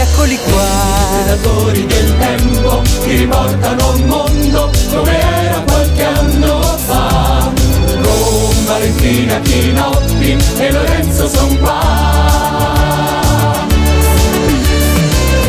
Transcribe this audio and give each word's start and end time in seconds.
Eccoli 0.00 0.38
qua. 0.38 0.62
Predatori 1.24 1.84
del 1.84 2.16
tempo 2.18 2.82
che 3.02 3.16
riportano 3.16 3.94
un 3.94 4.00
mondo 4.02 4.70
come 4.94 5.18
era 5.18 5.60
qualche 5.66 6.04
anno 6.04 6.60
fa. 6.86 7.50
Con 8.00 8.64
Valentina 8.64 9.40
Chinoppi 9.40 10.36
e 10.58 10.70
Lorenzo 10.70 11.28
son 11.28 11.58
qua. 11.58 11.80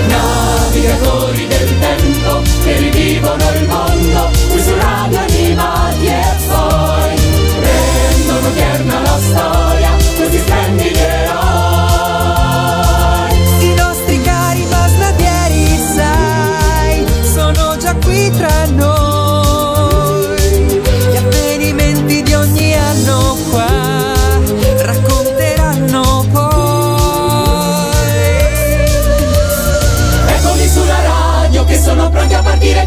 Navigatori 0.08 1.46
del 1.48 1.80
tempo 1.80 2.42
che 2.64 2.78
rivivono 2.78 3.44
il 3.54 3.68
mondo 3.68 4.30
qui 4.50 4.64
su 4.64 4.74
radio 4.76 5.20
animati 5.20 6.06
e 6.08 6.24
poi 6.48 7.16
rendono 7.60 8.48
odierna 8.48 9.00
la 9.02 9.20
storia 9.20 9.92
questi 10.16 10.38
splendidi 10.40 10.99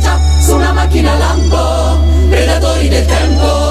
a 0.05 0.19
partire 0.19 0.36
già 0.36 0.41
su 0.41 0.55
una 0.55 0.72
macchina 0.72 1.17
lampo, 1.17 2.28
predatori 2.28 2.89
del 2.89 3.06
tempo. 3.06 3.70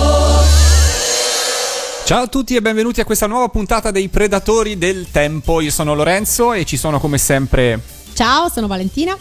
Ciao 2.03 2.23
a 2.23 2.27
tutti 2.27 2.55
e 2.55 2.61
benvenuti 2.61 2.99
a 2.99 3.05
questa 3.05 3.27
nuova 3.27 3.47
puntata 3.47 3.91
dei 3.91 4.09
Predatori 4.09 4.77
del 4.77 5.07
Tempo. 5.11 5.61
Io 5.61 5.71
sono 5.71 5.93
Lorenzo 5.93 6.51
e 6.51 6.65
ci 6.65 6.75
sono 6.75 6.99
come 6.99 7.17
sempre 7.17 7.79
Ciao, 8.13 8.49
sono 8.49 8.67
Valentina. 8.67 9.17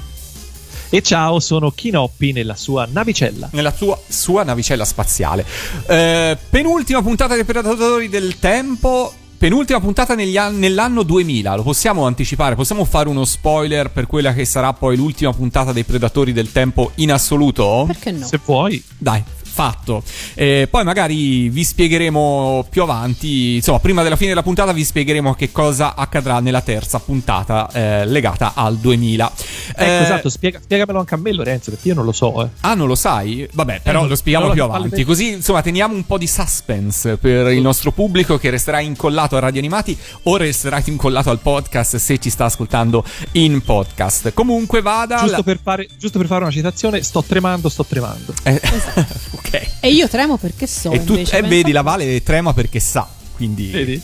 E 0.93 1.03
ciao, 1.03 1.39
sono 1.39 1.71
Kinoppi 1.71 2.33
nella 2.33 2.57
sua 2.57 2.89
navicella. 2.91 3.49
nella 3.53 3.73
sua, 3.73 3.97
sua 4.09 4.43
navicella 4.43 4.85
spaziale. 4.85 5.47
Eh, 5.87 6.37
penultima 6.51 7.01
puntata 7.01 7.35
dei 7.35 7.45
Predatori 7.45 8.09
del 8.09 8.41
Tempo. 8.41 9.13
Penultima 9.41 9.81
puntata 9.81 10.15
negli 10.15 10.37
an- 10.37 10.59
nell'anno 10.59 11.03
2000, 11.03 11.57
lo 11.57 11.63
possiamo 11.63 12.05
anticipare, 12.05 12.55
possiamo 12.55 12.85
fare 12.85 13.09
uno 13.09 13.25
spoiler 13.25 13.91
per 13.91 14.07
quella 14.07 14.35
che 14.35 14.45
sarà 14.45 14.75
poi 14.75 14.99
l'ultima 14.99 15.33
puntata 15.33 15.73
dei 15.73 15.85
Predatori 15.85 16.35
del 16.35 16.53
Tempo 16.53 16.91
in 16.97 17.11
assoluto? 17.11 17.85
Perché 17.87 18.11
no? 18.11 18.27
Se 18.27 18.39
vuoi. 18.45 18.85
Dai, 18.99 19.25
fatto. 19.61 20.03
Eh, 20.35 20.69
poi 20.71 20.85
magari 20.85 21.51
vi 21.51 21.65
spiegheremo 21.65 22.67
più 22.71 22.81
avanti, 22.83 23.57
insomma, 23.57 23.79
prima 23.79 24.03
della 24.03 24.17
fine 24.17 24.31
della 24.31 24.43
puntata 24.43 24.73
vi 24.73 24.85
spiegheremo 24.85 25.35
che 25.35 25.53
cosa 25.53 25.95
accadrà 25.95 26.41
nella 26.41 26.63
terza 26.63 26.99
puntata 26.99 27.69
eh, 27.71 28.07
legata 28.07 28.53
al 28.55 28.79
2000. 28.79 29.33
Ecco, 29.71 29.83
Eh, 29.83 30.03
esatto, 30.03 30.29
spiega- 30.31 30.61
spiegamelo 30.63 30.99
anche 30.99 31.15
a 31.15 31.19
me, 31.19 31.33
Lorenzo, 31.33 31.71
perché 31.73 31.89
io 31.89 31.95
non 31.95 32.07
lo 32.07 32.13
so. 32.13 32.43
Eh. 32.45 32.49
Ah, 32.61 32.73
non 32.75 32.87
lo 32.87 32.95
sai? 32.95 33.47
Vabbè, 33.53 33.81
però 33.83 34.05
Eh, 34.05 34.09
lo 34.09 34.15
spieghiamo 34.17 34.47
no, 34.49 34.53
più 34.55 34.63
avanti. 34.63 35.05
Così, 35.05 35.33
insomma, 35.33 35.61
teniamo 35.61 35.95
un 35.95 36.07
po' 36.07 36.17
di 36.17 36.27
suspense 36.27 37.19
per 37.19 37.49
il 37.53 37.61
nostro 37.61 37.93
pubblico 37.93 38.39
che 38.39 38.49
resterà 38.49 38.81
incollato 38.81 39.37
a 39.37 39.41
Radio 39.41 39.59
Animati 39.61 39.97
o 40.23 40.37
resterà 40.39 40.81
incollato 40.87 41.29
al 41.29 41.41
podcast 41.41 41.97
se 41.97 42.19
ci 42.19 42.31
sta 42.31 42.47
ascoltando 42.47 43.05
in 43.33 43.61
podcast. 43.63 44.33
Comunque 44.33 44.81
vada. 44.81 45.19
Giusto, 45.19 45.37
la- 45.37 45.43
per 45.43 45.59
fare, 45.63 45.87
giusto 45.99 46.17
per 46.19 46.27
fare 46.29 46.43
una 46.45 46.53
citazione, 46.53 47.03
sto 47.03 47.23
tremando, 47.23 47.69
sto 47.69 47.85
tremando. 47.85 48.33
Eh, 48.45 48.61
ok. 49.37 49.50
E 49.81 49.91
io 49.91 50.09
tremo 50.09 50.37
perché 50.37 50.67
so. 50.67 50.93
E 50.93 51.03
tu 51.05 51.13
invece, 51.15 51.39
eh, 51.39 51.43
vedi, 51.43 51.73
la 51.73 51.83
Vale 51.83 52.23
trema 52.23 52.53
perché 52.53 52.81
sa. 52.81 53.09
Quindi. 53.35 53.71
Vedi? 53.71 54.03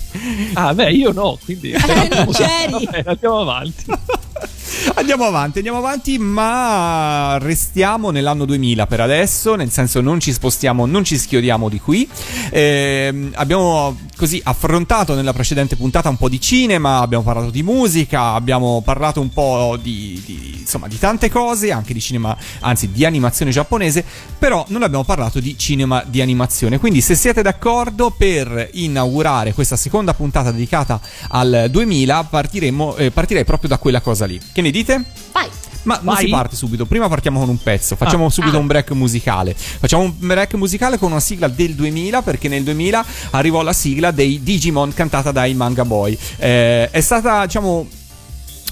Ah, 0.55 0.73
beh, 0.73 0.91
io 0.93 1.13
no, 1.13 1.39
quindi. 1.45 1.73
non 2.11 2.33
c'eri. 2.33 2.73
Vabbè, 2.85 3.03
andiamo 3.07 3.41
avanti. 3.41 3.85
Andiamo 4.95 5.25
avanti, 5.25 5.59
andiamo 5.59 5.79
avanti, 5.79 6.19
ma 6.19 7.39
restiamo 7.41 8.11
nell'anno 8.11 8.45
2000 8.45 8.87
per 8.87 9.01
adesso, 9.01 9.55
nel 9.55 9.71
senso 9.71 10.01
non 10.01 10.21
ci 10.21 10.33
spostiamo, 10.33 10.87
non 10.87 11.05
ci 11.05 11.19
schiodiamo 11.19 11.69
di 11.69 11.81
qui. 11.81 12.09
Ehm, 12.51 13.33
abbiamo 13.35 13.97
così 14.17 14.41
affrontato 14.43 15.15
nella 15.15 15.33
precedente 15.33 15.77
puntata 15.77 16.09
un 16.09 16.17
po' 16.17 16.29
di 16.29 16.41
cinema, 16.41 17.01
abbiamo 17.01 17.25
parlato 17.25 17.51
di 17.51 17.63
musica, 17.63 18.33
abbiamo 18.33 18.81
parlato 18.83 19.21
un 19.21 19.31
po' 19.31 19.79
di, 19.81 20.23
di- 20.25 20.57
insomma 20.61 20.89
di 20.89 20.99
tante 20.99 21.31
cose, 21.31 21.73
anche 21.73 21.93
di 21.93 22.01
cinema, 22.01 22.37
anzi 22.61 22.91
di 22.91 23.05
animazione 23.05 23.51
giapponese, 23.51 24.05
però 24.39 24.65
non 24.69 24.83
abbiamo 24.83 25.05
parlato 25.05 25.41
di 25.41 25.57
cinema 25.59 26.03
di 26.07 26.21
animazione. 26.21 26.79
Quindi 26.79 27.01
se 27.01 27.15
siete 27.15 27.43
d'accordo 27.43 28.11
per 28.11 28.71
inaugurare 28.73 29.53
questa 29.53 29.77
seconda 29.77 30.15
puntata 30.15 30.51
dedicata 30.51 31.01
al 31.29 31.69
2000, 31.71 32.25
partiremo, 32.25 32.97
eh, 32.97 33.11
partirei 33.11 33.45
proprio 33.45 33.69
da 33.69 33.79
quella 33.79 34.01
cosa 34.01 34.25
lì. 34.25 34.41
Che 34.53 34.63
ne 34.67 34.71
dite? 34.73 35.03
Vai. 35.33 35.49
Ma 35.85 36.01
non 36.03 36.15
Vai. 36.15 36.25
si 36.25 36.31
parte 36.31 36.57
subito, 36.57 36.85
prima 36.85 37.09
partiamo 37.09 37.39
con 37.39 37.49
un 37.49 37.63
pezzo, 37.63 37.95
facciamo 37.95 38.27
Ah. 38.27 38.31
subito 38.31 38.57
Ah. 38.57 38.59
un 38.61 38.67
break 38.67 38.91
musicale. 38.91 39.55
Facciamo 39.55 40.03
un 40.03 40.13
break 40.17 40.55
musicale 40.55 40.99
con 40.99 41.13
una 41.13 41.21
sigla 41.21 41.47
del 41.47 41.75
2000 41.75 42.23
perché 42.23 42.49
nel 42.49 42.65
2000 42.65 43.05
arrivò 43.31 43.63
la 43.63 43.73
sigla 43.73 44.11
dei 44.11 44.43
Digimon 44.43 44.93
cantata 44.93 45.31
dai 45.31 45.55
Manga 45.55 45.85
Boy. 45.85 46.19
Eh, 46.39 46.91
è 46.91 47.01
stata, 47.01 47.45
diciamo, 47.47 47.87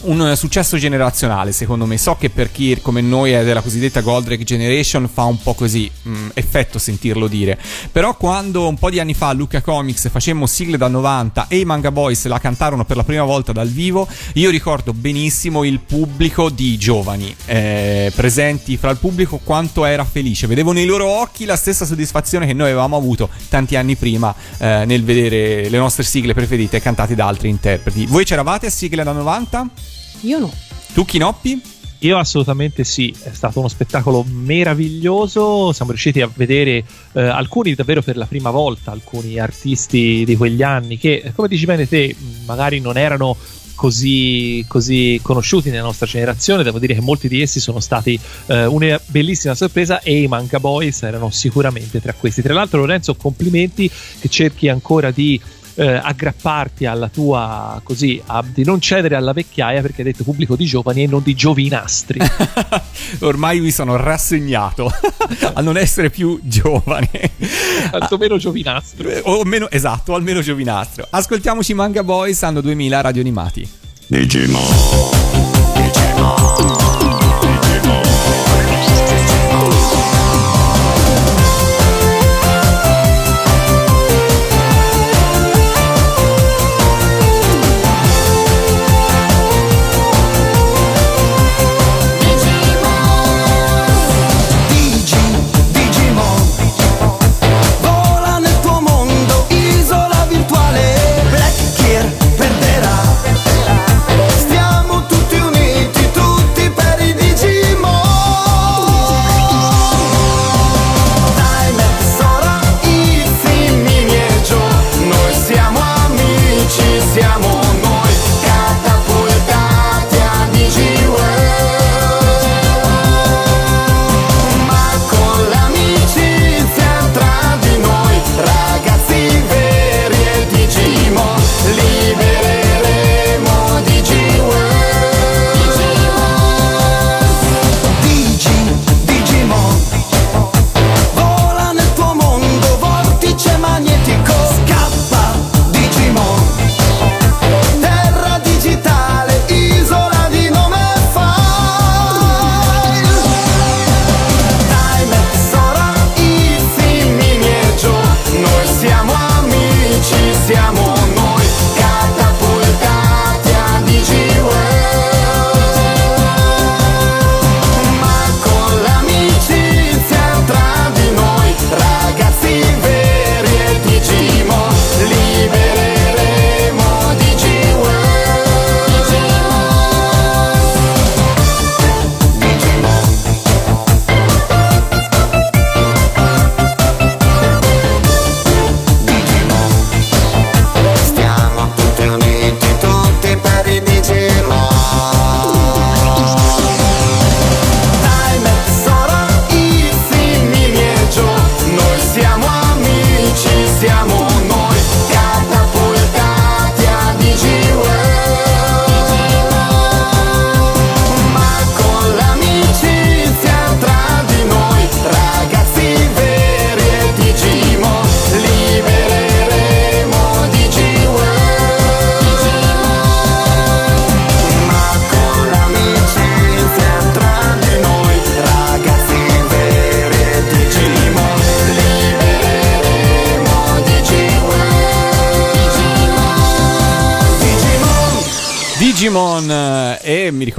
un 0.05 0.35
successo 0.37 0.77
generazionale 0.77 1.53
secondo 1.53 1.87
me. 1.87 1.99
So 1.99 2.17
che 2.17 2.31
per 2.31 2.51
chi 2.51 2.79
come 2.81 3.01
noi 3.01 3.33
è 3.33 3.45
della 3.45 3.61
cosiddetta 3.61 4.01
Goldrake 4.01 4.45
Generation 4.45 5.09
fa 5.09 5.25
un 5.25 5.41
po' 5.41 5.55
così 5.55 5.91
mh, 6.03 6.29
effetto 6.35 6.79
sentirlo 6.79 7.27
dire. 7.29 7.59
Però 7.91 8.17
quando 8.17 8.69
un 8.69 8.77
po' 8.77 8.91
di 8.91 9.01
anni 9.01 9.15
fa 9.15 9.29
a 9.29 9.33
Luca 9.33 9.61
Comics 9.61 10.09
facemmo 10.09 10.47
sigle 10.47 10.77
da 10.77 10.89
90 10.89 11.47
e 11.49 11.59
i 11.59 11.65
Manga 11.65 11.91
Boys 11.91 12.25
la 12.27 12.39
cantarono 12.39 12.85
per 12.85 12.97
la 12.97 13.05
prima 13.05 13.25
volta 13.25 13.53
dal 13.53 13.69
vivo 13.69 14.07
io 14.35 14.51
ricordo 14.51 14.93
benissimo 14.93 15.65
il 15.65 15.81
pubblico 15.81 16.51
di 16.51 16.77
giovani. 16.77 17.35
Eh, 17.47 18.13
presenti 18.15 18.77
fra 18.77 18.91
il 18.91 18.99
pubblico 18.99 19.39
quanto 19.43 19.85
era 19.85 20.05
felice. 20.05 20.47
Vedevo 20.47 20.73
nei 20.73 20.87
loro 20.87 21.07
occhi 21.07 21.45
la 21.45 21.57
stessa 21.57 21.85
soddisfazione 21.85 22.47
che 22.47 22.53
noi 22.53 22.69
avevamo 22.69 22.97
avuto 22.97 23.29
tanti 23.49 23.77
anni 23.77 23.97
prima 23.97 24.35
eh, 24.59 24.85
nel 24.87 25.05
vedere 25.05 25.69
le 25.69 25.79
nostre 25.79 26.05
sigle 26.05 26.35
preferite 26.35 26.81
cantate 26.81 27.15
da 27.15 27.27
altri 27.27 27.49
interpreti. 27.49 28.07
Voi 28.07 28.25
c'eravate 28.25 28.67
a 28.67 28.71
sigle 28.71 29.03
da 29.05 29.13
90? 29.13 29.94
Io 30.25 30.39
no. 30.39 30.53
Tu 30.93 31.05
Chinoppi? 31.05 31.61
Io 32.01 32.19
assolutamente 32.19 32.85
sì, 32.85 33.15
è 33.23 33.31
stato 33.33 33.61
uno 33.61 33.69
spettacolo 33.69 34.25
meraviglioso, 34.29 35.73
siamo 35.73 35.91
riusciti 35.91 36.21
a 36.21 36.31
vedere 36.35 36.85
eh, 37.13 37.23
alcuni 37.23 37.75
davvero 37.75 38.03
per 38.03 38.19
la 38.19 38.27
prima 38.27 38.51
volta, 38.51 38.91
alcuni 38.91 39.39
artisti 39.39 40.23
di 40.27 40.37
quegli 40.37 40.63
anni 40.63 40.99
che, 40.99 41.33
come 41.35 41.49
dici 41.49 41.65
bene 41.65 41.89
te, 41.89 42.15
magari 42.45 42.81
non 42.81 42.99
erano 42.99 43.37
così, 43.75 44.65
così 44.69 45.19
conosciuti 45.23 45.71
nella 45.71 45.85
nostra 45.85 46.07
generazione, 46.07 46.63
devo 46.63 46.79
dire 46.79 46.95
che 46.95 47.01
molti 47.01 47.27
di 47.27 47.41
essi 47.41 47.59
sono 47.59 47.81
stati 47.81 48.19
eh, 48.47 48.67
una 48.67 49.01
bellissima 49.07 49.55
sorpresa 49.55 50.01
e 50.01 50.23
i 50.23 50.27
Manca 50.27 50.61
Boys 50.61 51.03
erano 51.03 51.31
sicuramente 51.31 52.03
tra 52.03 52.13
questi. 52.13 52.43
Tra 52.43 52.53
l'altro 52.53 52.81
Lorenzo, 52.81 53.15
complimenti 53.15 53.91
che 54.21 54.29
cerchi 54.29 54.69
ancora 54.69 55.11
di 55.11 55.41
eh, 55.77 55.87
aggrapparti 56.03 56.87
alla 56.87 57.09
tua 57.09 57.81
così 57.83 58.21
a- 58.27 58.45
di 58.47 58.65
non 58.65 58.81
cedere 58.81 59.17
alla 59.17 59.33
vecchiaia 59.33 59.81
perché 59.83 60.03
hai 60.03 60.13
detto 60.13 60.23
pubblico 60.25 60.55
di 60.57 60.65
giovani 60.67 61.03
e 61.03 61.07
non 61.07 61.23
di 61.23 61.35
giovinastri 61.35 62.21
Ormai 63.21 63.61
mi 63.61 63.71
sono 63.71 63.97
rassegnato 63.97 64.91
a 65.55 65.61
non 65.61 65.77
essere 65.77 66.11
più 66.11 66.39
giovane. 66.43 67.11
tantomeno 67.91 68.37
giovinastro 68.37 69.09
Eh, 69.09 69.21
O 69.25 69.43
meno, 69.45 69.69
esatto, 69.71 70.15
almeno 70.15 70.41
giovinastro. 70.41 71.07
Ascoltiamoci 71.11 71.75
Manga 71.75 72.03
Boys 72.05 72.43
anno 72.43 72.61
2000 72.61 73.01
radio 73.01 73.21
animati. 73.21 73.69
Digi, 74.07 74.47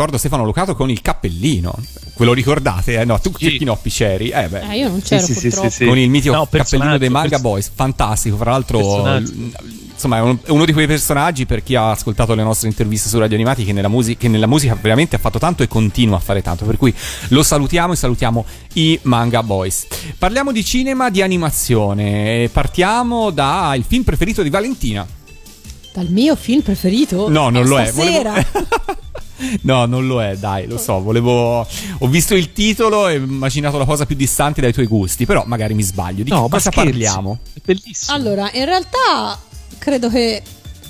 ricordo 0.06 0.18
Stefano 0.18 0.46
Locato 0.46 0.76
con 0.76 0.90
il 0.90 1.02
cappellino. 1.02 1.74
Ve 2.18 2.26
lo 2.26 2.34
ricordate? 2.34 3.00
Eh? 3.02 3.06
No, 3.06 3.20
tu 3.20 3.32
Sì. 3.38 3.50
che 3.52 3.58
Pinoppi 3.58 3.90
c'eri? 3.90 4.30
Eh 4.30 4.48
beh. 4.48 4.62
Eh, 4.72 4.78
io 4.78 4.90
non 4.90 5.02
c'ero 5.02 5.26
Sì, 5.26 5.34
sì, 5.34 5.50
sì, 5.70 5.86
con 5.86 5.98
il 5.98 6.10
mitico 6.10 6.36
No, 6.36 6.48
cappellino 6.50 6.98
dei 6.98 7.10
Manga 7.10 7.30
pers- 7.30 7.42
Boys, 7.42 7.72
fantastico. 7.74 8.38
Fra 8.38 8.52
l'altro, 8.52 8.80
l- 9.18 9.52
insomma, 9.92 10.18
è, 10.18 10.22
un- 10.22 10.38
è 10.44 10.50
uno 10.52 10.64
di 10.66 10.74
quei 10.74 10.86
personaggi 10.88 11.46
per 11.46 11.64
chi 11.64 11.76
ha 11.76 11.90
ascoltato 11.92 12.34
le 12.36 12.44
nostre 12.44 12.68
interviste 12.70 13.10
su 13.10 13.18
Radio 13.20 13.36
Animati 13.36 13.66
che 13.66 13.74
nella, 13.74 13.88
musica, 13.90 14.20
che 14.20 14.28
nella 14.30 14.48
musica 14.48 14.78
veramente 14.80 15.16
ha 15.16 15.20
fatto 15.20 15.40
tanto 15.40 15.64
e 15.64 15.68
continua 15.68 16.18
a 16.18 16.22
fare 16.22 16.42
tanto. 16.42 16.66
Per 16.66 16.78
cui 16.78 16.94
lo 17.30 17.44
salutiamo 17.44 17.94
e 17.94 17.96
salutiamo 17.96 18.46
i 18.74 18.98
Manga 19.04 19.42
Boys. 19.44 19.88
Parliamo 20.18 20.52
di 20.52 20.64
cinema, 20.64 21.10
di 21.10 21.22
animazione. 21.22 22.48
Partiamo 22.52 23.32
dal 23.32 23.84
film 23.86 24.04
preferito 24.04 24.42
di 24.44 24.50
Valentina. 24.50 25.06
Dal 25.94 26.08
mio 26.10 26.36
film 26.36 26.62
preferito? 26.62 27.28
No, 27.30 27.50
non 27.50 27.64
Eh, 27.64 27.68
lo 27.68 27.80
è. 27.80 27.86
Stasera. 27.88 28.32
volevo- 28.32 29.04
no, 29.64 29.86
non 29.86 30.08
lo 30.08 30.22
è, 30.24 30.38
dai, 30.38 30.68
lo 30.68 30.78
so. 30.78 31.02
Volevo. 31.02 31.60
Ho 32.00 32.08
visto 32.08 32.36
il 32.36 32.54
titolo 32.54 33.08
e 33.08 33.16
ho 33.18 33.24
immaginato 33.24 33.78
la 33.78 33.86
cosa 33.86 34.06
più 34.06 34.16
distante 34.16 34.62
dai 34.62 34.74
tuoi 34.74 34.86
gusti. 34.88 35.26
Però 35.26 35.44
magari 35.46 35.74
mi 35.74 35.84
sbaglio. 35.84 36.24
Di 36.24 36.30
No, 36.30 36.44
che 36.44 36.50
cosa 36.52 36.72
scherzi. 36.72 36.90
parliamo? 36.90 37.40
È 37.54 37.60
bellissimo. 37.64 38.16
Allora, 38.18 38.50
in 38.54 38.66
realtà 38.66 39.40
credo 39.78 40.10
che 40.10 40.42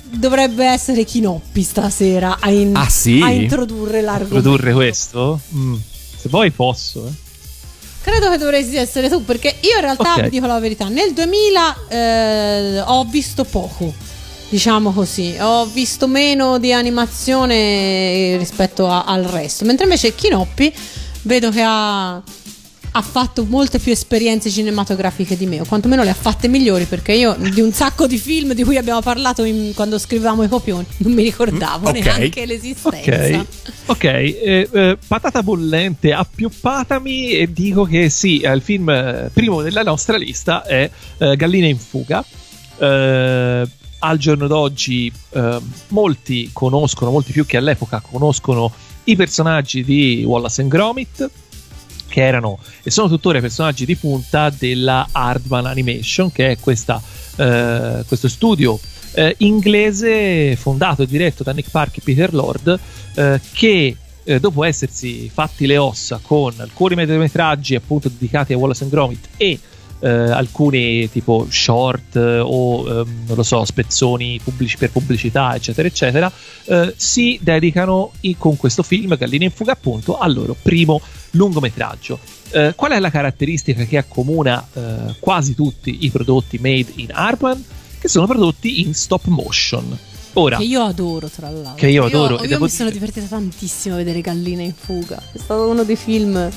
dovrebbe 0.08 0.64
essere 0.66 1.04
Kinoppi 1.04 1.62
stasera 1.62 2.38
a, 2.40 2.50
in- 2.50 2.76
Ah, 2.76 2.88
sì? 2.88 3.20
a 3.22 3.30
introdurre 3.30 4.00
l'argomento. 4.00 4.40
Produrre 4.40 4.72
questo? 4.72 5.40
Mm. 5.54 5.74
Se 6.16 6.28
vuoi 6.28 6.50
posso, 6.52 7.06
eh. 7.06 7.24
Credo 8.02 8.30
che 8.30 8.38
dovresti 8.38 8.76
essere 8.76 9.08
tu, 9.08 9.24
perché 9.24 9.56
io 9.62 9.74
in 9.74 9.80
realtà 9.80 10.12
Ok. 10.14 10.22
vi 10.22 10.28
dico 10.30 10.46
la 10.46 10.60
verità. 10.60 10.86
Nel 10.86 11.12
2000 11.12 11.76
eh, 11.88 12.80
ho 12.86 13.04
visto 13.04 13.42
poco, 13.42 13.92
diciamo 14.48 14.92
così. 14.92 15.36
Ho 15.40 15.66
visto 15.66 16.06
meno 16.06 16.58
di 16.58 16.72
animazione 16.72 18.36
rispetto 18.38 18.86
a- 18.86 19.04
al 19.04 19.24
resto. 19.24 19.64
Mentre 19.64 19.84
invece 19.84 20.14
Kinoppi 20.14 20.72
vedo 21.22 21.50
che 21.50 21.62
ha, 21.62 22.14
ha 22.14 23.02
fatto 23.02 23.44
molte 23.44 23.78
più 23.78 23.92
esperienze 23.92 24.48
cinematografiche 24.48 25.36
di 25.36 25.44
me, 25.46 25.60
o 25.60 25.64
quantomeno 25.66 26.02
le 26.02 26.10
ha 26.10 26.14
fatte 26.14 26.48
migliori, 26.48 26.84
perché 26.84 27.12
io 27.12 27.36
di 27.38 27.60
un 27.60 27.72
sacco 27.72 28.06
di 28.06 28.16
film 28.16 28.52
di 28.54 28.62
cui 28.64 28.76
abbiamo 28.78 29.00
parlato 29.02 29.44
in- 29.44 29.72
quando 29.74 29.98
scrivevamo 29.98 30.44
i 30.44 30.48
copioni 30.48 30.86
non 30.98 31.12
mi 31.12 31.22
ricordavo 31.22 31.90
Mm, 31.90 31.96
ok. 31.96 32.04
neanche 32.04 32.46
l'esistenza. 32.46 33.38
Ok, 33.40 33.46
ok. 33.86 34.04
eh, 34.04 34.68
eh, 34.72 34.98
patata 35.06 35.42
bollente, 35.42 36.12
appioppatami 36.12 37.32
e 37.32 37.52
dico 37.52 37.84
che 37.84 38.08
sì, 38.08 38.40
eh, 38.40 38.52
il 38.54 38.62
film 38.62 38.88
eh, 38.88 39.30
primo 39.32 39.60
della 39.60 39.82
nostra 39.82 40.16
lista 40.16 40.64
è 40.64 40.88
eh, 41.18 41.36
Galline 41.36 41.68
in 41.68 41.78
fuga. 41.78 42.24
Eh, 42.78 43.66
al 44.06 44.18
giorno 44.18 44.46
d'oggi 44.46 45.12
eh, 45.30 45.58
molti 45.88 46.50
conoscono, 46.52 47.10
molti 47.10 47.32
più 47.32 47.44
che 47.46 47.56
all'epoca, 47.56 48.00
conoscono 48.00 48.72
i 49.04 49.16
personaggi 49.16 49.84
di 49.84 50.24
Wallace 50.24 50.62
and 50.62 50.70
Gromit 50.70 51.30
che 52.08 52.22
erano 52.22 52.58
e 52.82 52.90
sono 52.90 53.08
tuttora 53.08 53.38
i 53.38 53.40
personaggi 53.40 53.84
di 53.84 53.96
punta 53.96 54.50
della 54.50 55.08
Hardman 55.12 55.66
Animation, 55.66 56.32
che 56.32 56.52
è 56.52 56.58
questa, 56.58 57.00
eh, 57.36 58.04
questo 58.06 58.28
studio 58.28 58.78
eh, 59.12 59.34
inglese 59.38 60.56
fondato 60.56 61.02
e 61.02 61.06
diretto 61.06 61.42
da 61.42 61.52
Nick 61.52 61.70
Park 61.70 61.98
e 61.98 62.00
Peter 62.02 62.32
Lord, 62.32 62.78
eh, 63.14 63.40
che 63.52 63.96
eh, 64.24 64.40
dopo 64.40 64.64
essersi 64.64 65.30
fatti 65.32 65.66
le 65.66 65.78
ossa 65.78 66.18
con 66.22 66.54
alcuni 66.58 66.94
mediometraggi 66.94 67.74
appunto 67.74 68.08
dedicati 68.08 68.52
a 68.52 68.56
Wallace 68.56 68.84
and 68.84 68.92
Gromit 68.92 69.28
e 69.36 69.58
eh, 70.00 70.08
alcuni 70.08 71.10
tipo 71.10 71.46
short 71.48 72.16
eh, 72.16 72.38
o 72.38 72.86
ehm, 72.86 73.24
non 73.26 73.36
lo 73.36 73.42
so 73.42 73.64
spezzoni 73.64 74.40
pubblici 74.42 74.76
per 74.76 74.90
pubblicità 74.90 75.54
eccetera 75.54 75.88
eccetera 75.88 76.30
eh, 76.64 76.94
si 76.96 77.38
dedicano 77.40 78.12
i- 78.20 78.36
con 78.36 78.56
questo 78.56 78.82
film 78.82 79.16
Galline 79.16 79.44
in 79.44 79.50
fuga 79.50 79.72
appunto 79.72 80.18
al 80.18 80.34
loro 80.34 80.56
primo 80.60 81.00
lungometraggio. 81.32 82.18
Eh, 82.50 82.72
qual 82.76 82.92
è 82.92 82.98
la 83.00 83.10
caratteristica 83.10 83.84
che 83.84 83.98
accomuna 83.98 84.66
eh, 84.72 85.14
quasi 85.18 85.54
tutti 85.54 86.04
i 86.04 86.10
prodotti 86.10 86.58
made 86.58 86.92
in 86.96 87.08
Arban 87.12 87.62
che 87.98 88.08
sono 88.08 88.26
prodotti 88.26 88.80
in 88.82 88.94
stop 88.94 89.24
motion 89.26 89.98
ora 90.38 90.56
Che 90.58 90.64
io 90.64 90.82
adoro, 90.82 91.28
tra 91.28 91.50
l'altro. 91.50 91.74
Che 91.74 91.88
io 91.88 92.04
adoro, 92.04 92.38
e 92.38 92.42
Io, 92.42 92.48
devo 92.48 92.64
mi 92.64 92.70
sono 92.70 92.90
divertita 92.90 93.26
tantissimo 93.26 93.94
a 93.94 93.98
vedere 93.98 94.20
Galline 94.20 94.62
in 94.62 94.74
fuga. 94.74 95.20
È 95.32 95.38
stato 95.38 95.68
uno 95.68 95.82
dei 95.84 95.96
film. 95.96 96.50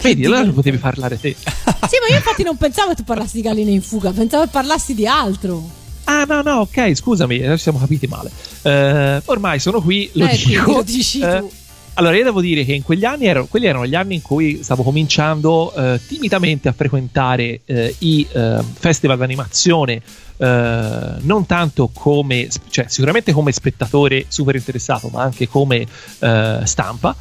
vedi 0.00 0.24
allora 0.24 0.42
lo 0.42 0.52
potevi 0.52 0.76
parlare 0.78 1.18
te 1.18 1.34
Sì, 1.44 1.96
ma 2.00 2.08
io 2.10 2.16
infatti 2.16 2.42
non 2.42 2.56
pensavo 2.56 2.90
che 2.90 2.96
tu 2.96 3.04
parlassi 3.04 3.36
di 3.36 3.42
Galline 3.42 3.70
in 3.70 3.82
fuga, 3.82 4.10
pensavo 4.12 4.44
che 4.44 4.50
parlassi 4.50 4.94
di 4.94 5.06
altro. 5.06 5.82
Ah, 6.04 6.24
no, 6.24 6.42
no, 6.42 6.52
ok, 6.60 6.94
scusami, 6.94 7.38
eh, 7.38 7.56
ci 7.56 7.62
siamo 7.62 7.78
capiti 7.78 8.06
male. 8.06 8.30
Eh, 8.62 9.22
ormai 9.24 9.58
sono 9.58 9.80
qui, 9.80 10.10
lo 10.14 10.26
Eh, 10.26 10.36
dico. 10.44 10.72
lo 10.72 10.82
dici 10.82 11.20
Eh, 11.20 11.38
tu. 11.38 11.50
Allora, 11.94 12.16
io 12.16 12.24
devo 12.24 12.40
dire 12.40 12.64
che 12.64 12.72
in 12.72 12.82
quegli 12.82 13.04
anni 13.04 13.26
erano, 13.26 13.46
quelli 13.46 13.66
erano 13.66 13.86
gli 13.86 13.94
anni 13.94 14.16
in 14.16 14.22
cui 14.22 14.62
stavo 14.62 14.82
cominciando 14.82 15.72
eh, 15.74 16.00
timidamente 16.06 16.68
a 16.68 16.72
frequentare 16.72 17.60
eh, 17.64 17.94
i 17.98 18.26
eh, 18.32 18.58
festival 18.78 19.18
d'animazione. 19.18 20.02
eh, 20.36 21.14
non 21.20 21.46
tanto 21.46 21.90
come, 21.92 22.48
cioè 22.70 22.86
sicuramente 22.88 23.32
come 23.32 23.52
spettatore 23.52 24.26
super 24.28 24.56
interessato, 24.56 25.08
ma 25.08 25.22
anche 25.22 25.48
come 25.48 25.86
eh, 26.18 26.60
stampa. 26.64 27.14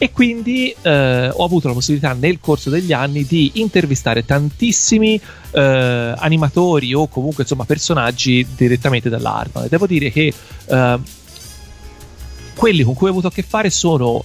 E 0.00 0.12
quindi 0.12 0.72
eh, 0.80 1.28
ho 1.28 1.44
avuto 1.44 1.66
la 1.66 1.74
possibilità 1.74 2.12
nel 2.12 2.38
corso 2.38 2.70
degli 2.70 2.92
anni 2.92 3.24
di 3.24 3.52
intervistare 3.54 4.24
tantissimi 4.24 5.20
animatori 5.50 6.92
o 6.92 7.08
comunque 7.08 7.42
insomma 7.42 7.64
personaggi 7.64 8.46
direttamente 8.54 9.08
dall'Arma. 9.08 9.66
Devo 9.66 9.86
dire 9.88 10.12
che 10.12 10.32
quelli 12.58 12.82
con 12.82 12.94
cui 12.94 13.06
ho 13.06 13.10
avuto 13.10 13.28
a 13.28 13.32
che 13.32 13.42
fare 13.42 13.70
sono 13.70 14.24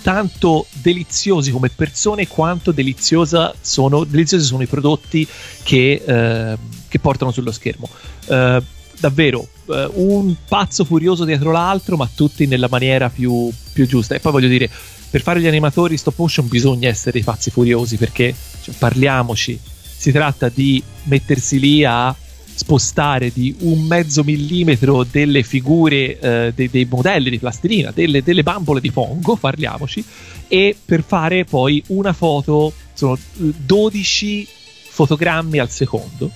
tanto 0.00 0.66
deliziosi 0.70 1.50
come 1.50 1.70
persone 1.70 2.28
quanto 2.28 2.70
deliziosa 2.70 3.52
sono, 3.60 4.04
deliziosi 4.04 4.44
sono 4.44 4.62
i 4.62 4.66
prodotti 4.66 5.26
che, 5.64 6.02
eh, 6.06 6.56
che 6.86 6.98
portano 7.00 7.32
sullo 7.32 7.50
schermo. 7.50 7.88
Eh, 8.26 8.62
davvero 9.00 9.48
eh, 9.70 9.90
un 9.94 10.36
pazzo 10.46 10.84
furioso 10.84 11.24
dietro 11.24 11.50
l'altro, 11.50 11.96
ma 11.96 12.08
tutti 12.14 12.46
nella 12.46 12.68
maniera 12.70 13.10
più, 13.10 13.50
più 13.72 13.88
giusta. 13.88 14.14
E 14.14 14.20
poi 14.20 14.30
voglio 14.30 14.48
dire, 14.48 14.70
per 15.10 15.22
fare 15.22 15.40
gli 15.40 15.48
animatori 15.48 15.96
stop 15.96 16.14
motion 16.16 16.46
bisogna 16.46 16.88
essere 16.88 17.10
dei 17.10 17.22
pazzi 17.22 17.50
furiosi 17.50 17.96
perché 17.96 18.32
cioè, 18.62 18.72
parliamoci, 18.78 19.58
si 19.96 20.12
tratta 20.12 20.48
di 20.48 20.80
mettersi 21.04 21.58
lì 21.58 21.84
a 21.84 22.14
spostare 22.54 23.32
di 23.32 23.54
un 23.60 23.82
mezzo 23.86 24.22
millimetro 24.22 25.04
delle 25.04 25.42
figure, 25.42 26.18
eh, 26.18 26.52
dei, 26.54 26.70
dei 26.70 26.86
modelli 26.88 27.30
di 27.30 27.38
plastilina, 27.38 27.90
delle, 27.90 28.22
delle 28.22 28.42
bambole 28.42 28.80
di 28.80 28.92
Pongo, 28.92 29.36
parliamoci, 29.36 30.04
e 30.46 30.76
per 30.84 31.02
fare 31.02 31.44
poi 31.44 31.82
una 31.88 32.12
foto, 32.12 32.72
sono 32.92 33.14
eh, 33.14 33.52
12 33.56 34.46
fotogrammi 34.88 35.58
al 35.58 35.70
secondo, 35.70 36.30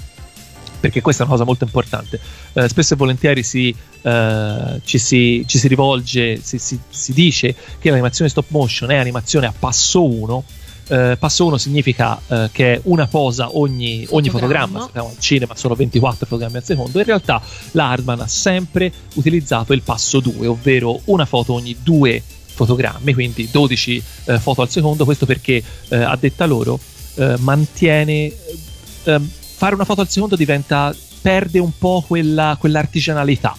perché 0.80 1.00
questa 1.00 1.22
è 1.22 1.26
una 1.26 1.34
cosa 1.34 1.46
molto 1.46 1.64
importante. 1.64 2.20
Eh, 2.52 2.68
spesso 2.68 2.94
e 2.94 2.96
volentieri 2.96 3.42
si, 3.42 3.74
eh, 4.02 4.80
ci, 4.84 4.98
si, 4.98 5.44
ci 5.46 5.58
si 5.58 5.68
rivolge, 5.68 6.40
si- 6.42 6.58
si 6.58 7.12
dice 7.12 7.54
che 7.78 7.90
l'animazione 7.90 8.28
stop 8.28 8.46
motion 8.48 8.90
è 8.90 8.96
animazione 8.96 9.46
a 9.46 9.54
passo 9.56 10.04
1. 10.04 10.44
Passo 11.18 11.46
1 11.46 11.58
significa 11.58 12.18
eh, 12.28 12.48
che 12.52 12.74
è 12.74 12.80
una 12.84 13.06
posa 13.06 13.56
ogni, 13.56 14.06
ogni 14.10 14.28
Fotogramma. 14.30 14.30
fotogramma. 14.30 14.80
Sappiamo, 14.80 15.08
al 15.08 15.18
cinema 15.18 15.54
sono 15.54 15.74
24 15.74 16.26
fotogrammi 16.26 16.56
al 16.56 16.64
secondo. 16.64 16.98
In 16.98 17.04
realtà 17.04 17.40
la 17.72 17.90
Hardman 17.90 18.20
ha 18.20 18.26
sempre 18.26 18.92
utilizzato 19.14 19.72
il 19.72 19.82
passo 19.82 20.20
2, 20.20 20.46
ovvero 20.46 21.00
una 21.04 21.24
foto 21.26 21.52
ogni 21.52 21.76
due 21.82 22.22
fotogrammi, 22.54 23.14
quindi 23.14 23.48
12 23.50 24.02
eh, 24.24 24.38
foto 24.38 24.62
al 24.62 24.70
secondo. 24.70 25.04
Questo 25.04 25.26
perché, 25.26 25.62
eh, 25.88 25.96
a 25.96 26.16
detta 26.16 26.46
loro, 26.46 26.78
eh, 27.16 27.34
mantiene. 27.38 28.32
ehm, 29.04 29.28
fare 29.58 29.74
una 29.74 29.84
foto 29.84 30.00
al 30.00 30.08
secondo 30.08 30.36
diventa. 30.36 30.94
perde 31.20 31.58
un 31.58 31.72
po' 31.76 32.02
quella, 32.06 32.56
quell'artigianalità. 32.58 33.54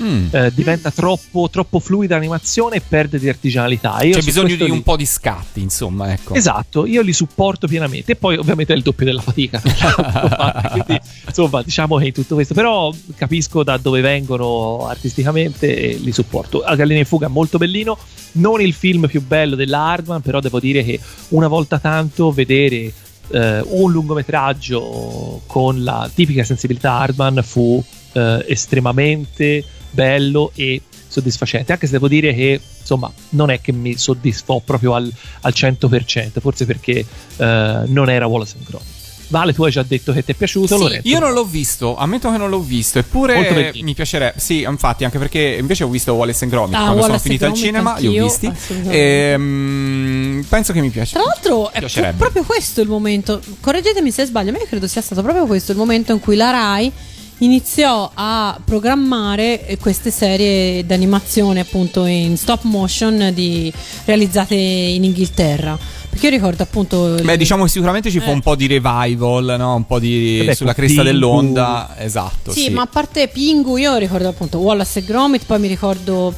Mm. 0.00 0.26
Eh, 0.30 0.52
diventa 0.52 0.90
troppo, 0.90 1.48
troppo 1.50 1.78
fluida 1.78 2.16
l'animazione 2.16 2.76
e 2.76 2.82
perde 2.86 3.18
di 3.18 3.28
artigianalità. 3.28 4.02
Io 4.02 4.14
C'è 4.14 4.22
bisogno 4.22 4.56
di 4.56 4.64
li- 4.64 4.70
un 4.70 4.82
po' 4.82 4.96
di 4.96 5.06
scatti, 5.06 5.60
insomma, 5.60 6.12
ecco. 6.12 6.34
Esatto, 6.34 6.86
io 6.86 7.02
li 7.02 7.12
supporto 7.12 7.66
pienamente. 7.66 8.12
E 8.12 8.16
poi, 8.16 8.36
ovviamente, 8.36 8.72
è 8.72 8.76
il 8.76 8.82
doppio 8.82 9.06
della 9.06 9.22
fatica. 9.22 9.60
Quindi, 10.72 11.00
insomma, 11.26 11.62
diciamo 11.62 11.96
che 11.96 12.06
in 12.06 12.12
tutto 12.12 12.34
questo. 12.34 12.54
Però 12.54 12.92
capisco 13.16 13.62
da 13.62 13.76
dove 13.76 14.00
vengono 14.00 14.86
artisticamente 14.86 15.74
e 15.76 15.94
li 15.96 16.12
supporto. 16.12 16.62
A 16.62 16.74
Gallina 16.74 16.98
in 16.98 17.06
fuga, 17.06 17.28
molto 17.28 17.58
bellino. 17.58 17.96
Non 18.32 18.60
il 18.60 18.72
film 18.72 19.06
più 19.06 19.22
bello 19.22 19.54
della 19.54 19.78
Hardman, 19.78 20.20
però 20.20 20.40
devo 20.40 20.58
dire 20.58 20.82
che 20.82 20.98
una 21.28 21.46
volta 21.46 21.78
tanto 21.78 22.32
vedere 22.32 22.92
eh, 23.30 23.64
un 23.64 23.90
lungometraggio 23.92 25.42
con 25.46 25.82
la 25.82 26.10
tipica 26.12 26.42
sensibilità 26.42 26.98
Hardman 26.98 27.40
fu 27.42 27.82
eh, 28.12 28.44
estremamente 28.48 29.64
bello 29.94 30.50
e 30.54 30.80
soddisfacente. 31.08 31.72
Anche 31.72 31.86
se 31.86 31.92
devo 31.92 32.08
dire 32.08 32.34
che 32.34 32.60
insomma 32.80 33.10
non 33.30 33.50
è 33.50 33.60
che 33.60 33.72
mi 33.72 33.96
soddisfò 33.96 34.60
proprio 34.64 34.94
al, 34.94 35.10
al 35.42 35.52
100%, 35.54 36.40
forse 36.40 36.66
perché 36.66 37.04
eh, 37.36 37.80
non 37.86 38.10
era 38.10 38.26
Wallace 38.26 38.56
and 38.58 38.66
Gromit. 38.66 38.88
Vale, 39.28 39.54
tu 39.54 39.64
hai 39.64 39.70
già 39.70 39.82
detto 39.82 40.12
che 40.12 40.22
ti 40.22 40.32
è 40.32 40.34
piaciuto. 40.34 40.76
Sì, 40.76 40.82
Lorenzo? 40.82 41.08
io 41.08 41.18
non 41.18 41.32
l'ho 41.32 41.44
visto, 41.44 41.96
ammetto 41.96 42.30
che 42.30 42.36
non 42.36 42.50
l'ho 42.50 42.60
visto, 42.60 42.98
eppure 42.98 43.72
mi 43.82 43.94
piacerebbe. 43.94 44.38
Sì, 44.38 44.62
infatti, 44.62 45.04
anche 45.04 45.18
perché 45.18 45.56
invece 45.58 45.84
ho 45.84 45.88
visto 45.88 46.12
Wallace 46.12 46.44
and 46.44 46.52
Gromit 46.52 46.74
Ah, 46.74 46.82
quando 46.82 47.00
sono 47.00 47.06
Wallace 47.14 47.22
finito 47.22 47.44
and 47.46 47.54
al 47.54 47.58
cinema, 47.58 47.96
li 47.98 48.18
ho 48.18 48.24
visti. 48.24 48.46
assolutamente. 48.46 49.32
Ehm, 49.32 50.46
penso 50.48 50.72
che 50.72 50.80
mi 50.80 50.90
piace. 50.90 51.14
Tra 51.14 51.22
l'altro 51.24 51.70
è 51.72 52.12
proprio 52.16 52.44
questo 52.44 52.80
il 52.82 52.88
momento, 52.88 53.40
correggetemi 53.60 54.10
se 54.10 54.26
sbaglio, 54.26 54.52
ma 54.52 54.58
io 54.58 54.66
credo 54.66 54.86
sia 54.86 55.00
stato 55.00 55.22
proprio 55.22 55.46
questo 55.46 55.72
il 55.72 55.78
momento 55.78 56.12
in 56.12 56.20
cui 56.20 56.36
la 56.36 56.50
RAI 56.50 56.92
iniziò 57.38 58.10
a 58.14 58.58
programmare 58.64 59.66
eh, 59.66 59.76
queste 59.78 60.10
serie 60.10 60.84
d'animazione 60.86 61.60
appunto 61.60 62.04
in 62.04 62.36
stop 62.36 62.62
motion 62.62 63.30
di- 63.34 63.72
realizzate 64.04 64.54
in 64.54 65.04
Inghilterra. 65.04 65.76
Perché 66.08 66.26
io 66.28 66.32
ricordo 66.32 66.62
appunto... 66.62 67.14
il- 67.16 67.24
Beh, 67.24 67.36
diciamo 67.36 67.64
che 67.64 67.70
sicuramente 67.70 68.08
ci 68.10 68.20
fu 68.20 68.28
Eh. 68.30 68.32
un 68.34 68.40
po' 68.40 68.54
di 68.54 68.68
revival, 68.68 69.56
no? 69.58 69.74
Un 69.74 69.84
po' 69.84 69.98
di 69.98 70.38
Vabbè, 70.38 70.54
sulla 70.54 70.72
cresta 70.74 71.02
Pingu. 71.02 71.18
dell'onda. 71.18 71.94
Esatto. 71.98 72.52
Sì, 72.52 72.60
Sì, 72.64 72.70
ma 72.70 72.82
a 72.82 72.86
parte 72.86 73.26
Pingu, 73.28 73.76
io 73.78 73.96
ricordo 73.96 74.28
appunto 74.28 74.58
Wallace 74.58 75.00
e 75.00 75.04
Gromit, 75.04 75.44
poi 75.44 75.58
mi 75.58 75.66
ricordo 75.66 76.32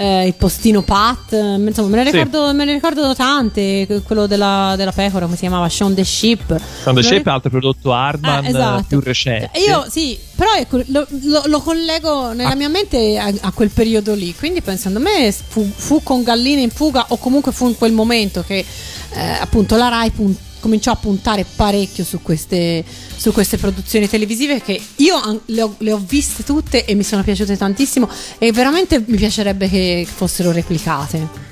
eh, 0.00 0.26
il 0.26 0.34
postino 0.34 0.80
Pat, 0.82 1.32
eh, 1.34 1.54
insomma, 1.56 1.88
me 1.96 2.04
ne 2.04 2.10
Sì. 2.10 2.16
ricordo, 2.16 2.54
me 2.54 2.64
ne 2.64 2.72
ricordo 2.72 3.14
tante, 3.14 3.84
que- 3.86 4.00
quello 4.02 4.26
della, 4.26 4.74
della 4.76 4.92
pecora, 4.92 5.24
come 5.26 5.36
si 5.36 5.42
chiamava? 5.42 5.68
Sean 5.68 5.94
the 5.94 6.04
Sheep. 6.04 6.46
Sound 6.48 6.58
the 6.84 6.92
Me 6.92 6.94
lo 6.94 7.02
Shape, 7.02 7.30
altro 7.30 7.50
prodotto 7.50 7.92
Hardman 7.92 8.44
Eh, 8.44 8.48
esatto. 8.48 8.84
più 8.88 9.00
recente. 9.00 9.50
Eh, 9.52 9.60
Io 9.68 9.84
sì, 9.90 10.18
però 10.34 10.54
ecco, 10.54 10.80
lo, 10.86 11.06
lo- 11.24 11.42
lo 11.44 11.60
collego 11.60 12.32
nella 12.32 12.54
mia 12.54 12.68
mente 12.68 13.18
a, 13.18 13.30
a 13.42 13.52
quel 13.52 13.70
periodo 13.70 14.14
lì. 14.14 14.34
Quindi 14.34 14.62
pensando 14.62 14.98
a 14.98 15.02
me 15.02 15.32
fu, 15.32 15.70
fu 15.74 16.02
con 16.02 16.22
Galline 16.22 16.62
in 16.62 16.70
fuga 16.70 17.04
o 17.08 17.18
comunque 17.18 17.52
fu 17.52 17.66
in 17.68 17.76
quel 17.76 17.92
momento 17.92 18.42
che 18.46 18.64
eh, 19.12 19.20
appunto 19.40 19.76
la 19.76 19.88
Rai 19.88 20.10
pun- 20.10 20.34
cominciò 20.60 20.92
a 20.92 20.96
puntare 20.96 21.44
parecchio 21.56 22.04
su 22.04 22.22
queste, 22.22 22.84
su 23.16 23.32
queste 23.32 23.56
produzioni 23.56 24.08
televisive 24.08 24.60
che 24.60 24.80
io 24.96 25.40
le 25.46 25.62
ho, 25.62 25.74
le 25.78 25.92
ho 25.92 25.98
viste 26.06 26.44
tutte 26.44 26.84
e 26.84 26.94
mi 26.94 27.02
sono 27.02 27.22
piaciute 27.22 27.56
tantissimo 27.56 28.08
e 28.38 28.52
veramente 28.52 29.02
mi 29.06 29.16
piacerebbe 29.16 29.68
che 29.68 30.06
fossero 30.12 30.52
replicate. 30.52 31.48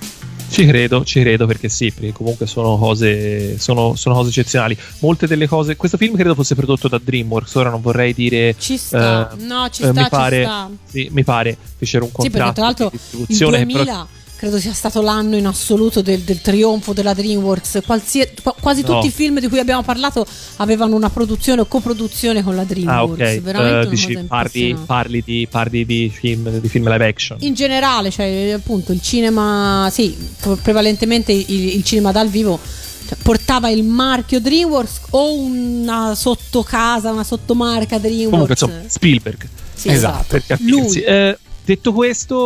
Ci 0.51 0.65
credo, 0.65 1.05
ci 1.05 1.21
credo 1.21 1.45
perché 1.47 1.69
sì, 1.69 1.93
perché 1.93 2.13
comunque 2.13 2.47
sono 2.47 2.79
cose, 2.79 3.59
sono, 3.59 3.95
sono 3.97 4.15
cose 4.15 4.31
eccezionali. 4.31 4.75
Molte 5.01 5.27
delle 5.27 5.47
cose. 5.47 5.77
Questo 5.77 5.99
film 5.99 6.15
credo 6.15 6.35
fosse 6.35 6.55
prodotto 6.55 6.89
da 6.89 6.99
Dreamworks. 7.03 7.55
Ora 7.57 7.69
non 7.69 7.83
vorrei 7.83 8.15
dire. 8.15 8.55
Ci 8.59 8.79
sta, 8.79 9.31
eh, 9.31 9.43
no, 9.45 9.69
ci 9.69 9.83
eh, 9.83 9.89
sta, 9.89 9.93
mi 9.93 10.05
ci 10.05 10.09
pare, 10.09 10.43
sta. 10.45 10.71
Sì, 10.89 11.09
mi 11.13 11.23
pare 11.23 11.57
fecero 11.77 12.05
un 12.07 12.11
Sì, 12.11 12.31
perché 12.31 12.39
contratto 12.39 12.55
tra 12.55 12.65
l'altro 12.65 12.89
di 12.91 12.97
distribuzione. 12.97 13.59
che 13.59 13.67
però- 13.67 13.85
2000 13.85 14.09
credo 14.39 14.61
sia 14.61 14.73
stato 14.73 15.03
l'anno 15.03 15.35
in 15.37 15.47
assoluto 15.47 16.01
del, 16.01 16.21
del 16.21 16.41
trionfo 16.41 16.93
della 16.93 17.13
DreamWorks. 17.13 17.81
Qualsia- 17.85 18.29
qua- 18.41 18.55
quasi 18.59 18.83
No. 18.83 18.95
tutti 18.95 19.09
i 19.09 19.11
film 19.11 19.41
di 19.41 19.49
cui 19.49 19.59
abbiamo 19.59 19.83
parlato 19.83 20.25
avevano 20.59 20.95
una 20.95 21.11
produzione 21.11 21.63
o 21.63 21.67
coproduzione 21.67 22.45
con 22.45 22.55
la 22.55 22.63
Ah, 22.63 22.65
DreamWorks. 22.65 23.13
ok. 23.37 23.41
Veramente 23.41 23.75
Eh, 23.77 23.81
una 23.81 23.85
dici, 23.91 24.13
cosa 24.15 24.25
parli, 24.29 24.77
parli, 24.87 25.23
di, 25.25 25.49
parli 25.51 25.85
di, 25.85 26.09
film, 26.15 26.59
di 26.61 26.69
film 26.69 26.89
live 26.89 27.05
action. 27.07 27.39
In 27.41 27.55
generale, 27.55 28.13
cioè 28.13 28.51
appunto 28.51 28.93
il 28.93 29.03
cinema, 29.03 29.89
sì, 29.91 30.17
pre- 30.41 30.55
prevalentemente 30.63 31.33
il, 31.33 31.75
il 31.75 31.83
cinema 31.83 32.13
dal 32.13 32.29
vivo 32.29 32.61
cioè, 33.09 33.19
portava 33.21 33.71
il 33.71 33.83
marchio 33.83 34.39
DreamWorks 34.41 35.01
o 35.11 35.35
una 35.35 36.15
sottocasa, 36.15 37.11
una 37.11 37.25
sottomarca 37.25 37.99
DreamWorks. 37.99 38.31
Comunque, 38.31 38.53
insomma, 38.55 38.83
Spielberg. 38.87 39.49
Sì, 39.75 39.89
esatto. 39.89 40.41
Capirsi. 40.47 40.71
Lui. 40.71 41.01
Eh, 41.03 41.39
detto 41.75 41.93
questo, 41.93 42.39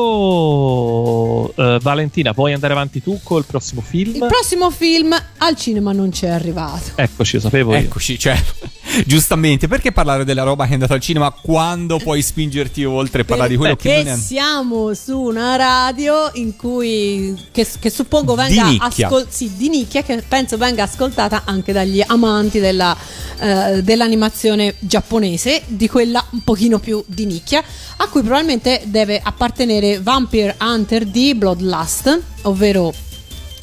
eh, 1.54 1.78
Valentina, 1.80 2.34
puoi 2.34 2.52
andare 2.52 2.72
avanti 2.72 3.00
tu 3.00 3.20
col 3.22 3.44
prossimo 3.44 3.80
film? 3.80 4.14
Il 4.16 4.26
prossimo 4.26 4.70
film 4.70 5.14
al 5.38 5.54
cinema 5.54 5.92
non 5.92 6.10
c'è 6.10 6.28
arrivato. 6.28 6.90
Eccoci, 6.96 7.36
lo 7.36 7.42
sapevo 7.42 7.72
io. 7.72 7.78
Eccoci, 7.78 8.18
cioè, 8.18 8.36
giustamente, 9.06 9.68
perché 9.68 9.92
parlare 9.92 10.24
della 10.24 10.42
roba 10.42 10.64
che 10.64 10.70
è 10.70 10.74
andata 10.74 10.94
al 10.94 11.00
cinema 11.00 11.30
quando 11.30 11.98
puoi 11.98 12.20
spingerti 12.20 12.84
oltre 12.84 13.22
e 13.22 13.24
parlare 13.24 13.50
di 13.50 13.56
quello 13.56 13.76
che 13.76 14.02
non 14.02 14.12
è 14.14 14.16
siamo 14.16 14.92
su 14.94 15.20
una 15.20 15.54
radio 15.54 16.30
in 16.34 16.56
cui 16.56 17.36
che, 17.52 17.64
che 17.78 17.90
suppongo 17.90 18.34
Di 18.34 18.42
venga 18.42 18.68
nicchia. 18.68 19.06
ascol- 19.06 19.26
sì, 19.28 19.52
di 19.56 19.68
nicchia 19.68 20.02
che 20.02 20.22
penso 20.26 20.56
venga 20.56 20.82
ascoltata 20.82 21.42
anche 21.44 21.72
dagli 21.72 22.02
amanti 22.04 22.58
della, 22.58 22.96
eh, 23.38 23.82
dell'animazione 23.82 24.74
giapponese, 24.80 25.62
di 25.66 25.88
quella 25.88 26.24
un 26.30 26.42
pochino 26.42 26.78
più 26.80 27.02
di 27.06 27.26
nicchia, 27.26 27.62
a 27.96 28.08
cui 28.08 28.22
probabilmente 28.22 28.82
deve 28.86 29.11
appartenere 29.22 30.00
Vampire 30.00 30.56
Hunter 30.60 31.04
di 31.04 31.34
Bloodlust, 31.34 32.20
ovvero 32.42 32.92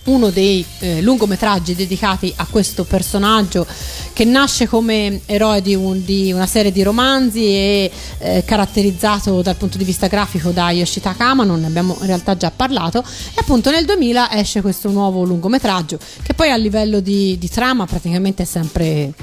uno 0.09 0.29
dei 0.29 0.65
eh, 0.79 1.01
lungometraggi 1.01 1.75
dedicati 1.75 2.33
a 2.35 2.47
questo 2.49 2.83
personaggio 2.83 3.65
che 4.13 4.25
nasce 4.25 4.67
come 4.67 5.21
eroe 5.25 5.61
di, 5.61 5.75
un- 5.75 6.03
di 6.03 6.31
una 6.31 6.47
serie 6.47 6.71
di 6.71 6.81
romanzi 6.83 7.45
e 7.45 7.91
eh, 8.17 8.43
caratterizzato 8.43 9.41
dal 9.41 9.55
punto 9.55 9.77
di 9.77 9.83
vista 9.83 10.07
grafico 10.07 10.49
da 10.49 10.71
Yoshitaka 10.71 11.25
Amano, 11.25 11.55
ne 11.55 11.67
abbiamo 11.67 11.95
in 12.01 12.07
realtà 12.07 12.35
già 12.35 12.51
parlato, 12.51 12.99
e 12.99 13.39
appunto 13.39 13.69
nel 13.69 13.85
2000 13.85 14.31
esce 14.33 14.61
questo 14.61 14.89
nuovo 14.89 15.23
lungometraggio 15.23 15.99
che 16.23 16.33
poi 16.33 16.49
a 16.49 16.57
livello 16.57 16.99
di, 16.99 17.37
di 17.37 17.49
trama 17.49 17.85
praticamente 17.85 18.43
è 18.43 18.45
sempre 18.45 19.13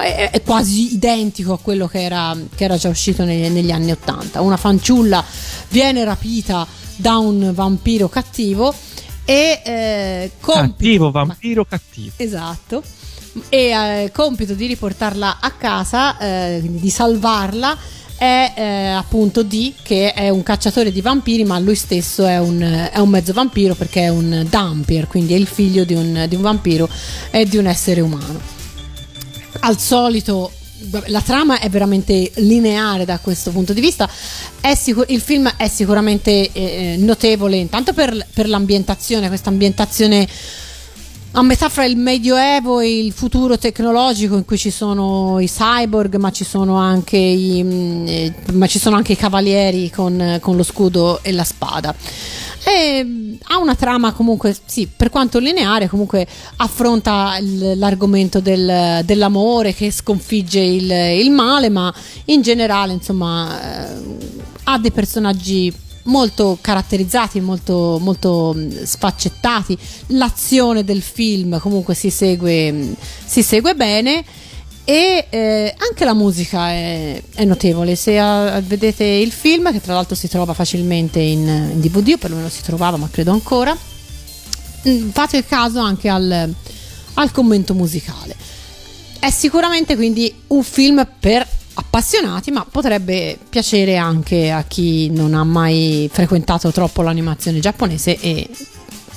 è, 0.00 0.30
è 0.32 0.42
quasi 0.42 0.94
identico 0.94 1.52
a 1.52 1.58
quello 1.58 1.86
che 1.86 2.02
era, 2.02 2.36
che 2.54 2.64
era 2.64 2.76
già 2.76 2.88
uscito 2.88 3.24
negli, 3.24 3.48
negli 3.48 3.70
anni 3.70 3.90
80. 3.90 4.40
Una 4.40 4.56
fanciulla 4.56 5.24
viene 5.68 6.04
rapita 6.04 6.66
da 6.96 7.16
un 7.18 7.52
vampiro 7.54 8.08
cattivo 8.08 8.74
e 9.24 9.62
eh, 9.64 10.30
compito- 10.40 10.72
Cattivo, 10.72 11.10
vampiro 11.10 11.64
cattivo. 11.64 12.12
Esatto. 12.16 12.82
E 13.48 13.58
eh, 13.70 14.10
compito 14.12 14.54
di 14.54 14.66
riportarla 14.66 15.38
a 15.40 15.50
casa, 15.52 16.18
eh, 16.18 16.58
quindi 16.60 16.80
di 16.80 16.90
salvarla, 16.90 17.76
è 18.18 18.52
eh, 18.54 18.86
appunto 18.88 19.42
Dee, 19.42 19.72
che 19.82 20.12
è 20.12 20.28
un 20.28 20.42
cacciatore 20.42 20.92
di 20.92 21.00
vampiri, 21.00 21.44
ma 21.44 21.58
lui 21.58 21.74
stesso 21.74 22.26
è 22.26 22.38
un, 22.38 22.60
è 22.60 22.98
un 22.98 23.08
mezzo 23.08 23.32
vampiro 23.32 23.74
perché 23.74 24.02
è 24.02 24.08
un 24.08 24.46
Dampier, 24.48 25.06
quindi 25.06 25.32
è 25.32 25.36
il 25.36 25.46
figlio 25.46 25.84
di 25.84 25.94
un, 25.94 26.26
di 26.28 26.34
un 26.36 26.42
vampiro 26.42 26.88
e 27.30 27.46
di 27.46 27.56
un 27.56 27.66
essere 27.66 28.00
umano. 28.00 28.40
Al 29.60 29.78
solito. 29.78 30.52
La 31.06 31.20
trama 31.20 31.60
è 31.60 31.68
veramente 31.68 32.30
lineare 32.36 33.04
da 33.04 33.18
questo 33.18 33.50
punto 33.50 33.72
di 33.72 33.80
vista. 33.80 34.08
Sicur- 34.74 35.10
il 35.10 35.20
film 35.20 35.52
è 35.56 35.68
sicuramente 35.68 36.50
eh, 36.52 36.96
notevole, 36.98 37.56
intanto 37.56 37.92
per, 37.92 38.26
per 38.32 38.48
l'ambientazione, 38.48 39.28
questa 39.28 39.50
ambientazione 39.50 40.26
a 41.34 41.42
metà 41.42 41.70
fra 41.70 41.86
il 41.86 41.96
medioevo 41.96 42.80
e 42.80 42.98
il 42.98 43.12
futuro 43.12 43.56
tecnologico 43.56 44.36
in 44.36 44.44
cui 44.44 44.58
ci 44.58 44.70
sono 44.70 45.40
i 45.40 45.46
cyborg 45.46 46.16
ma 46.16 46.30
ci 46.30 46.44
sono 46.44 46.76
anche 46.76 47.16
i, 47.16 47.62
mm, 47.62 48.06
eh, 48.06 48.34
ci 48.68 48.78
sono 48.78 48.96
anche 48.96 49.12
i 49.12 49.16
cavalieri 49.16 49.90
con, 49.90 50.38
con 50.42 50.56
lo 50.56 50.62
scudo 50.62 51.22
e 51.22 51.32
la 51.32 51.44
spada. 51.44 51.94
E 52.64 53.02
mm, 53.02 53.34
ha 53.44 53.56
una 53.58 53.74
trama 53.74 54.12
comunque 54.12 54.54
sì 54.66 54.86
per 54.94 55.08
quanto 55.08 55.38
lineare 55.38 55.88
comunque 55.88 56.26
affronta 56.56 57.38
l'argomento 57.40 58.40
del- 58.40 59.00
dell'amore 59.02 59.72
che 59.72 59.90
sconfigge 59.90 60.60
il, 60.60 60.90
il 60.90 61.30
male 61.30 61.70
ma 61.70 61.92
in 62.26 62.42
generale 62.42 62.92
insomma 62.92 63.88
eh, 63.88 63.96
ha 64.64 64.78
dei 64.78 64.92
personaggi 64.92 65.72
molto 66.04 66.58
caratterizzati, 66.60 67.40
molto, 67.40 67.98
molto 68.00 68.52
mh, 68.54 68.84
sfaccettati. 68.84 69.76
L'azione 70.08 70.84
del 70.84 71.02
film 71.02 71.58
comunque 71.60 71.94
si 71.94 72.10
segue, 72.10 72.72
mh, 72.72 72.96
si 73.24 73.42
segue 73.42 73.74
bene. 73.74 74.24
E 74.84 75.26
eh, 75.30 75.74
anche 75.78 76.04
la 76.04 76.14
musica 76.14 76.70
è, 76.70 77.22
è 77.34 77.44
notevole. 77.44 77.94
Se 77.94 78.18
ah, 78.18 78.60
vedete 78.60 79.04
il 79.04 79.30
film, 79.30 79.70
che 79.70 79.80
tra 79.80 79.94
l'altro 79.94 80.16
si 80.16 80.28
trova 80.28 80.54
facilmente 80.54 81.20
in, 81.20 81.46
in 81.46 81.80
DVD, 81.80 82.14
o 82.14 82.18
perlomeno 82.18 82.48
si 82.48 82.62
trovava, 82.62 82.96
ma 82.96 83.08
credo 83.10 83.30
ancora, 83.30 83.76
mh, 84.82 85.10
fate 85.10 85.44
caso 85.44 85.78
anche 85.78 86.08
al, 86.08 86.52
al 87.14 87.30
commento 87.30 87.74
musicale. 87.74 88.34
È 89.20 89.30
sicuramente 89.30 89.94
quindi 89.94 90.34
un 90.48 90.64
film 90.64 91.06
per 91.20 91.46
appassionati, 91.74 92.50
ma 92.50 92.66
potrebbe 92.70 93.38
piacere 93.48 93.96
anche 93.96 94.50
a 94.50 94.64
chi 94.64 95.10
non 95.10 95.34
ha 95.34 95.44
mai 95.44 96.08
frequentato 96.12 96.70
troppo 96.72 97.02
l'animazione 97.02 97.60
giapponese 97.60 98.18
e 98.20 98.48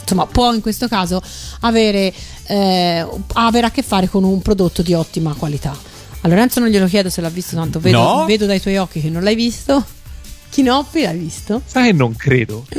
insomma 0.02 0.26
può 0.28 0.54
in 0.54 0.62
questo 0.62 0.88
caso 0.88 1.22
avere, 1.62 2.14
eh, 2.48 3.06
avere 3.34 3.68
a 3.68 3.72
che 3.72 3.82
fare 3.82 4.08
con 4.08 4.24
un 4.24 4.42
prodotto 4.42 4.82
di 4.82 4.94
ottima 4.94 5.34
qualità. 5.34 5.76
A 6.22 6.28
Lorenzo 6.28 6.60
non 6.60 6.70
glielo 6.70 6.88
chiedo 6.88 7.10
se 7.10 7.22
l'ha 7.22 7.30
visto, 7.30 7.56
tanto 7.56 7.80
vedo, 7.80 7.98
No. 8.02 8.26
vedo 8.26 8.46
dai 8.46 8.60
tuoi 8.62 8.78
occhi 8.78 9.00
che 9.02 9.10
non 9.10 9.22
l'hai 9.24 9.36
visto. 9.36 9.84
Chinoppi 10.50 11.02
l'hai 11.02 11.18
visto? 11.18 11.62
Sai, 11.66 11.94
non 11.94 12.16
credo. 12.16 12.66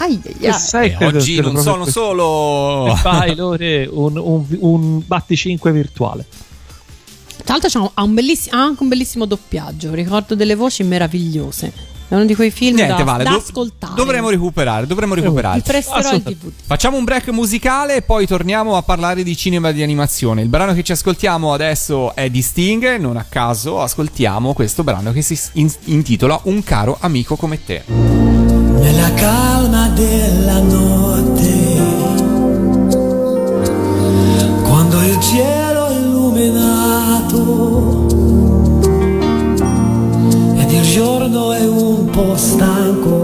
Ai, 0.00 0.20
ai, 0.24 0.46
ai. 0.46 0.52
Sai, 0.52 0.96
Eh, 0.96 1.04
oggi 1.06 1.40
non 1.40 1.56
sono 1.56 1.82
questo. 1.82 2.00
solo 2.00 2.94
Fai 2.94 3.34
Lore 3.34 3.84
un, 3.90 4.16
un, 4.16 4.44
un 4.60 5.02
batticinque 5.04 5.72
virtuale. 5.72 6.24
Tra 7.48 7.56
l'altro 7.56 7.70
c'ha 7.70 7.80
un- 7.80 7.90
ha 7.94 8.02
un 8.02 8.12
bellissi- 8.12 8.50
ha 8.50 8.58
anche 8.62 8.82
un 8.82 8.88
bellissimo 8.90 9.24
doppiaggio, 9.24 9.94
ricordo 9.94 10.34
delle 10.34 10.54
voci 10.54 10.82
meravigliose. 10.82 11.72
È 12.06 12.14
uno 12.14 12.26
di 12.26 12.34
quei 12.34 12.50
film 12.50 12.74
Niente, 12.76 12.94
da, 12.96 13.04
vale. 13.04 13.24
da 13.24 13.30
do- 13.30 13.36
ascoltare. 13.38 13.94
Dovremmo 13.94 14.28
recuperare, 14.28 14.86
dovremmo 14.86 15.14
Vi 15.14 15.20
recuperare. 15.22 15.62
DVD. 15.62 16.50
Facciamo 16.66 16.98
un 16.98 17.04
break 17.04 17.28
musicale 17.28 17.96
e 17.96 18.02
poi 18.02 18.26
torniamo 18.26 18.76
a 18.76 18.82
parlare 18.82 19.22
di 19.22 19.34
cinema 19.34 19.70
e 19.70 19.72
di 19.72 19.82
animazione. 19.82 20.42
Il 20.42 20.48
brano 20.48 20.74
che 20.74 20.82
ci 20.82 20.92
ascoltiamo 20.92 21.54
adesso 21.54 22.14
è 22.14 22.28
di 22.28 22.42
Sting, 22.42 22.96
non 22.98 23.16
a 23.16 23.24
caso 23.26 23.80
ascoltiamo 23.80 24.52
questo 24.52 24.84
brano 24.84 25.12
che 25.12 25.22
si 25.22 25.38
in- 25.54 25.72
intitola 25.84 26.38
Un 26.44 26.62
caro 26.62 26.98
amico 27.00 27.36
come 27.36 27.64
te. 27.64 27.82
Nella 27.86 29.12
calma 29.14 29.88
della 29.88 30.60
notte, 30.60 31.76
quando 34.64 35.02
il 35.02 35.18
cielo 35.20 35.57
è 42.18 42.20
un 42.20 42.26
po' 42.26 42.36
stanco, 42.36 43.22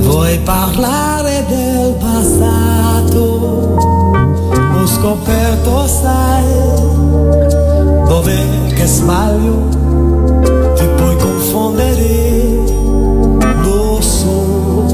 vuoi 0.00 0.38
parlare 0.38 1.44
del 1.48 1.94
passato? 1.98 3.76
Ho 4.74 4.86
scoperto, 4.86 5.86
sai, 5.86 6.44
dove 8.06 8.36
che 8.74 8.86
sbaglio 8.86 9.68
ti 10.76 10.86
puoi 10.96 11.16
confondere, 11.16 12.56
lo 13.62 14.00
so. 14.00 14.86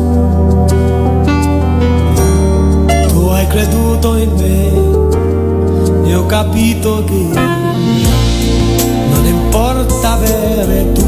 Tu 3.09 3.21
hai 3.29 3.47
creduto 3.47 4.17
in 4.17 4.33
me 4.33 6.09
e 6.09 6.15
ho 6.15 6.27
capito 6.27 7.05
che 7.05 7.29
non 9.11 9.27
importa 9.27 10.13
avere 10.13 10.93
tutto. 10.93 11.04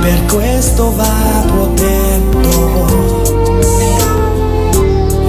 Per 0.00 0.24
questo 0.26 0.94
va 0.94 1.44
protetto. 1.46 2.86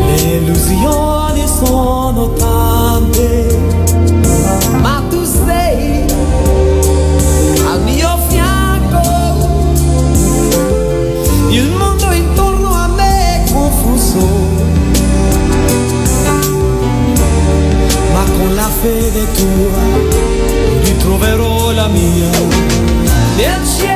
Le 0.06 0.16
illusioni 0.38 1.46
sono 1.48 2.34
tante, 2.34 3.58
ma 4.80 5.04
tu 5.10 5.24
sei 5.26 6.06
al 7.70 7.82
mio 7.84 8.18
fianco. 8.30 9.02
Il 11.50 11.70
mondo 11.72 12.12
intorno 12.12 12.74
a 12.74 12.88
me 12.88 13.44
è 13.44 13.52
confuso, 13.52 14.28
ma 18.14 18.24
con 18.38 18.56
la 18.56 18.70
fede 18.82 19.32
tua 19.34 19.84
ritroverò 20.84 21.72
la 21.72 21.88
mia. 21.88 22.30
Nel 23.36 23.66
cielo 23.66 23.90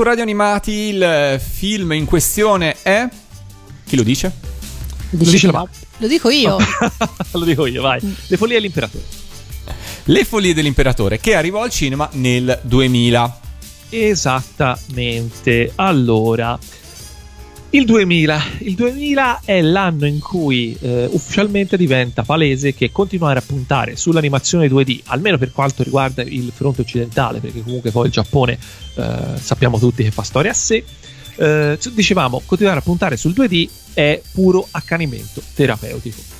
su 0.00 0.06
Radio 0.06 0.22
Animati, 0.22 0.70
il 0.72 1.38
film 1.38 1.92
in 1.92 2.06
questione 2.06 2.74
è... 2.80 3.06
Chi 3.84 3.96
lo 3.96 4.02
dice? 4.02 4.32
dice 5.10 5.52
la. 5.52 5.68
Lo 5.98 6.06
dico 6.06 6.30
io. 6.30 6.56
Lo 7.32 7.44
dico 7.44 7.66
io, 7.66 7.82
vai. 7.82 8.00
Le 8.00 8.36
follie 8.38 8.54
dell'imperatore. 8.54 9.04
Le 10.04 10.24
follie 10.24 10.54
dell'imperatore, 10.54 11.20
che 11.20 11.34
arrivò 11.34 11.62
al 11.62 11.68
cinema 11.68 12.08
nel 12.12 12.60
2000. 12.62 13.40
Esattamente. 13.90 15.72
Allora, 15.74 16.58
il 17.70 17.84
2000. 17.84 18.42
Il 18.60 18.74
2000 18.74 19.42
è 19.44 19.60
l'anno 19.60 20.06
in 20.06 20.18
cui 20.18 20.76
eh, 20.80 21.08
ufficialmente 21.10 21.76
diventa 21.76 22.22
palese 22.22 22.74
che 22.74 22.90
continuare 22.90 23.38
a 23.38 23.42
puntare 23.42 23.96
sull'animazione 23.96 24.66
2D, 24.66 25.00
almeno 25.04 25.38
per 25.38 25.52
quanto 25.52 25.82
riguarda 25.82 26.22
il 26.22 26.50
fronte 26.54 26.80
occidentale, 26.80 27.38
perché 27.38 27.62
comunque 27.62 27.90
poi 27.90 28.06
il 28.06 28.12
Giappone 28.12 28.58
eh, 28.96 29.38
sappiamo 29.40 29.78
tutti 29.78 30.02
che 30.02 30.10
fa 30.10 30.22
storia 30.22 30.50
a 30.50 30.54
sé. 30.54 30.84
eh, 31.36 31.78
dicevamo, 31.92 32.42
continuare 32.44 32.80
a 32.80 32.82
puntare 32.82 33.16
sul 33.16 33.32
2D 33.32 33.68
è 33.94 34.20
puro 34.32 34.66
accanimento 34.72 35.42
terapeutico. 35.54 36.38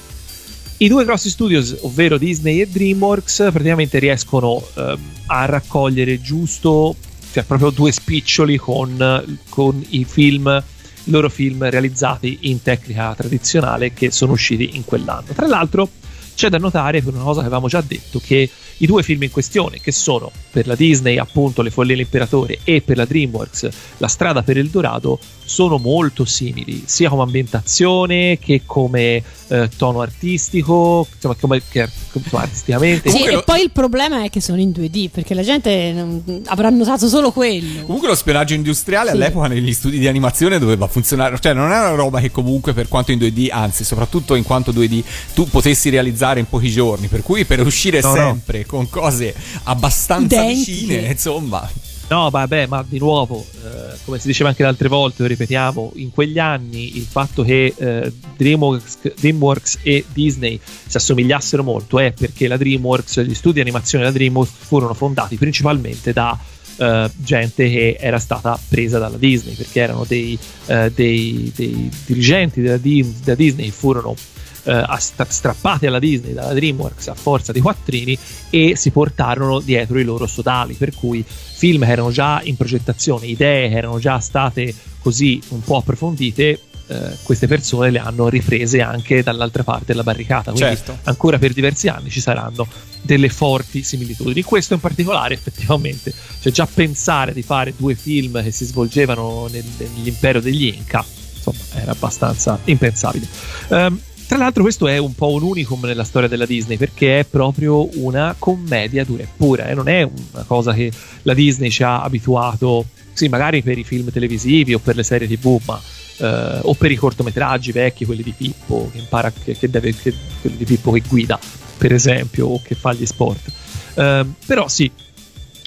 I 0.79 0.89
due 0.89 1.05
grossi 1.05 1.29
studios, 1.29 1.77
ovvero 1.83 2.17
Disney 2.17 2.61
e 2.61 2.67
DreamWorks, 2.67 3.51
praticamente 3.53 3.99
riescono 3.99 4.67
ehm, 4.75 4.99
a 5.27 5.45
raccogliere 5.45 6.23
giusto, 6.23 6.97
cioè 7.33 7.45
proprio 7.45 7.69
due 7.69 7.93
spiccioli 7.93 8.57
con, 8.57 9.39
con 9.51 9.85
i 9.91 10.05
film, 10.05 10.63
loro 11.11 11.29
film 11.29 11.69
realizzati 11.69 12.39
in 12.43 12.63
tecnica 12.63 13.15
tradizionale 13.15 13.93
che 13.93 14.11
sono 14.11 14.33
usciti 14.33 14.77
in 14.77 14.85
quell'anno. 14.85 15.33
Tra 15.35 15.47
l'altro 15.47 15.89
c'è 16.35 16.49
da 16.49 16.59
notare, 16.59 17.03
per 17.03 17.13
una 17.13 17.23
cosa 17.23 17.41
che 17.41 17.47
avevamo 17.47 17.69
già 17.69 17.83
detto, 17.87 18.21
che 18.25 18.49
i 18.83 18.87
due 18.87 19.03
film 19.03 19.23
in 19.23 19.31
questione, 19.31 19.79
che 19.81 19.93
sono 19.93 20.31
per 20.51 20.67
la 20.67 20.75
Disney 20.75 21.17
appunto 21.19 21.63
Le 21.63 21.71
follie 21.71 21.95
dell'imperatore 21.95 22.59
e 22.65 22.81
per 22.83 22.97
la 22.97 23.05
DreamWorks 23.05 23.69
La 23.99 24.09
strada 24.09 24.43
per 24.43 24.57
il 24.57 24.69
Dorado, 24.69 25.19
sono 25.45 25.79
molto 25.79 26.25
simili, 26.25 26.85
sia 26.87 27.09
come 27.09 27.23
ambientazione 27.23 28.39
che 28.39 28.63
come 28.65 29.23
eh, 29.49 29.69
tono 29.77 30.01
artistico, 30.01 31.07
insomma, 31.13 31.35
come, 31.41 31.61
che, 31.69 31.89
insomma, 32.13 32.43
artisticamente. 32.45 33.11
Sì, 33.11 33.25
e 33.25 33.33
lo- 33.33 33.43
poi 33.45 33.63
il 33.63 33.71
problema 33.73 34.23
è 34.23 34.31
che 34.31 34.41
sono 34.41 34.61
in 34.61 34.71
2D, 34.71 35.09
perché 35.11 35.35
la 35.35 35.43
gente 35.43 35.93
non- 35.93 36.43
avrà 36.47 36.71
notato 36.71 37.09
solo 37.09 37.33
quello. 37.33 37.83
Comunque 37.85 38.09
lo 38.09 38.15
spionaggio 38.15 38.55
industriale 38.55 39.11
Sì. 39.11 39.17
all'epoca 39.17 39.49
negli 39.49 39.73
studi 39.73 39.99
di 39.99 40.07
animazione 40.07 40.59
doveva 40.61 40.87
funzionare, 40.87 41.37
cioè 41.41 41.53
non 41.53 41.73
è 41.73 41.79
una 41.79 41.95
roba 41.95 42.21
che 42.21 42.31
comunque 42.31 42.73
per 42.73 42.87
quanto 42.89 43.11
in 43.13 43.19
2D, 43.19 43.49
anzi 43.51 43.83
soprattutto 43.85 44.37
in 44.37 44.45
quanto 44.45 44.71
2D, 44.73 45.03
tu 45.35 45.49
potessi 45.49 45.91
realizzare 45.91 46.39
in 46.41 46.49
pochi 46.49 46.71
giorni, 46.71 47.09
per 47.09 47.23
cui 47.23 47.45
per 47.45 47.61
uscire 47.67 48.01
No, 48.01 48.15
no. 48.15 48.39
Con 48.71 48.89
cose 48.89 49.35
abbastanza 49.65 50.43
Identiche. 50.45 50.73
vicine, 50.73 51.11
insomma, 51.11 51.71
No, 52.11 52.29
vabbè, 52.29 52.67
ma 52.67 52.85
di 52.89 52.99
nuovo, 52.99 53.47
eh, 53.63 53.97
come 54.05 54.19
si 54.19 54.27
diceva 54.27 54.49
anche 54.49 54.63
le 54.63 54.69
altre 54.69 54.89
volte, 54.89 55.23
lo 55.23 55.29
ripetiamo, 55.29 55.93
in 55.95 56.11
quegli 56.11 56.41
anni 56.41 56.97
il 56.97 57.07
fatto 57.09 57.45
che 57.45 57.73
eh, 57.77 58.13
DreamWorks, 58.37 59.15
DreamWorks 59.15 59.79
e 59.85 60.05
Disney 60.13 60.59
si 60.89 60.97
assomigliassero 60.97 61.63
molto 61.63 62.01
è 62.01 62.11
perché 62.11 62.49
la 62.49 62.57
DreamWorks, 62.57 63.21
gli 63.21 63.33
studi 63.35 63.55
di 63.55 63.61
animazione 63.61 64.03
della 64.03 64.17
DreamWorks 64.17 64.53
furono 64.59 64.93
fondati 64.95 65.37
principalmente 65.37 66.13
da 66.13 66.37
eh, 66.79 67.11
gente 67.15 67.71
che 67.71 67.97
era 68.01 68.19
stata 68.19 68.59
presa 68.69 68.99
dalla 68.99 69.17
Disney, 69.17 69.55
perché 69.55 69.79
erano 69.81 70.05
dei, 70.05 70.37
eh, 70.67 70.91
dei- 70.93 71.53
dei 71.55 71.89
dirigenti 72.07 72.61
della, 72.61 72.77
Di- 72.79 73.15
della 73.23 73.37
Disney, 73.37 73.71
furono 73.71 74.17
eh, 74.65 74.85
strappati 74.99 75.87
alla 75.87 75.99
Disney, 75.99 76.33
dalla 76.33 76.53
DreamWorks 76.53 77.09
a 77.09 77.15
forza 77.15 77.53
di 77.53 77.61
quattrini 77.61 78.17
e 78.51 78.75
si 78.77 78.91
portarono 78.91 79.61
dietro 79.61 79.99
i 79.99 80.05
loro 80.05 80.27
sodali, 80.27 80.75
per 80.75 80.95
cui 80.95 81.25
film 81.27 81.85
che 81.85 81.91
erano 81.91 82.11
già 82.11 82.41
in 82.43 82.57
progettazione, 82.57 83.27
idee 83.27 83.69
che 83.69 83.77
erano 83.77 83.99
già 83.99 84.19
state 84.19 84.75
così 85.01 85.41
un 85.49 85.63
po' 85.63 85.77
approfondite, 85.77 86.61
eh, 86.87 87.17
queste 87.23 87.47
persone 87.47 87.91
le 87.91 88.01
hanno 88.01 88.29
riprese 88.29 88.81
anche 88.81 89.23
dall'altra 89.23 89.63
parte 89.63 89.87
della 89.87 90.03
barricata. 90.03 90.51
Quindi 90.51 90.77
Certo. 90.77 90.99
ancora 91.05 91.39
per 91.39 91.53
diversi 91.53 91.89
anni 91.89 92.11
ci 92.11 92.21
saranno 92.21 92.67
delle 93.03 93.29
forti 93.29 93.83
similitudini. 93.83 94.43
Questo 94.43 94.75
in 94.75 94.81
particolare, 94.81 95.35
effettivamente, 95.35 96.13
cioè 96.41 96.53
già 96.53 96.67
pensare 96.67 97.33
di 97.33 97.43
fare 97.43 97.73
due 97.77 97.95
film 97.95 98.43
che 98.43 98.51
si 98.51 98.65
svolgevano 98.65 99.47
nel- 99.51 99.65
nell'impero 99.95 100.41
degli 100.41 100.67
Inca, 100.67 101.05
insomma, 101.35 101.59
era 101.75 101.93
abbastanza 101.93 102.59
impensabile. 102.65 103.27
Ehm, 103.69 104.01
tra 104.31 104.39
l'altro 104.39 104.63
questo 104.63 104.87
è 104.87 104.97
un 104.97 105.13
po' 105.13 105.33
un 105.33 105.43
unicum 105.43 105.87
nella 105.87 106.05
storia 106.05 106.29
della 106.29 106.47
Disney 106.47 106.77
perché 106.77 107.19
è 107.19 107.25
proprio 107.25 107.89
una 107.99 108.37
commedia 108.39 109.05
dura 109.05 109.25
e 109.25 109.29
pura, 109.37 109.67
eh, 109.67 109.75
non 109.75 109.89
è 109.89 110.03
una 110.03 110.45
cosa 110.47 110.73
che 110.73 110.93
la 111.23 111.35
Disney 111.35 111.69
ci 111.69 111.83
ha 111.83 112.01
abituato, 112.01 112.85
sì, 113.13 113.27
magari 113.27 113.61
per 113.61 113.77
i 113.77 113.83
film 113.83 114.13
televisivi 114.13 114.73
o 114.73 114.79
per 114.79 114.95
le 114.95 115.03
serie 115.03 115.27
tv, 115.27 115.61
ma 115.65 115.81
eh, 116.19 116.61
o 116.63 116.75
per 116.75 116.93
i 116.93 116.95
cortometraggi 116.95 117.73
vecchi, 117.73 118.05
quelli 118.05 118.23
di 118.23 118.31
Pippo 118.31 118.89
che 118.93 118.99
impara 118.99 119.33
che, 119.33 119.57
che 119.59 119.69
deve, 119.69 119.93
che- 119.97 120.15
quelli 120.41 120.59
di 120.59 120.65
Pippo 120.65 120.93
che 120.93 121.03
guida, 121.09 121.37
per 121.77 121.93
esempio, 121.93 122.47
o 122.47 122.63
che 122.63 122.77
fa 122.77 122.93
gli 122.93 123.07
sport. 123.07 123.51
Ehm, 123.95 124.37
però 124.47 124.69
sì, 124.69 124.89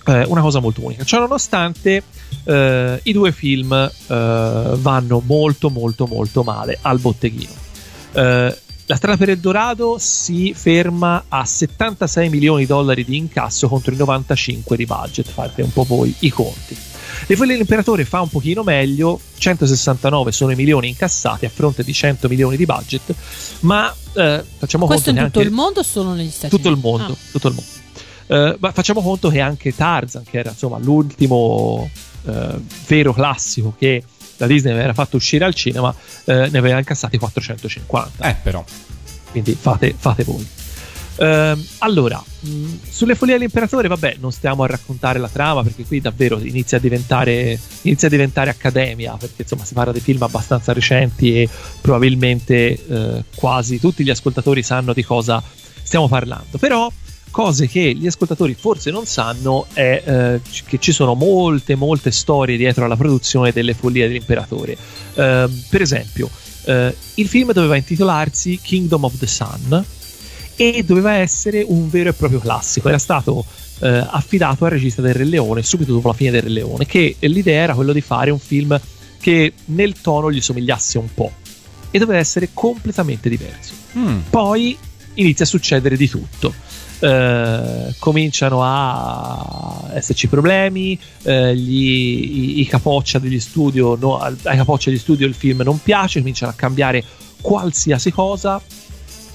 eh, 0.05 0.23
una 0.23 0.39
cosa 0.39 0.61
molto 0.61 0.85
unica. 0.85 1.03
Ciò 1.03 1.19
nonostante, 1.19 2.01
eh, 2.45 2.99
i 3.03 3.11
due 3.11 3.33
film 3.33 3.73
eh, 3.73 4.71
vanno 4.77 5.21
molto, 5.25 5.69
molto, 5.69 6.07
molto 6.07 6.43
male 6.43 6.77
al 6.79 6.99
botteghino. 6.99 7.63
Eh, 8.13 8.57
la 8.85 8.95
strada 8.97 9.17
per 9.17 9.29
il 9.29 9.39
Dorado 9.39 9.95
si 9.97 10.53
ferma 10.53 11.25
a 11.29 11.45
76 11.45 12.29
milioni 12.29 12.61
di 12.61 12.67
dollari 12.67 13.05
di 13.05 13.15
incasso 13.15 13.67
contro 13.69 13.93
i 13.93 13.97
95 13.97 14.75
di 14.75 14.85
budget. 14.85 15.29
Fate 15.29 15.61
un 15.61 15.71
po' 15.71 15.83
voi 15.83 16.13
i 16.19 16.29
conti. 16.29 16.75
Le 17.27 17.35
foglie 17.35 17.51
dell'imperatore 17.53 18.03
fa 18.05 18.19
un 18.21 18.29
pochino 18.29 18.63
meglio, 18.63 19.19
169 19.37 20.31
sono 20.33 20.51
i 20.51 20.55
milioni 20.55 20.89
incassati 20.89 21.45
a 21.45 21.49
fronte 21.49 21.83
di 21.83 21.93
100 21.93 22.27
milioni 22.27 22.57
di 22.57 22.65
budget, 22.65 23.13
ma 23.61 23.93
eh, 24.15 24.43
facciamo 24.57 24.85
Questo 24.85 25.05
conto 25.05 25.19
in 25.21 25.25
che 25.27 25.31
tutto 25.31 25.45
il 25.47 25.51
mondo 25.53 25.79
o 25.79 25.83
solo 25.83 26.13
negli 26.13 26.29
Stati 26.29 26.49
tutto 26.49 26.67
il 26.67 26.73
Uniti? 26.73 26.87
mondo, 26.89 27.13
Ah. 27.13 27.17
tutto 27.31 27.47
il 27.47 27.53
mondo. 27.53 27.71
Eh, 28.27 28.57
ma 28.59 28.71
facciamo 28.73 29.01
conto 29.01 29.29
che 29.29 29.39
anche 29.39 29.73
Tarzan, 29.75 30.23
che 30.29 30.39
era 30.39 30.49
insomma 30.49 30.77
l'ultimo 30.79 31.89
eh, 32.25 32.59
vero 32.87 33.13
classico 33.13 33.73
che 33.77 34.03
la 34.37 34.47
Disney 34.47 34.73
aveva 34.73 34.93
fatto 34.93 35.17
uscire 35.17 35.45
al 35.45 35.53
cinema, 35.53 35.93
eh, 36.25 36.49
ne 36.49 36.57
aveva 36.57 36.77
incassati 36.77 37.17
450. 37.17 38.29
eh 38.29 38.35
però. 38.41 38.63
Quindi 39.31 39.57
fate, 39.59 39.95
fate 39.97 40.23
voi. 40.23 40.47
Ehm, 41.17 41.63
allora, 41.79 42.23
mh, 42.39 42.65
sulle 42.89 43.15
follie 43.15 43.35
dell'imperatore, 43.35 43.87
vabbè, 43.87 44.17
non 44.19 44.31
stiamo 44.31 44.63
a 44.63 44.67
raccontare 44.67 45.19
la 45.19 45.29
trama 45.29 45.61
perché 45.63 45.85
qui 45.85 46.01
davvero 46.01 46.39
inizia 46.39 46.77
a 46.77 46.81
diventare, 46.81 47.59
inizia 47.83 48.07
a 48.07 48.11
diventare 48.11 48.49
accademia 48.49 49.15
perché 49.17 49.43
insomma 49.43 49.63
si 49.63 49.73
parla 49.73 49.91
di 49.91 49.99
film 49.99 50.21
abbastanza 50.23 50.73
recenti 50.73 51.41
e 51.41 51.49
probabilmente 51.81 52.85
eh, 52.85 53.23
quasi 53.35 53.79
tutti 53.79 54.03
gli 54.03 54.09
ascoltatori 54.09 54.63
sanno 54.63 54.93
di 54.93 55.03
cosa 55.03 55.41
stiamo 55.83 56.07
parlando. 56.07 56.57
Però 56.57 56.91
cose 57.33 57.67
che 57.67 57.95
gli 57.95 58.05
ascoltatori 58.05 58.53
forse 58.53 58.91
non 58.91 59.07
sanno 59.07 59.65
è 59.73 60.03
eh, 60.05 60.39
che 60.67 60.77
ci 60.77 60.91
sono 60.91 61.15
molte, 61.15 61.73
molte 61.73 62.11
storie 62.11 62.57
dietro 62.57 62.85
alla 62.85 62.95
produzione 62.95 63.51
delle 63.51 63.73
follie 63.73 64.07
dell'imperatore. 64.07 64.77
Ehm, 65.15 65.63
per 65.67 65.81
esempio, 65.81 66.29
eh, 66.65 66.95
il 67.15 67.27
film 67.27 67.51
doveva 67.51 67.75
intitolarsi 67.75 68.59
Kingdom 68.61 69.05
of 69.05 69.17
the 69.17 69.25
Sun 69.25 69.83
e 70.55 70.83
doveva 70.83 71.13
essere 71.13 71.65
un 71.67 71.89
vero 71.89 72.09
e 72.09 72.13
proprio 72.13 72.37
classico. 72.37 72.87
Era 72.87 72.99
stato 72.99 73.43
eh, 73.79 73.87
affidato 73.87 74.65
al 74.65 74.71
regista 74.71 75.01
del 75.01 75.15
Re 75.15 75.25
Leone 75.25 75.63
subito 75.63 75.91
dopo 75.91 76.09
la 76.09 76.13
fine 76.13 76.29
del 76.29 76.43
Re 76.43 76.49
Leone, 76.49 76.85
che 76.85 77.15
l'idea 77.19 77.63
era 77.63 77.73
quello 77.73 77.93
di 77.93 78.01
fare 78.01 78.29
un 78.29 78.39
film 78.39 78.79
che 79.19 79.53
nel 79.65 79.99
tono 80.01 80.31
gli 80.31 80.39
somigliasse 80.39 80.99
un 80.99 81.11
po' 81.11 81.31
e 81.89 81.97
doveva 81.97 82.19
essere 82.19 82.49
completamente 82.53 83.27
diverso. 83.27 83.73
Mm. 83.97 84.19
Poi 84.29 84.77
inizia 85.15 85.45
a 85.45 85.47
succedere 85.47 85.97
di 85.97 86.07
tutto. 86.07 86.53
Eh, 86.99 87.93
cominciano 87.99 88.61
a 88.63 89.89
esserci 89.93 90.27
problemi, 90.27 90.97
eh, 91.23 91.55
gli- 91.55 92.57
i, 92.57 92.61
i 92.61 92.65
capoccia 92.65 93.19
degli 93.19 93.39
studio, 93.39 93.95
no, 93.99 94.17
ai 94.17 94.57
capoccia 94.57 94.89
degli 94.89 94.99
studio 94.99 95.27
il 95.27 95.33
film 95.33 95.61
non 95.63 95.81
piace, 95.81 96.19
cominciano 96.19 96.51
a 96.51 96.55
cambiare 96.55 97.03
qualsiasi 97.41 98.11
cosa. 98.11 98.61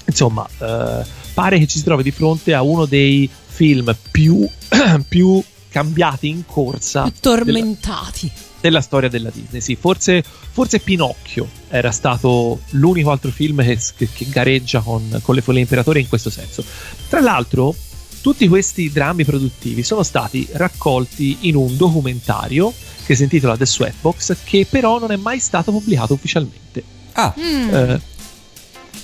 Insomma, 0.05 0.47
eh, 0.59 1.05
pare 1.33 1.59
che 1.59 1.67
ci 1.67 1.77
si 1.77 1.83
trovi 1.83 2.01
di 2.03 2.11
fronte 2.11 2.53
a 2.55 2.63
uno 2.63 2.85
dei 2.85 3.29
film 3.47 3.95
più, 4.11 4.47
più 5.07 5.41
cambiati 5.69 6.27
in 6.27 6.43
corsa 6.47 7.03
Più 7.03 7.11
tormentati. 7.19 8.31
della 8.31 8.48
storia 8.81 9.09
della 9.09 9.29
Disney. 9.33 9.61
Sì, 9.61 9.75
forse, 9.75 10.23
forse 10.23 10.79
Pinocchio 10.79 11.47
era 11.69 11.91
stato 11.91 12.59
l'unico 12.71 13.11
altro 13.11 13.31
film 13.31 13.63
che, 13.63 13.77
che- 13.97 14.09
che 14.11 14.25
gareggia 14.29 14.81
con, 14.81 15.19
con 15.21 15.35
le 15.35 15.41
follie 15.41 15.61
imperatore 15.61 15.99
in 15.99 16.07
questo 16.07 16.29
senso. 16.29 16.63
Tra 17.07 17.19
l'altro, 17.21 17.73
tutti 18.21 18.47
questi 18.47 18.91
drammi 18.91 19.23
produttivi 19.23 19.81
sono 19.83 20.03
stati 20.03 20.47
raccolti 20.51 21.37
in 21.41 21.55
un 21.55 21.77
documentario 21.77 22.73
che 23.05 23.15
si 23.15 23.23
intitola 23.23 23.55
The 23.57 23.65
Sweatbox, 23.65 24.35
che 24.43 24.67
però 24.69 24.99
non 24.99 25.11
è 25.11 25.15
mai 25.15 25.39
stato 25.39 25.71
pubblicato 25.71 26.13
ufficialmente. 26.13 26.83
Ah, 27.13 27.33
Mm. 27.39 27.73
Eh, 27.73 27.99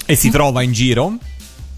e 0.08 0.16
si 0.16 0.30
trova 0.30 0.62
in 0.62 0.72
giro? 0.72 1.18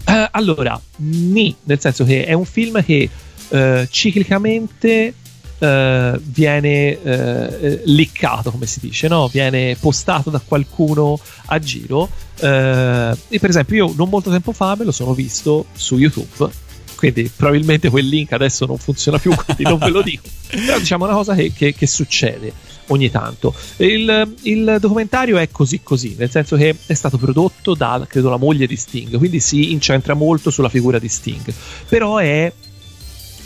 eh, 0.04 0.28
allora, 0.32 0.78
ni, 0.96 1.54
nel 1.64 1.80
senso 1.80 2.04
che 2.04 2.24
è 2.26 2.32
un 2.34 2.44
film 2.44 2.82
che 2.84 3.08
eh, 3.50 3.88
ciclicamente 3.90 5.14
eh, 5.58 6.18
viene 6.22 7.02
eh, 7.02 7.82
liccato, 7.86 8.50
come 8.50 8.66
si 8.66 8.80
dice, 8.80 9.08
no? 9.08 9.28
viene 9.28 9.76
postato 9.78 10.30
da 10.30 10.40
qualcuno 10.44 11.18
a 11.46 11.58
giro. 11.58 12.08
eh, 12.40 13.16
e 13.28 13.38
per 13.38 13.50
esempio, 13.50 13.86
io 13.86 13.94
non 13.96 14.08
molto 14.08 14.30
tempo 14.30 14.52
fa 14.52 14.74
me 14.76 14.84
lo 14.84 14.92
sono 14.92 15.14
visto 15.14 15.66
su 15.74 15.96
YouTube. 15.98 16.50
Quindi 16.94 17.30
probabilmente 17.34 17.90
quel 17.90 18.08
link 18.08 18.32
adesso 18.32 18.66
non 18.66 18.76
funziona 18.76 19.18
più, 19.18 19.32
quindi 19.32 19.62
non 19.62 19.78
ve 19.78 19.90
lo 19.90 20.02
dico. 20.02 20.24
Però 20.50 20.78
diciamo 20.80 21.04
una 21.04 21.14
cosa 21.14 21.34
che, 21.36 21.52
che- 21.52 21.72
che 21.72 21.86
succede 21.86 22.52
ogni 22.88 23.08
tanto. 23.08 23.54
Il, 23.76 24.34
il 24.42 24.78
documentario 24.80 25.36
è 25.38 25.48
così 25.50 25.80
così, 25.84 26.16
nel 26.18 26.28
senso 26.30 26.56
che 26.56 26.74
è 26.86 26.94
stato 26.94 27.16
prodotto 27.16 27.74
da, 27.74 28.04
credo, 28.08 28.30
la 28.30 28.36
moglie 28.36 28.66
di 28.66 28.74
Sting, 28.74 29.16
quindi 29.16 29.38
si 29.38 29.70
incentra 29.70 30.14
molto 30.14 30.50
sulla 30.50 30.68
figura 30.68 30.98
di 30.98 31.08
Sting. 31.08 31.52
Però 31.88 32.16
è 32.16 32.52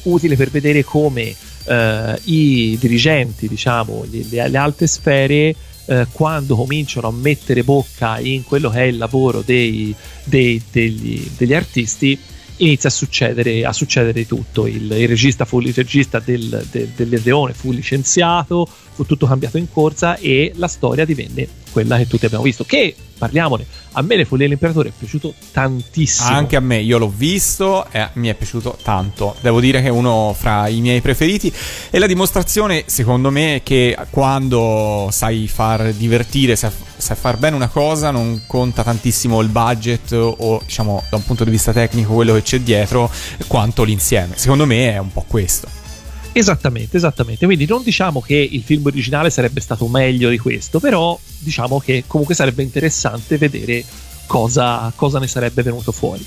utile 0.04 0.34
per 0.36 0.50
vedere 0.50 0.82
come 0.82 1.34
eh, 1.64 2.20
i 2.24 2.76
dirigenti, 2.80 3.48
diciamo, 3.48 4.04
gli- 4.06 4.26
le, 4.30 4.48
le 4.48 4.58
alte 4.58 4.86
sfere 4.86 5.54
eh, 5.86 6.06
quando 6.12 6.56
cominciano 6.56 7.08
a 7.08 7.12
mettere 7.12 7.64
bocca 7.64 8.18
in 8.18 8.44
quello 8.44 8.70
che 8.70 8.78
è 8.78 8.84
il 8.84 8.98
lavoro 8.98 9.42
dei, 9.44 9.94
dei- 10.24 10.62
degli, 10.70 11.28
degli 11.36 11.54
artisti, 11.54 12.18
inizia 12.58 12.88
a 12.88 12.92
succedere, 12.92 13.64
a 13.64 13.72
succedere 13.72 14.26
tutto. 14.26 14.66
Il, 14.66 14.90
il 14.90 15.08
regista, 15.08 15.44
fu, 15.44 15.60
il 15.60 15.74
regista 15.74 16.20
del, 16.20 16.66
del, 16.70 16.88
del 16.88 17.20
Leone 17.24 17.52
fu 17.52 17.72
licenziato, 17.72 18.66
fu 18.66 19.04
tutto 19.04 19.26
cambiato 19.26 19.58
in 19.58 19.70
corsa 19.70 20.16
e 20.16 20.52
la 20.56 20.68
storia 20.68 21.04
divenne 21.04 21.60
quella 21.72 21.96
che 21.96 22.06
tutti 22.06 22.26
abbiamo 22.26 22.44
visto. 22.44 22.64
Che 22.64 22.94
parliamone, 23.18 23.64
a 23.92 24.02
me 24.02 24.16
le 24.16 24.24
follie 24.24 24.44
dell'imperatore 24.44 24.88
è 24.88 24.92
piaciuto 24.96 25.34
tantissimo. 25.52 26.28
Anche 26.28 26.56
a 26.56 26.60
me, 26.60 26.78
io 26.80 26.98
l'ho 26.98 27.12
visto 27.14 27.86
e 27.90 28.08
mi 28.14 28.28
è 28.28 28.34
piaciuto 28.34 28.78
tanto. 28.82 29.36
Devo 29.40 29.60
dire 29.60 29.80
che 29.80 29.86
è 29.86 29.90
uno 29.90 30.34
fra 30.38 30.68
i 30.68 30.80
miei 30.80 31.00
preferiti. 31.00 31.52
E 31.90 31.98
la 31.98 32.06
dimostrazione, 32.06 32.84
secondo 32.86 33.30
me, 33.30 33.60
che 33.62 33.96
quando 34.10 35.08
sai 35.10 35.48
far 35.48 35.92
divertire, 35.92 36.56
sai, 36.56 36.70
sai 36.96 37.16
far 37.16 37.36
bene 37.38 37.56
una 37.56 37.68
cosa, 37.68 38.10
non 38.10 38.42
conta 38.46 38.82
tantissimo 38.82 39.40
il 39.40 39.48
budget 39.48 40.12
o, 40.12 40.60
diciamo, 40.64 41.04
da 41.08 41.16
un 41.16 41.24
punto 41.24 41.44
di 41.44 41.50
vista 41.50 41.72
tecnico, 41.72 42.14
quello 42.14 42.34
che 42.34 42.42
c'è 42.42 42.60
dietro, 42.60 43.10
quanto 43.46 43.84
l'insieme. 43.84 44.36
Secondo 44.36 44.66
me 44.66 44.92
è 44.92 44.98
un 44.98 45.12
po' 45.12 45.24
questo. 45.26 45.80
Esattamente, 46.32 46.96
esattamente. 46.96 47.44
Quindi 47.44 47.66
non 47.66 47.82
diciamo 47.82 48.20
che 48.20 48.36
il 48.36 48.62
film 48.62 48.86
originale 48.86 49.30
sarebbe 49.30 49.60
stato 49.60 49.86
meglio 49.86 50.30
di 50.30 50.38
questo, 50.38 50.80
però 50.80 51.18
diciamo 51.38 51.78
che 51.78 52.04
comunque 52.06 52.34
sarebbe 52.34 52.62
interessante 52.62 53.36
vedere 53.36 53.84
cosa, 54.26 54.90
cosa 54.96 55.18
ne 55.18 55.26
sarebbe 55.26 55.62
venuto 55.62 55.92
fuori. 55.92 56.24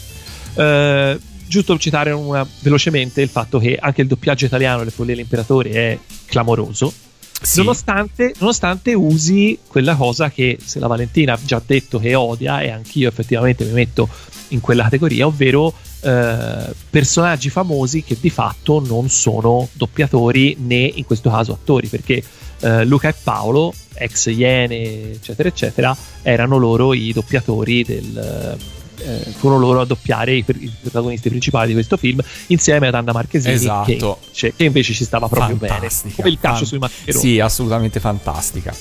Eh, 0.56 1.20
giusto 1.48 1.78
citare 1.78 2.12
una- 2.12 2.48
velocemente 2.60 3.22
il 3.22 3.30
fatto 3.30 3.60
che 3.60 3.78
anche 3.80 4.02
il 4.02 4.08
doppiaggio 4.08 4.46
italiano 4.46 4.80
delle 4.80 4.92
Follie 4.92 5.16
dell'Imperatore 5.16 5.70
è 5.72 6.00
clamoroso. 6.26 6.94
Sì. 7.42 7.60
Nonostante, 7.60 8.34
nonostante 8.40 8.94
usi 8.94 9.60
quella 9.68 9.96
cosa 9.96 10.32
che 10.32 10.58
se 10.64 10.80
la 10.80 10.88
Valentina 10.88 11.34
ha 11.34 11.40
già 11.44 11.62
detto 11.64 12.00
che 12.00 12.16
odia, 12.16 12.62
e 12.62 12.70
anch'io 12.70 13.10
effettivamente 13.10 13.66
mi 13.66 13.72
metto 13.72 14.08
in 14.50 14.62
quella 14.62 14.84
categoria, 14.84 15.28
ovvero 15.28 15.74
eh, 16.02 16.74
personaggi 16.90 17.50
famosi 17.50 18.04
che 18.04 18.18
di 18.20 18.30
fatto 18.30 18.80
non 18.86 19.10
sono 19.10 19.68
doppiatori 19.74 20.56
né 20.60 20.92
in 20.96 21.06
questo 21.06 21.30
caso 21.30 21.52
attori, 21.54 21.88
perché 21.88 22.24
eh, 22.62 22.86
Luca 22.86 23.10
e 23.10 23.16
Paolo, 23.22 23.74
ex 23.94 24.28
Iene, 24.28 25.12
eccetera, 25.14 25.50
eccetera, 25.50 25.96
erano 26.22 26.58
loro 26.58 26.94
i 26.94 27.12
doppiatori 27.14 27.84
del. 27.84 28.58
eh, 28.98 29.34
furono 29.38 29.60
loro 29.60 29.82
a 29.82 29.86
doppiare 29.86 30.34
i, 30.36 30.44
i 30.48 30.72
protagonisti 30.82 31.28
principali 31.30 31.68
di 31.68 31.74
questo 31.74 31.98
film 31.98 32.22
insieme 32.48 32.88
ad 32.88 32.94
Anna 32.96 33.12
Marchesini 33.12 33.54
Esatto. 33.54 33.84
che, 33.86 33.92
invece, 33.94 34.54
che 34.56 34.64
invece 34.64 34.94
ci 34.94 35.04
stava 35.04 35.28
proprio 35.28 35.58
bene 35.58 35.74
Fantastica. 35.74 36.16
come 36.16 36.30
il 36.30 36.40
calcio 36.40 36.58
Fan- 36.60 36.68
sui 36.68 36.78
mascheroni 36.80 37.24
Sì, 37.26 37.40
assolutamente 37.40 38.00
fantastica. 38.00 38.74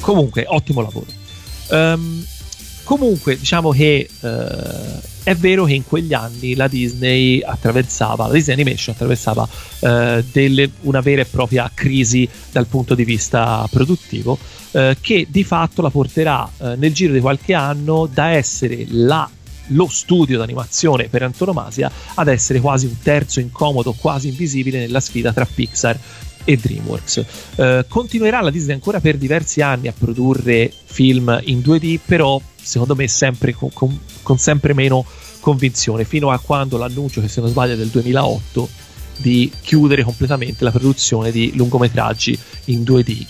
comunque 0.00 0.44
ottimo 0.48 0.80
lavoro 0.80 1.06
Ehm, 1.70 2.24
comunque 2.84 3.36
diciamo 3.38 3.70
che 3.70 4.08
eh, 4.20 5.12
è 5.24 5.34
vero 5.34 5.64
che 5.64 5.72
in 5.72 5.84
quegli 5.84 6.12
anni 6.12 6.54
la 6.54 6.68
Disney 6.68 7.40
attraversava 7.42 8.26
la 8.26 8.32
Disney 8.32 8.54
Animation 8.54 8.94
attraversava 8.94 9.48
eh, 9.80 10.24
delle- 10.30 10.70
una 10.82 11.00
vera 11.00 11.22
e 11.22 11.24
propria 11.24 11.70
crisi 11.72 12.28
dal 12.52 12.66
punto 12.66 12.94
di 12.94 13.04
vista 13.04 13.66
produttivo 13.70 14.38
eh, 14.72 14.96
che 15.00 15.26
di 15.28 15.44
fatto 15.44 15.82
la 15.82 15.90
porterà 15.90 16.48
eh, 16.58 16.76
nel 16.76 16.92
giro 16.92 17.12
di 17.12 17.20
qualche 17.20 17.54
anno 17.54 18.06
da 18.12 18.28
essere 18.30 18.86
la 18.88 19.28
lo 19.68 19.88
studio 19.88 20.36
d'animazione 20.36 21.08
per 21.08 21.22
antonomasia 21.22 21.90
ad 22.14 22.28
essere 22.28 22.60
quasi 22.60 22.84
un 22.84 22.98
terzo 23.02 23.40
incomodo, 23.40 23.94
quasi 23.98 24.28
invisibile 24.28 24.78
nella 24.78 25.00
sfida 25.00 25.32
tra 25.32 25.46
Pixar 25.46 25.98
e 26.44 26.56
DreamWorks. 26.56 27.24
Eh, 27.56 27.84
continuerà 27.88 28.42
la 28.42 28.50
Disney 28.50 28.74
ancora 28.74 29.00
per 29.00 29.16
diversi 29.16 29.62
anni 29.62 29.88
a 29.88 29.94
produrre 29.96 30.70
film 30.84 31.40
in 31.44 31.60
2D, 31.60 31.98
però 32.04 32.38
secondo 32.64 32.94
me 32.94 33.06
sempre 33.08 33.52
con, 33.54 33.70
con- 33.72 33.98
con 34.22 34.38
sempre 34.38 34.74
meno 34.74 35.04
convinzione, 35.40 36.04
fino 36.04 36.30
a 36.30 36.38
quando 36.38 36.76
l'annuncio, 36.78 37.20
che 37.20 37.28
se 37.28 37.40
non 37.40 37.50
sbaglio 37.50 37.74
è 37.74 37.76
del 37.76 37.88
2008, 37.88 38.68
di 39.18 39.50
chiudere 39.62 40.02
completamente 40.02 40.64
la 40.64 40.70
produzione 40.70 41.30
di 41.30 41.52
lungometraggi 41.54 42.36
in 42.66 42.82
2D 42.82 43.24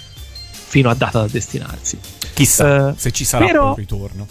fino 0.66 0.88
a 0.90 0.94
data 0.94 1.20
da 1.20 1.26
destinarsi. 1.28 1.98
Chissà 2.34 2.90
Eh, 2.90 2.94
se 2.96 3.10
ci 3.10 3.24
sarà 3.24 3.44
però- 3.46 3.68
un 3.70 3.74
ritorno. 3.76 4.26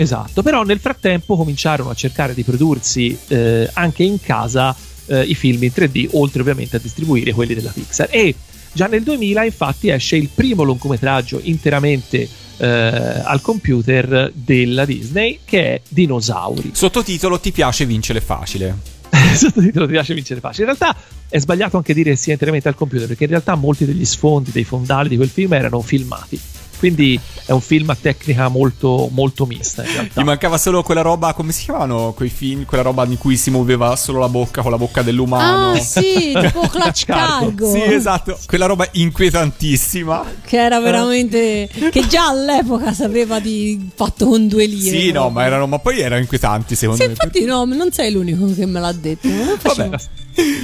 Esatto, 0.00 0.42
però 0.42 0.62
nel 0.62 0.78
frattempo 0.78 1.36
cominciarono 1.36 1.90
a 1.90 1.94
cercare 1.94 2.32
di 2.34 2.44
prodursi 2.44 3.18
eh, 3.28 3.68
anche 3.72 4.04
in 4.04 4.20
casa 4.20 4.74
eh, 5.06 5.22
i 5.22 5.34
film 5.34 5.60
in 5.64 5.72
3D, 5.74 6.08
oltre 6.12 6.40
ovviamente 6.40 6.76
a 6.76 6.78
distribuire 6.78 7.32
quelli 7.32 7.54
della 7.54 7.70
Pixar. 7.72 8.06
E 8.10 8.32
già 8.72 8.86
nel 8.86 9.02
2000 9.02 9.44
infatti 9.44 9.88
esce 9.88 10.14
il 10.16 10.28
primo 10.32 10.62
lungometraggio 10.62 11.40
interamente 11.42 12.28
eh, 12.58 12.66
al 12.66 13.40
computer 13.40 14.30
della 14.34 14.84
Disney 14.84 15.40
che 15.44 15.74
è 15.74 15.80
Dinosauri. 15.88 16.70
Sottotitolo 16.74 17.40
Ti 17.40 17.52
piace 17.52 17.86
vincere 17.86 18.20
facile. 18.20 18.96
sottotitolo 19.34 19.86
ti 19.86 19.92
piace 19.92 20.14
vincere 20.14 20.40
facile. 20.40 20.70
In 20.70 20.76
realtà 20.76 20.98
è 21.28 21.38
sbagliato 21.38 21.76
anche 21.76 21.94
dire 21.94 22.14
sia 22.16 22.32
interamente 22.34 22.68
al 22.68 22.74
computer, 22.74 23.06
perché 23.06 23.24
in 23.24 23.30
realtà 23.30 23.54
molti 23.54 23.84
degli 23.84 24.04
sfondi, 24.04 24.50
dei 24.50 24.64
fondali 24.64 25.08
di 25.08 25.16
quel 25.16 25.28
film 25.28 25.54
erano 25.54 25.80
filmati. 25.80 26.38
Quindi 26.78 27.18
è 27.44 27.52
un 27.52 27.60
film 27.60 27.90
a 27.90 27.96
tecnica 28.00 28.48
molto, 28.48 29.08
molto 29.12 29.46
mista. 29.46 29.82
In 29.82 29.92
realtà. 29.92 30.20
Gli 30.20 30.24
mancava 30.24 30.58
solo 30.58 30.82
quella 30.82 31.00
roba, 31.00 31.32
come 31.32 31.50
si 31.52 31.64
chiamavano 31.64 32.12
quei 32.12 32.28
film? 32.28 32.64
Quella 32.64 32.82
roba 32.82 33.04
in 33.04 33.18
cui 33.18 33.36
si 33.36 33.50
muoveva 33.50 33.96
solo 33.96 34.18
la 34.20 34.28
bocca 34.28 34.62
con 34.62 34.70
la 34.70 34.76
bocca 34.76 35.02
dell'umano. 35.02 35.72
Ah, 35.72 35.78
sì, 35.80 36.32
tipo 36.40 36.60
Clutch 36.68 37.06
Cargo. 37.06 37.70
Sì, 37.70 37.82
esatto. 37.82 38.38
Quella 38.46 38.66
roba 38.66 38.86
inquietantissima. 38.92 40.24
Che 40.44 40.56
era 40.56 40.78
veramente. 40.80 41.68
che 41.90 42.06
già 42.06 42.28
all'epoca 42.28 42.92
sapeva 42.92 43.40
di 43.40 43.90
fatto 43.94 44.26
con 44.26 44.46
due 44.46 44.66
lire. 44.66 44.98
Sì, 44.98 45.10
no, 45.10 45.30
ma 45.30 45.44
erano, 45.44 45.66
ma 45.66 45.78
poi 45.78 46.00
erano 46.00 46.20
inquietanti 46.20 46.76
secondo 46.76 47.00
Sì, 47.00 47.08
me. 47.08 47.14
infatti, 47.14 47.44
no, 47.44 47.64
non 47.64 47.90
sei 47.92 48.12
l'unico 48.12 48.52
che 48.54 48.66
me 48.66 48.78
l'ha 48.80 48.92
detto. 48.92 49.26
Non 49.28 49.58
Vabbè. 49.60 49.90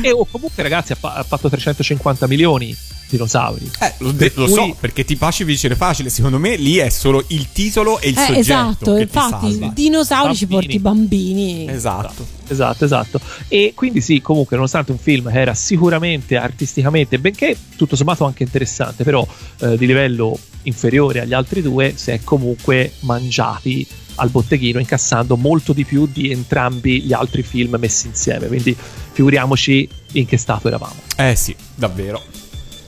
E 0.02 0.12
oh, 0.12 0.26
comunque, 0.30 0.62
ragazzi, 0.62 0.92
ha 0.92 1.24
fatto 1.24 1.48
350 1.48 2.28
milioni 2.28 2.76
dinosauri. 3.16 3.70
Eh, 3.80 3.92
lo, 3.98 4.12
de- 4.12 4.32
lo 4.34 4.44
Cui- 4.44 4.54
so, 4.54 4.76
perché 4.80 5.04
ti 5.04 5.16
piace 5.16 5.44
vincere 5.44 5.74
facile. 5.76 6.08
Secondo 6.10 6.38
me 6.38 6.56
lì 6.56 6.76
è 6.76 6.88
solo 6.88 7.24
il 7.28 7.50
titolo 7.52 8.00
e 8.00 8.08
il 8.08 8.14
Eh, 8.16 8.20
soggetto. 8.20 8.38
esatto, 8.40 8.94
che 8.94 9.02
infatti, 9.02 9.46
ti 9.46 9.52
i 9.52 9.58
salva. 9.58 9.72
dinosauri 9.74 10.34
ci 10.36 10.46
Bambini. 10.46 10.60
porti 10.62 10.76
i 10.76 10.80
bambini. 10.80 11.68
Esatto. 11.68 12.26
Esatto, 12.46 12.84
esatto. 12.84 13.20
E 13.48 13.72
quindi 13.74 14.00
sì, 14.02 14.20
comunque, 14.20 14.56
nonostante 14.56 14.92
un 14.92 14.98
film 14.98 15.30
che 15.32 15.40
era 15.40 15.54
sicuramente 15.54 16.36
artisticamente, 16.36 17.18
benché 17.18 17.56
tutto 17.76 17.96
sommato 17.96 18.24
anche 18.24 18.42
interessante, 18.42 19.02
però 19.04 19.26
eh, 19.60 19.76
di 19.78 19.86
livello 19.86 20.38
inferiore 20.64 21.20
agli 21.20 21.32
altri 21.32 21.62
due, 21.62 21.94
si 21.96 22.10
è 22.10 22.20
comunque 22.22 22.92
mangiati 23.00 23.86
al 24.16 24.28
botteghino, 24.30 24.78
incassando 24.78 25.36
molto 25.36 25.72
di 25.72 25.84
più 25.84 26.06
di 26.06 26.30
entrambi 26.30 27.02
gli 27.02 27.12
altri 27.12 27.42
film 27.42 27.76
messi 27.80 28.06
insieme. 28.06 28.46
Quindi 28.46 28.76
figuriamoci 29.12 29.88
in 30.12 30.26
che 30.26 30.36
stato 30.36 30.68
eravamo. 30.68 30.94
Eh 31.16 31.34
sì, 31.34 31.54
davvero. 31.74 32.22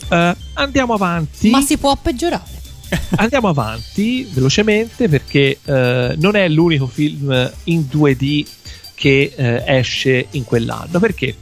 Eh, 0.09 0.37
andiamo 0.55 0.95
avanti. 0.95 1.51
Ma 1.51 1.61
si 1.61 1.77
può 1.79 1.97
peggiorare. 2.01 2.55
Andiamo 3.17 3.49
avanti 3.49 4.29
velocemente 4.33 5.09
perché 5.09 5.59
eh, 5.65 6.15
non 6.19 6.37
è 6.37 6.49
l'unico 6.49 6.87
film 6.87 7.53
in 7.65 7.85
2D 7.91 8.47
che 8.95 9.33
eh, 9.35 9.63
esce 9.67 10.29
in 10.31 10.45
quell'anno. 10.45 11.01
Perché 11.01 11.35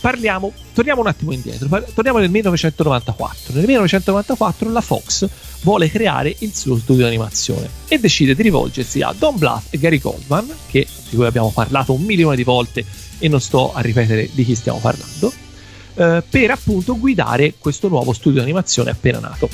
parliamo, 0.00 0.52
torniamo 0.72 1.02
un 1.02 1.06
attimo 1.06 1.30
indietro, 1.30 1.68
par- 1.68 1.84
torniamo 1.94 2.18
nel 2.18 2.30
1994. 2.30 3.54
Nel 3.54 3.66
1994 3.66 4.70
la 4.70 4.80
Fox 4.80 5.28
vuole 5.62 5.88
creare 5.88 6.34
il 6.40 6.52
suo 6.54 6.76
studio 6.78 7.02
di 7.02 7.08
animazione 7.08 7.68
e 7.86 7.98
decide 8.00 8.34
di 8.34 8.42
rivolgersi 8.42 9.02
a 9.02 9.14
Don 9.16 9.36
Bluth 9.36 9.62
e 9.70 9.78
Gary 9.78 9.98
Goldman, 9.98 10.52
che, 10.68 10.86
di 11.10 11.16
cui 11.16 11.26
abbiamo 11.26 11.50
parlato 11.50 11.92
un 11.92 12.02
milione 12.02 12.34
di 12.34 12.42
volte 12.42 12.84
e 13.18 13.28
non 13.28 13.40
sto 13.40 13.72
a 13.72 13.80
ripetere 13.80 14.28
di 14.32 14.44
chi 14.44 14.54
stiamo 14.54 14.78
parlando, 14.78 15.32
eh, 15.96 16.22
per 16.28 16.50
appunto 16.50 16.98
guidare 16.98 17.54
questo 17.58 17.88
nuovo 17.88 18.12
studio 18.12 18.38
di 18.38 18.44
animazione 18.44 18.90
appena 18.90 19.18
nato 19.18 19.48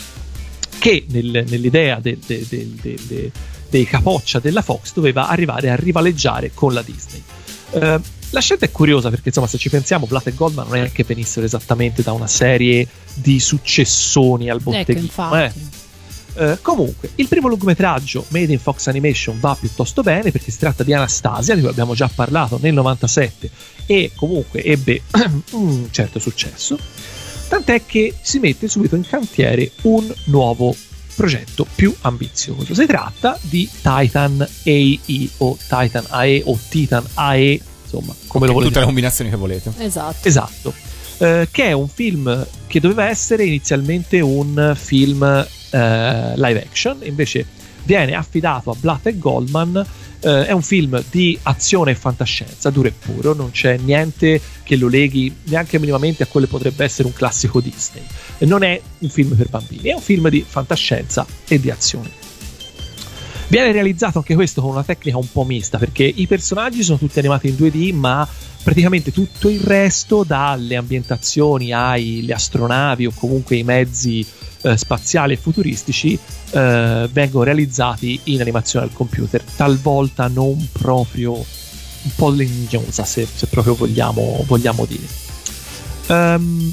che 0.79 1.05
nel- 1.09 1.45
nell'idea 1.49 1.99
de- 2.01 2.19
de- 2.27 2.45
de- 2.49 2.69
de- 2.81 2.99
de- 3.07 3.31
dei 3.71 3.85
capoccia 3.87 4.39
della 4.39 4.61
Fox 4.63 4.93
doveva 4.93 5.29
arrivare 5.29 5.71
a 5.71 5.77
rivaleggiare 5.77 6.51
con 6.53 6.75
la 6.75 6.83
Disney. 6.83 7.23
Eh, 7.71 8.01
la 8.31 8.41
scelta 8.41 8.65
è 8.67 8.71
curiosa 8.71 9.09
perché 9.11 9.29
insomma 9.29 9.47
se 9.47 9.59
ci 9.59 9.69
pensiamo 9.71 10.07
Blatt 10.07 10.27
e 10.27 10.35
Goldman 10.35 10.67
non 10.69 10.77
è 10.79 10.91
che 10.93 11.05
venissero 11.05 11.45
esattamente 11.47 12.03
da 12.03 12.13
una 12.13 12.27
serie 12.27 12.87
di 13.15 13.39
successoni 13.41 14.49
al 14.51 14.59
Ecco, 14.59 14.71
botteghino 14.71 15.37
eh. 15.37 15.53
Eh, 16.35 16.59
comunque, 16.62 17.11
il 17.16 17.29
primo 17.29 17.49
lungometraggio 17.49 18.25
Made 18.29 18.53
in 18.53 18.59
Fox 18.59 18.87
Animation 18.87 19.38
va 19.38 19.57
piuttosto 19.59 20.03
bene 20.03 20.31
perché 20.31 20.51
si 20.51 20.59
tratta 20.59 20.83
di 20.83 20.92
Anastasia, 20.92 21.55
di 21.55 21.61
cui 21.61 21.71
abbiamo 21.71 21.95
già 21.95 22.11
parlato 22.12 22.59
nel 22.61 22.73
97 22.73 23.51
e 23.87 24.12
comunque 24.14 24.62
ebbe 24.62 25.03
un 25.53 25.88
certo 25.90 26.18
successo. 26.18 26.79
Tant'è 27.49 27.85
che 27.85 28.14
si 28.23 28.38
mette 28.38 28.66
subito 28.66 28.97
in 28.97 29.07
cantiere 29.07 29.73
un 29.83 30.11
nuovo 30.25 30.75
progetto 31.14 31.66
più 31.75 31.95
ambizioso. 32.01 32.75
Si 32.75 32.87
tratta 32.87 33.38
di 33.42 33.68
Titan 33.68 34.40
AE 34.64 35.29
o 35.38 35.57
Titan 35.57 36.05
AE 36.09 36.42
o 36.47 36.59
Titan 36.68 37.05
AE, 37.14 37.61
insomma, 37.83 38.14
come 38.27 38.47
lo 38.47 38.53
volete 38.55 38.68
Tutte 38.71 38.81
le 38.81 38.87
combinazioni 38.87 39.29
che 39.31 39.37
volete. 39.37 39.73
Esatto. 39.79 40.27
Esatto, 40.27 40.75
Eh, 41.23 41.47
che 41.53 41.67
è 41.67 41.73
un 41.73 41.87
film 41.87 42.45
che 42.67 42.81
doveva 42.81 43.09
essere 43.09 43.45
inizialmente 43.45 44.19
un 44.19 44.75
film 44.77 45.23
eh, 45.23 46.33
live 46.35 46.67
action, 46.69 46.99
invece 47.03 47.47
viene 47.85 48.15
affidato 48.15 48.73
a 48.73 48.77
Blatt 48.77 49.07
e 49.07 49.19
Goldman. 49.19 49.87
Eh, 50.19 50.47
è 50.47 50.51
un 50.51 50.63
film 50.63 51.01
di 51.13 51.39
azione 51.45 51.93
e 51.93 51.95
fantascienza, 51.95 52.71
duro 52.71 52.89
e 52.89 52.93
puro, 52.93 53.35
non 53.35 53.53
c'è 53.53 53.77
niente 53.77 54.41
che 54.65 54.75
lo 54.75 54.89
leghi 54.89 55.33
neanche 55.45 55.79
minimamente 55.79 56.25
a 56.25 56.27
quello 56.27 56.47
che 56.47 56.53
potrebbe 56.53 56.83
essere 56.83 57.07
un 57.07 57.15
classico 57.15 57.61
Disney. 57.61 58.03
Non 58.39 58.65
è 58.65 58.81
un 58.99 59.09
film 59.09 59.37
per 59.37 59.49
bambini, 59.49 59.91
è 59.91 59.95
un 59.95 60.01
film 60.01 60.29
di 60.29 60.45
fantascienza 60.45 61.25
e 61.47 61.61
di 61.61 61.71
azione. 61.71 62.22
Viene 63.53 63.71
realizzato 63.71 64.17
anche 64.17 64.35
questo 64.35 64.62
con 64.62 64.71
una 64.71 64.83
tecnica 64.83 65.19
un 65.19 65.31
po' 65.31 65.45
mista, 65.45 65.77
perché 65.77 66.05
i 66.05 66.27
personaggi 66.27 66.83
sono 66.83 66.97
tutti 66.97 67.19
animati 67.19 67.49
in 67.49 67.55
2D, 67.57 67.95
ma 67.95 68.27
praticamente 68.62 69.12
tutto 69.12 69.51
il 69.51 69.61
resto, 69.61 70.25
dalle 70.25 70.75
ambientazioni 70.75 71.71
alle 71.71 72.33
astronavi 72.33 73.05
o 73.05 73.12
comunque 73.15 73.57
i 73.57 73.62
mezzi 73.62 74.27
eh, 74.62 74.75
spaziali 74.79 75.35
e 75.35 75.37
futuristici, 75.37 76.19
eh, 76.53 77.09
vengono 77.12 77.45
realizzati 77.45 78.19
in 78.25 78.41
animazione 78.41 78.87
al 78.87 78.93
computer, 78.95 79.43
talvolta 79.43 80.29
non 80.29 80.57
proprio 80.73 81.35
un 81.35 82.11
po' 82.17 82.31
legnosa, 82.31 83.05
se, 83.05 83.29
se 83.31 83.49
proprio 83.49 83.75
vogliamo, 83.75 84.45
vogliamo 84.47 84.87
dire. 84.87 85.05
Um, 86.07 86.73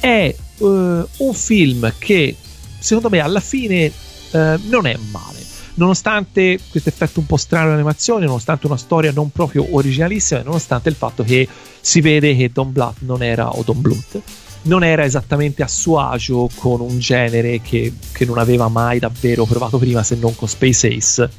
è 0.00 0.34
uh, 0.58 0.66
un 0.66 1.34
film 1.34 1.94
che 1.98 2.34
secondo 2.80 3.10
me 3.10 3.20
alla 3.20 3.38
fine 3.38 3.92
uh, 4.32 4.58
non 4.64 4.86
è 4.86 4.98
male 5.12 5.41
nonostante 5.82 6.60
questo 6.70 6.88
effetto 6.88 7.18
un 7.18 7.26
po' 7.26 7.36
strano 7.36 7.66
dell'animazione, 7.66 8.24
nonostante 8.24 8.66
una 8.66 8.76
storia 8.76 9.10
non 9.12 9.30
proprio 9.30 9.66
originalissima, 9.74 10.40
e 10.40 10.44
nonostante 10.44 10.88
il 10.88 10.94
fatto 10.94 11.24
che 11.24 11.48
si 11.80 12.00
vede 12.00 12.36
che 12.36 12.50
Don 12.52 12.70
Bluth 12.70 12.98
non 13.00 13.22
era, 13.22 13.50
o 13.50 13.62
Don 13.64 13.80
Bluth, 13.80 14.20
non 14.62 14.84
era 14.84 15.04
esattamente 15.04 15.64
a 15.64 15.68
suo 15.68 15.98
agio 15.98 16.48
con 16.54 16.80
un 16.80 17.00
genere 17.00 17.60
che, 17.60 17.92
che 18.12 18.24
non 18.24 18.38
aveva 18.38 18.68
mai 18.68 19.00
davvero 19.00 19.44
provato 19.44 19.78
prima 19.78 20.04
se 20.04 20.14
non 20.14 20.36
con 20.36 20.46
Space 20.46 20.86
Ace, 20.86 21.30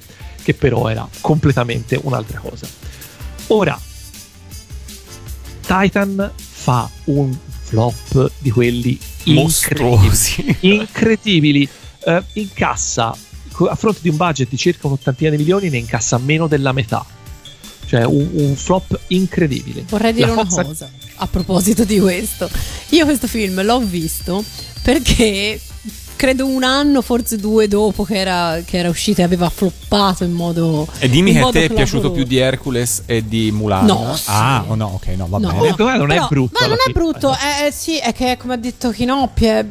che 0.44 0.54
però 0.54 0.90
era 0.90 1.08
completamente 1.22 1.98
un'altra 2.04 2.40
cosa. 2.40 2.68
Ora, 3.48 3.80
Titan 5.62 6.32
fa 6.36 6.90
un 7.06 7.34
flop 7.62 8.32
di 8.40 8.52
quelli 8.52 9.00
incredibili, 9.24 10.58
incredibili. 10.60 11.70
Uh, 12.06 12.22
incassa 12.34 13.16
a 13.70 13.76
fronte 13.76 14.00
di 14.02 14.10
un 14.10 14.18
budget 14.18 14.50
di 14.50 14.58
circa 14.58 14.88
un'ottantina 14.88 15.30
di 15.30 15.38
milioni 15.38 15.70
ne 15.70 15.78
incassa 15.78 16.18
meno 16.18 16.48
della 16.48 16.72
metà 16.72 17.06
cioè 17.86 18.04
un, 18.06 18.28
un 18.34 18.56
flop 18.56 19.00
incredibile 19.08 19.84
Vorrei 19.88 20.14
dire 20.14 20.28
La 20.28 20.34
una 20.34 20.44
Fox 20.46 20.58
ha- 20.58 20.64
cosa 20.64 20.90
a 21.18 21.28
proposito 21.28 21.84
di 21.86 22.00
questo. 22.00 22.50
Io 22.90 23.06
questo 23.06 23.28
film 23.28 23.62
l'ho 23.64 23.80
visto 23.80 24.44
perché 24.82 25.60
credo 26.16 26.48
un 26.48 26.64
anno, 26.64 27.02
forse 27.04 27.38
due 27.38 27.68
dopo 27.68 28.04
che 28.04 28.16
era, 28.18 28.60
che 28.66 28.78
era 28.80 28.90
uscito 28.90 29.22
e 29.22 29.24
aveva 29.24 29.48
floppato 29.50 30.24
in 30.24 30.32
modo. 30.32 30.88
E 30.98 31.08
dimmi 31.10 31.32
che 31.34 31.40
a 31.40 31.50
te 31.52 31.66
è 31.66 31.70
piaciuto 31.70 32.12
più 32.12 32.24
di 32.24 32.38
Hercules 32.38 33.04
e 33.06 33.26
di 33.28 33.52
Mulan. 33.52 33.86
No, 33.86 34.16
sì. 34.16 34.24
Ah, 34.26 34.66
o 34.68 34.74
no, 34.76 34.88
ok, 34.96 35.06
no, 35.16 35.28
va 35.30 35.38
No, 35.38 35.48
bene. 35.52 35.74
guarda, 35.76 35.98
non 35.98 36.12
è 36.12 36.26
brutto 36.28 36.58
Ma 36.60 36.68
non 36.68 36.78
è 36.86 36.92
brutto, 36.92 37.32
è, 37.32 37.68
è- 37.68 37.72
sì, 37.72 38.00
è 38.00 38.12
che 38.12 38.36
come 38.38 38.56
ha 38.56 38.58
detto 38.58 38.90
Chinoppi 38.90 39.46
è, 39.46 39.66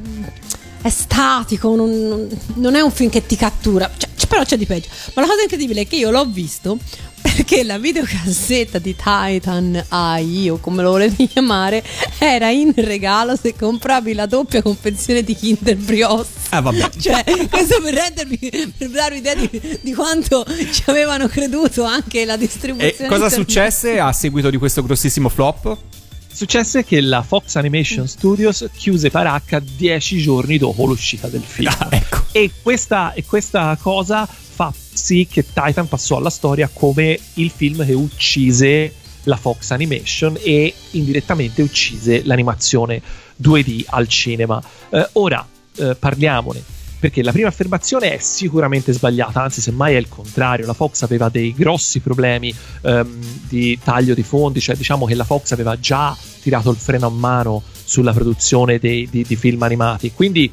è 0.83 0.91
statico, 0.91 1.75
non, 1.75 2.29
non- 2.55 2.75
è 2.75 2.81
un 2.81 2.91
film 2.91 3.11
che 3.11 3.25
ti 3.25 3.37
cattura. 3.37 3.91
Cioè, 3.97 4.11
però 4.29 4.45
c'è 4.45 4.57
di 4.57 4.67
peggio. 4.67 4.89
Ma 5.15 5.23
la 5.23 5.29
cosa 5.29 5.43
incredibile 5.43 5.83
è 5.83 5.87
che 5.87 5.97
io 5.97 6.11
l'ho 6.11 6.25
visto 6.25 6.79
perché 7.23 7.63
la 7.65 7.79
videocassetta 7.79 8.79
di 8.79 8.95
Titan 8.97 9.85
AI 9.89 10.51
o 10.51 10.59
come 10.59 10.83
lo 10.83 10.91
volevi 10.91 11.29
chiamare 11.29 11.83
era 12.19 12.51
in 12.51 12.73
regalo 12.75 13.37
se 13.37 13.55
compravi 13.55 14.13
la 14.15 14.27
doppia 14.27 14.61
confezione 14.63 15.23
di 15.23 15.35
Kinder 15.37 15.77
Brioche. 15.77 16.29
Ah, 16.51 16.61
vabbè. 16.61 16.91
Cioè, 16.99 17.25
questo 17.49 17.81
per 17.81 17.95
rendermi 17.95 18.39
per 18.77 18.89
darvi 18.91 19.19
idea 19.19 19.35
di, 19.35 19.79
di 19.81 19.93
quanto 19.95 20.45
ci 20.73 20.83
avevano 20.87 21.29
creduto 21.29 21.85
anche 21.85 22.25
la 22.25 22.35
E 22.35 22.39
distribuzione. 22.39 22.93
cosa 23.09 23.25
internet. 23.25 23.33
successe 23.35 23.99
a 23.99 24.13
seguito 24.13 24.51
di 24.51 24.57
questo 24.57 24.83
grossissimo 24.83 25.29
flop? 25.29 25.77
Successe 26.33 26.85
che 26.85 27.01
la 27.01 27.23
Fox 27.23 27.57
Animation 27.57 28.09
Studios 28.09 28.69
chiuse 28.75 29.11
Paracca 29.11 29.61
dieci 29.61 30.19
giorni 30.19 30.59
dopo 30.59 30.87
l'uscita 30.87 31.29
del 31.29 31.43
film. 31.43 31.71
Ah, 31.79 31.89
ecco. 31.91 32.25
E 32.33 32.51
questa, 32.63 33.13
e 33.13 33.25
questa 33.25 33.77
cosa 33.81 34.27
fa 34.27 34.73
sì 34.75 35.27
che 35.31 35.45
Titan 35.53 35.89
passò 35.89 36.17
alla 36.17 36.31
storia 36.31 36.71
come 36.73 37.19
il 37.35 37.51
film 37.51 37.85
che 37.85 37.93
uccise 37.93 38.95
la 39.25 39.37
Fox 39.37 39.71
Animation 39.71 40.37
e 40.41 40.73
indirettamente 40.93 41.63
uccise 41.63 42.23
l'animazione 42.25 43.01
2D 43.41 43.85
al 43.87 44.09
cinema. 44.09 44.61
Eh, 44.91 45.09
ora 45.13 45.47
eh, 45.77 45.95
parliamone. 45.99 46.63
Perché 47.03 47.25
la 47.25 47.33
prima 47.33 47.49
affermazione 47.49 48.13
è 48.15 48.19
sicuramente 48.19 48.93
sbagliata, 48.93 49.43
anzi, 49.43 49.61
semmai 49.61 49.95
è 49.95 49.99
il 49.99 50.09
contrario. 50.09 50.67
La 50.67 50.73
Fox 50.73 51.03
aveva 51.03 51.29
dei 51.29 51.53
grossi 51.53 51.99
problemi 51.99 52.55
ehm, 52.83 53.19
di 53.49 53.77
taglio 53.83 54.15
di 54.15 54.23
fondi, 54.23 54.61
cioè 54.61 54.77
diciamo 54.77 55.05
che 55.05 55.17
la 55.17 55.25
Fox 55.25 55.51
aveva 55.51 55.77
già 55.81 56.17
tirato 56.41 56.71
il 56.71 56.77
freno 56.77 57.09
a 57.09 57.11
mano 57.11 57.61
sulla 57.83 58.13
produzione 58.13 58.79
dei- 58.79 59.09
di, 59.11 59.25
di 59.27 59.35
film 59.35 59.61
animati. 59.65 60.13
Quindi 60.13 60.49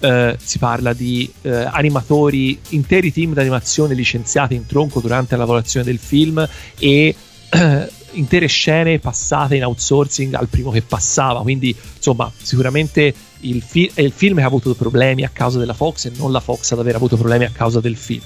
eh, 0.00 0.38
si 0.42 0.58
parla 0.58 0.94
di 0.94 1.30
eh, 1.42 1.50
animatori, 1.50 2.58
interi 2.70 3.12
team 3.12 3.34
di 3.34 3.40
animazione 3.40 3.92
licenziati 3.92 4.54
in 4.54 4.64
tronco 4.64 5.00
durante 5.00 5.36
la 5.36 5.42
lavorazione 5.42 5.84
del 5.84 5.98
film 5.98 6.48
e 6.78 7.14
eh, 7.50 7.90
intere 8.12 8.46
scene 8.46 8.98
passate 8.98 9.56
in 9.56 9.64
outsourcing 9.66 10.32
al 10.32 10.48
primo 10.48 10.70
che 10.70 10.80
passava. 10.80 11.42
Quindi, 11.42 11.76
insomma, 11.96 12.32
sicuramente 12.40 13.14
il, 13.42 13.62
fi- 13.62 13.90
è 13.94 14.00
il 14.00 14.12
film 14.14 14.36
che 14.36 14.42
ha 14.42 14.46
avuto 14.46 14.74
problemi 14.74 15.24
a 15.24 15.30
causa 15.32 15.58
della 15.58 15.74
Fox 15.74 16.06
e 16.06 16.12
non 16.16 16.32
la 16.32 16.40
Fox 16.40 16.72
ad 16.72 16.78
aver 16.78 16.94
avuto 16.96 17.16
problemi 17.16 17.44
a 17.44 17.50
causa 17.50 17.80
del 17.80 17.96
film. 17.96 18.22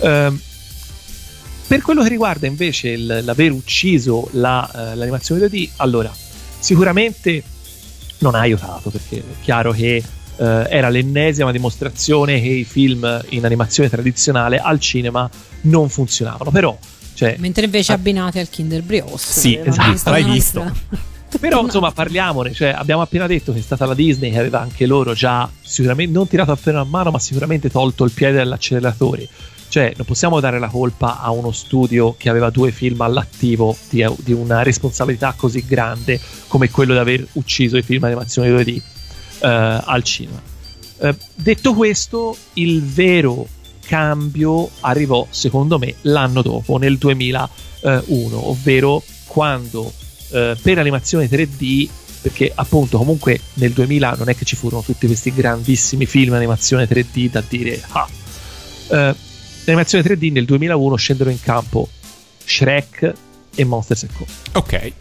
Ehm, 0.00 0.40
per 1.66 1.82
quello 1.82 2.02
che 2.02 2.08
riguarda 2.08 2.46
invece 2.46 2.88
il- 2.90 3.20
l'aver 3.22 3.52
ucciso 3.52 4.28
la, 4.32 4.68
eh, 4.92 4.94
l'animazione 4.96 5.40
2D, 5.46 5.68
allora, 5.76 6.12
sicuramente 6.58 7.42
non 8.18 8.34
ha 8.34 8.40
aiutato 8.40 8.90
perché 8.90 9.18
è 9.18 9.42
chiaro 9.42 9.72
che 9.72 9.96
eh, 9.96 10.04
era 10.70 10.88
l'ennesima 10.88 11.52
dimostrazione 11.52 12.40
che 12.40 12.48
i 12.48 12.64
film 12.64 13.24
in 13.30 13.44
animazione 13.44 13.88
tradizionale 13.90 14.58
al 14.58 14.80
cinema 14.80 15.28
non 15.62 15.88
funzionavano. 15.90 16.50
Però, 16.50 16.76
cioè, 17.14 17.36
Mentre 17.38 17.66
invece 17.66 17.92
Ah. 17.92 17.96
abbinati 17.96 18.38
al 18.38 18.48
Kinder 18.48 18.82
Brioche. 18.82 19.18
Sì, 19.18 19.56
esatto, 19.62 19.90
visto 19.92 20.10
l'hai 20.10 20.22
un'altra- 20.22 20.72
però 21.38 21.62
insomma 21.62 21.92
parliamone, 21.92 22.52
cioè, 22.52 22.68
abbiamo 22.68 23.02
appena 23.02 23.26
detto 23.26 23.52
che 23.52 23.60
è 23.60 23.62
stata 23.62 23.86
la 23.86 23.94
Disney 23.94 24.32
che 24.32 24.38
aveva 24.38 24.60
anche 24.60 24.86
loro 24.86 25.12
già 25.12 25.48
sicuramente 25.60 26.12
non 26.12 26.26
tirato 26.26 26.50
a 26.50 26.56
freno 26.56 26.80
a 26.80 26.84
mano, 26.84 27.10
ma 27.10 27.18
sicuramente 27.18 27.70
tolto 27.70 28.04
il 28.04 28.10
piede 28.10 28.38
dall'acceleratore. 28.38 29.28
Cioè, 29.68 29.92
non 29.96 30.04
possiamo 30.04 30.40
dare 30.40 30.58
la 30.58 30.66
colpa 30.66 31.20
a 31.20 31.30
uno 31.30 31.52
studio 31.52 32.16
che 32.18 32.28
aveva 32.28 32.50
due 32.50 32.72
film 32.72 33.00
all'attivo 33.02 33.76
di, 33.88 34.04
di 34.18 34.32
una 34.32 34.62
responsabilità 34.62 35.32
così 35.36 35.64
grande 35.64 36.20
come 36.48 36.70
quello 36.70 36.92
di 36.92 36.98
aver 36.98 37.24
ucciso 37.34 37.76
i 37.76 37.82
film 37.82 38.02
animazione 38.02 38.50
2D 38.50 38.80
eh, 39.42 39.80
al 39.84 40.02
cinema. 40.02 40.42
Eh, 40.98 41.16
detto 41.36 41.74
questo, 41.74 42.36
il 42.54 42.82
vero 42.82 43.46
cambio 43.86 44.70
arrivò, 44.80 45.26
secondo 45.30 45.78
me, 45.78 45.94
l'anno 46.02 46.42
dopo, 46.42 46.76
nel 46.76 46.98
2001, 46.98 48.48
ovvero 48.48 49.02
quando 49.26 49.92
eh, 50.30 50.56
per 50.60 50.78
animazione 50.78 51.28
3D, 51.28 51.88
perché 52.22 52.52
appunto 52.54 52.98
comunque 52.98 53.40
nel 53.54 53.72
2000 53.72 54.14
non 54.18 54.28
è 54.28 54.36
che 54.36 54.44
ci 54.44 54.56
furono 54.56 54.82
tutti 54.82 55.06
questi 55.06 55.32
grandissimi 55.32 56.06
film 56.06 56.34
animazione 56.34 56.86
3D 56.88 57.30
da 57.30 57.42
dire 57.46 57.82
ah. 57.88 58.08
Eh, 58.88 59.14
l'animazione 59.64 60.04
3D 60.04 60.32
nel 60.32 60.44
2001 60.44 60.96
scendero 60.96 61.30
in 61.30 61.40
campo 61.40 61.88
Shrek 62.44 63.12
e 63.54 63.64
Monsters 63.64 64.06
Co. 64.16 64.26
Ok. 64.52 64.92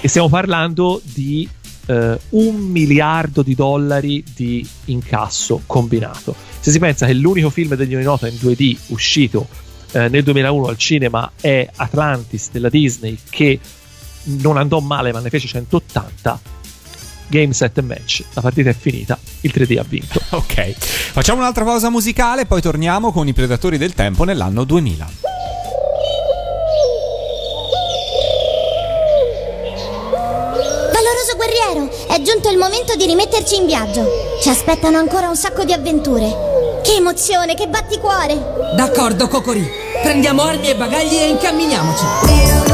E 0.00 0.08
stiamo 0.08 0.28
parlando 0.28 1.00
di 1.02 1.48
eh, 1.86 2.18
un 2.30 2.56
miliardo 2.56 3.42
di 3.42 3.54
dollari 3.54 4.22
di 4.34 4.66
incasso 4.86 5.62
combinato. 5.66 6.34
Se 6.60 6.70
si 6.70 6.78
pensa 6.78 7.06
che 7.06 7.14
l'unico 7.14 7.50
film 7.50 7.74
degli 7.74 7.94
anni 7.94 8.04
nota 8.04 8.28
in 8.28 8.34
2D 8.34 8.76
uscito 8.88 9.48
eh, 9.92 10.08
nel 10.08 10.22
2001 10.22 10.66
al 10.66 10.76
cinema 10.76 11.32
è 11.40 11.68
Atlantis 11.76 12.50
della 12.50 12.68
Disney, 12.68 13.16
che 13.28 13.58
non 14.26 14.56
andò 14.56 14.80
male 14.80 15.12
ma 15.12 15.20
ne 15.20 15.30
fece 15.30 15.46
180. 15.48 16.54
Game 17.28 17.52
set 17.52 17.80
match, 17.80 18.22
la 18.34 18.40
partita 18.40 18.70
è 18.70 18.74
finita, 18.78 19.18
il 19.40 19.52
3D 19.54 19.78
ha 19.78 19.84
vinto. 19.86 20.20
Ok. 20.36 20.70
Facciamo 20.72 21.40
un'altra 21.40 21.64
pausa 21.64 21.88
musicale, 21.88 22.46
poi 22.46 22.60
torniamo 22.60 23.10
con 23.10 23.26
i 23.26 23.32
Predatori 23.32 23.78
del 23.78 23.94
Tempo 23.94 24.24
nell'anno 24.24 24.64
2000. 24.64 25.10
Valoroso 30.92 31.36
guerriero, 31.36 31.90
è 32.08 32.20
giunto 32.22 32.50
il 32.50 32.58
momento 32.58 32.94
di 32.96 33.06
rimetterci 33.06 33.56
in 33.56 33.66
viaggio. 33.66 34.04
Ci 34.40 34.48
aspettano 34.48 34.98
ancora 34.98 35.28
un 35.28 35.36
sacco 35.36 35.64
di 35.64 35.72
avventure. 35.72 36.80
Che 36.82 36.94
emozione, 36.94 37.54
che 37.54 37.66
batticuore! 37.66 38.34
D'accordo, 38.76 39.26
Cocori. 39.26 39.68
Prendiamo 40.02 40.42
armi 40.42 40.68
e 40.68 40.76
bagagli 40.76 41.16
e 41.16 41.28
incamminiamoci. 41.28 42.65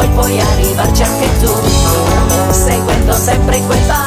Vuoi 0.00 0.08
puoi 0.08 0.40
arrivarci 0.40 1.02
anche 1.02 1.28
tu. 1.40 1.52
Seguendo 2.52 3.12
sempre 3.12 3.60
quel 3.66 3.80
battito 3.86 3.99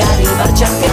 arrivarci 0.00 0.64
anche 0.64 0.86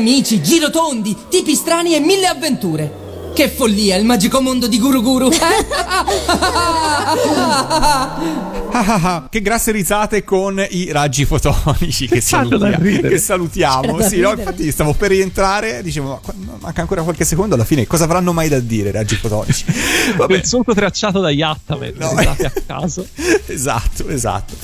amici, 0.00 0.40
girotondi, 0.42 1.14
tipi 1.28 1.54
strani 1.54 1.94
e 1.94 2.00
mille 2.00 2.26
avventure! 2.26 3.08
Che 3.34 3.48
follia 3.48 3.96
il 3.96 4.04
magico 4.06 4.40
mondo 4.40 4.66
di 4.66 4.78
Guru 4.78 5.02
Guru! 5.02 5.28
Ah, 8.72 8.84
ah, 8.86 9.00
ah, 9.02 9.28
che 9.28 9.42
grasse 9.42 9.72
risate 9.72 10.22
con 10.22 10.64
i 10.70 10.92
raggi 10.92 11.24
fotonici 11.24 12.06
che, 12.06 12.22
ridere. 12.78 13.08
che 13.08 13.18
salutiamo. 13.18 14.00
Sì, 14.00 14.20
no, 14.20 14.30
infatti 14.30 14.70
stavo 14.70 14.94
per 14.94 15.10
rientrare, 15.10 15.82
dicevo, 15.82 16.20
manca 16.60 16.80
ancora 16.80 17.02
qualche 17.02 17.24
secondo 17.24 17.56
alla 17.56 17.64
fine, 17.64 17.86
cosa 17.88 18.04
avranno 18.04 18.32
mai 18.32 18.48
da 18.48 18.60
dire 18.60 18.90
i 18.90 18.92
raggi 18.92 19.16
fotonici? 19.16 19.64
Vabbè, 20.16 20.36
Il 20.36 20.44
solco 20.44 20.72
tracciato 20.72 21.18
da 21.20 21.30
Yattaman, 21.30 21.94
No. 21.96 22.10
a 22.10 22.36
caso. 22.64 23.06
esatto, 23.46 24.08
esatto. 24.08 24.54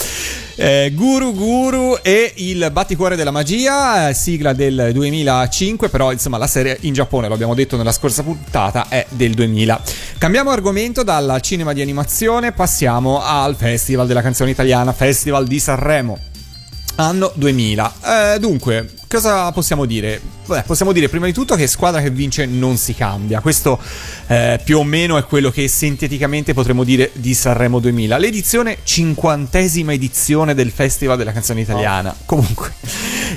Eh, 0.59 0.91
Guru 0.95 1.35
Guru 1.35 1.99
e 2.01 2.33
il 2.37 2.71
batticuore 2.73 3.15
della 3.15 3.31
magia, 3.31 4.09
eh, 4.09 4.15
sigla 4.15 4.55
del 4.55 4.89
2005, 4.95 5.91
però 5.91 6.13
insomma 6.13 6.39
la 6.39 6.47
serie 6.47 6.79
in 6.81 6.95
Giappone, 6.95 7.29
lo 7.29 7.35
abbiamo 7.35 7.55
detto 7.55 7.77
nella 7.77 7.93
scorsa 7.93 8.23
puntata, 8.23 8.89
è 8.89 9.05
del 9.11 9.35
2000. 9.35 9.83
Cambiamo 10.17 10.49
argomento 10.49 11.03
dal 11.03 11.41
cinema 11.43 11.75
di 11.75 11.83
animazione, 11.83 12.53
passiamo 12.53 13.23
al 13.23 13.55
Festival 13.55 14.07
della 14.07 14.23
canzone 14.23 14.51
italiana, 14.51 14.95
Festival 14.95 15.47
di 15.47 15.61
Sanremo. 15.61 16.19
Anno 16.95 17.33
2000. 17.35 17.93
Eh, 18.35 18.39
dunque, 18.39 18.89
cosa 19.09 19.51
possiamo 19.53 19.85
dire? 19.85 20.21
Beh, 20.47 20.63
possiamo 20.63 20.93
dire 20.93 21.09
prima 21.09 21.27
di 21.27 21.33
tutto 21.33 21.55
che 21.57 21.67
squadra 21.67 22.01
che 22.01 22.11
vince 22.11 22.47
non 22.47 22.77
si 22.77 22.95
cambia. 22.95 23.41
Questo 23.41 23.79
eh, 24.27 24.61
più 24.65 24.79
o 24.79 24.85
meno 24.85 25.17
è 25.17 25.25
quello 25.25 25.51
che 25.51 25.67
sinteticamente 25.69 26.55
potremmo 26.55 26.85
dire 26.85 27.11
di 27.15 27.35
Sanremo 27.35 27.79
2000. 27.79 28.19
L'edizione, 28.19 28.79
cinquantesima 28.83 29.93
edizione 29.93 30.55
del 30.55 30.71
Festival 30.71 31.17
della 31.17 31.33
canzone 31.33 31.61
italiana. 31.61 32.15
Comunque, 32.25 32.75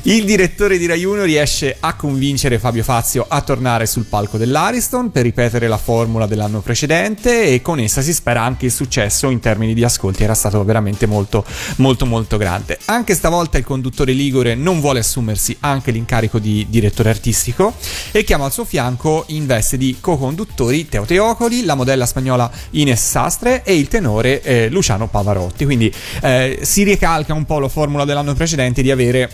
il 0.03 0.25
direttore 0.25 0.77
di 0.77 0.85
Rai 0.85 1.03
1 1.03 1.23
riesce 1.23 1.75
a 1.79 1.95
convincere 1.95 2.59
Fabio 2.59 2.83
Fazio 2.83 3.25
a 3.27 3.41
tornare 3.41 3.85
sul 3.85 4.05
palco 4.05 4.37
dell'Ariston 4.37 5.11
per 5.11 5.23
ripetere 5.23 5.67
la 5.67 5.77
formula 5.77 6.25
dell'anno 6.25 6.61
precedente 6.61 7.43
e 7.45 7.61
con 7.61 7.79
essa 7.79 8.01
si 8.01 8.13
spera 8.13 8.43
anche 8.43 8.65
il 8.65 8.71
successo 8.71 9.29
in 9.29 9.39
termini 9.39 9.73
di 9.73 9.83
ascolti. 9.83 10.23
Era 10.23 10.35
stato 10.35 10.63
veramente 10.63 11.05
molto, 11.05 11.43
molto, 11.77 12.05
molto 12.05 12.37
grande. 12.37 12.77
Anche 12.85 13.13
stavolta 13.13 13.57
il 13.57 13.63
conduttore 13.63 14.13
Ligure 14.13 14.55
non 14.55 14.79
vuole 14.79 14.99
assumersi 14.99 15.57
anche 15.61 15.91
l'incarico 15.91 16.39
di 16.39 16.65
direttore 16.69 17.09
artistico 17.09 17.73
e 18.11 18.23
chiama 18.23 18.45
al 18.45 18.51
suo 18.51 18.65
fianco 18.65 19.25
in 19.27 19.45
veste 19.45 19.77
di 19.77 19.97
co-conduttori 19.99 20.87
Teo 20.87 21.05
Teocoli, 21.05 21.65
la 21.65 21.75
modella 21.75 22.05
spagnola 22.05 22.49
Ines 22.71 23.07
Sastre 23.07 23.63
e 23.63 23.77
il 23.77 23.87
tenore 23.87 24.41
eh, 24.41 24.69
Luciano 24.69 25.07
Pavarotti. 25.07 25.65
Quindi 25.65 25.93
eh, 26.21 26.59
si 26.61 26.83
ricalca 26.83 27.33
un 27.33 27.45
po' 27.45 27.59
la 27.59 27.69
formula 27.69 28.05
dell'anno 28.05 28.33
precedente 28.33 28.81
di 28.81 28.91
avere 28.91 29.29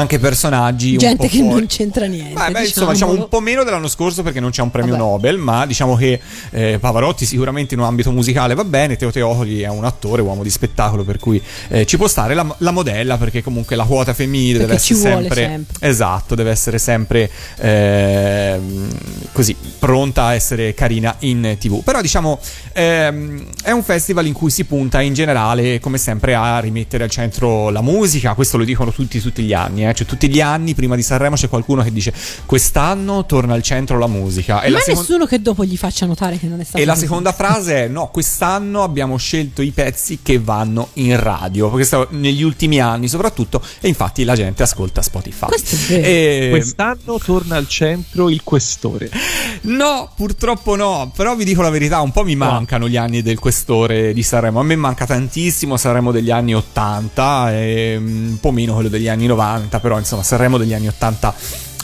anche 0.00 0.18
personaggi 0.18 0.96
Gente 0.96 1.28
che 1.28 1.38
fuori. 1.38 1.52
non 1.54 1.66
c'entra 1.66 2.06
niente. 2.06 2.46
Eh, 2.46 2.50
beh, 2.50 2.64
insomma, 2.64 2.92
diciamo 2.92 3.12
un 3.12 3.28
po' 3.28 3.40
meno 3.40 3.64
dell'anno 3.64 3.88
scorso 3.88 4.22
perché 4.22 4.40
non 4.40 4.50
c'è 4.50 4.62
un 4.62 4.70
premio 4.70 4.92
Vabbè. 4.92 5.02
Nobel, 5.02 5.38
ma 5.38 5.66
diciamo 5.66 5.96
che 5.96 6.20
eh, 6.50 6.78
Pavarotti 6.80 7.26
sicuramente 7.26 7.74
in 7.74 7.80
un 7.80 7.86
ambito 7.86 8.10
musicale 8.10 8.54
va 8.54 8.64
bene, 8.64 8.96
Teo 8.96 9.10
Teocoli 9.10 9.60
è 9.62 9.68
un 9.68 9.84
attore, 9.84 10.22
uomo 10.22 10.42
di 10.42 10.50
spettacolo, 10.50 11.04
per 11.04 11.18
cui 11.18 11.42
eh, 11.68 11.86
ci 11.86 11.96
può 11.96 12.08
stare 12.08 12.34
la, 12.34 12.54
la 12.58 12.70
modella 12.70 13.16
perché 13.16 13.42
comunque 13.42 13.76
la 13.76 13.84
quota 13.84 14.14
femminile 14.14 14.64
Perché 14.64 14.66
deve 14.66 14.74
essere 14.76 14.98
sempre, 14.98 15.44
sempre. 15.44 15.88
esatto, 15.88 16.34
deve 16.34 16.50
essere 16.50 16.78
sempre 16.78 17.30
ehm, 17.56 18.88
così 19.32 19.56
pronta 19.78 20.24
a 20.26 20.34
essere 20.34 20.74
carina 20.74 21.14
in 21.20 21.56
tv. 21.58 21.82
Però 21.82 22.00
diciamo 22.00 22.38
ehm, 22.72 23.44
è 23.62 23.70
un 23.70 23.82
festival 23.82 24.26
in 24.26 24.32
cui 24.32 24.50
si 24.50 24.64
punta 24.64 25.00
in 25.00 25.14
generale 25.14 25.80
come 25.80 25.98
sempre 25.98 26.34
a 26.34 26.58
rimettere 26.58 27.04
al 27.04 27.10
centro 27.10 27.70
la 27.70 27.82
musica, 27.82 28.34
questo 28.34 28.56
lo 28.56 28.64
dicono 28.64 28.92
tutti 28.92 29.20
tutti 29.20 29.42
gli 29.42 29.52
anni, 29.52 29.84
eh. 29.90 29.94
cioè 29.94 30.06
tutti 30.06 30.28
gli 30.28 30.40
anni 30.40 30.74
prima 30.74 30.96
di 30.96 31.02
Sanremo 31.02 31.36
c'è 31.36 31.48
qualcuno 31.48 31.82
che 31.82 31.92
dice 31.92 32.12
quest'anno 32.46 33.26
torna 33.26 33.54
al 33.54 33.62
centro 33.62 33.98
la 33.98 34.06
musica. 34.06 34.62
E 34.62 34.70
Ma 34.70 34.78
la, 34.78 34.82
secon- 34.82 35.00
nessuno 35.00 35.26
che 35.26 35.40
dopo 35.40 35.64
gli 35.64 35.76
faccia 35.76 36.06
notare 36.06 36.38
che 36.38 36.46
non 36.46 36.60
è 36.60 36.64
stato 36.64 36.82
e 36.82 36.84
la 36.84 36.94
seconda 36.94 37.32
frase 37.32 37.84
è 37.84 37.88
no, 37.88 38.08
quest'anno 38.08 38.82
abbiamo 38.82 39.16
scelto 39.16 39.62
i 39.62 39.70
pezzi 39.70 40.20
che 40.22 40.38
vanno 40.38 40.88
in 40.94 41.18
radio, 41.18 41.70
questo 41.70 42.08
negli 42.10 42.42
ultimi 42.42 42.80
anni 42.80 43.08
soprattutto, 43.08 43.62
e 43.80 43.88
infatti 43.88 44.24
la 44.24 44.34
gente 44.34 44.62
ascolta 44.62 45.02
Spotify. 45.02 45.46
Questo 45.46 45.74
è 45.74 45.78
vero. 45.78 46.06
E- 46.06 46.48
Quest'anno 46.50 47.18
torna 47.18 47.56
al 47.56 47.68
centro 47.68 48.28
il 48.28 48.42
questore. 48.42 49.10
No, 49.62 50.10
purtroppo 50.14 50.76
no, 50.76 51.10
però 51.14 51.34
vi 51.34 51.44
dico 51.44 51.62
la 51.62 51.70
verità, 51.70 52.00
un 52.00 52.12
po' 52.12 52.24
mi 52.24 52.36
mancano 52.36 52.88
gli 52.88 52.96
anni 52.96 53.22
del 53.22 53.38
questore 53.38 54.12
di 54.12 54.22
Sanremo, 54.22 54.60
a 54.60 54.62
me 54.62 54.76
manca 54.76 55.06
tantissimo 55.06 55.76
Sanremo 55.76 56.12
degli 56.12 56.30
anni 56.30 56.54
80 56.54 57.52
e 57.54 57.96
mm, 57.98 58.28
un 58.30 58.40
po' 58.40 58.50
meno 58.50 58.74
quello 58.74 58.88
degli 58.88 59.08
anni 59.08 59.26
90, 59.26 59.77
però 59.80 59.98
insomma 59.98 60.22
Sanremo 60.22 60.58
degli 60.58 60.74
anni 60.74 60.88
80 60.88 61.34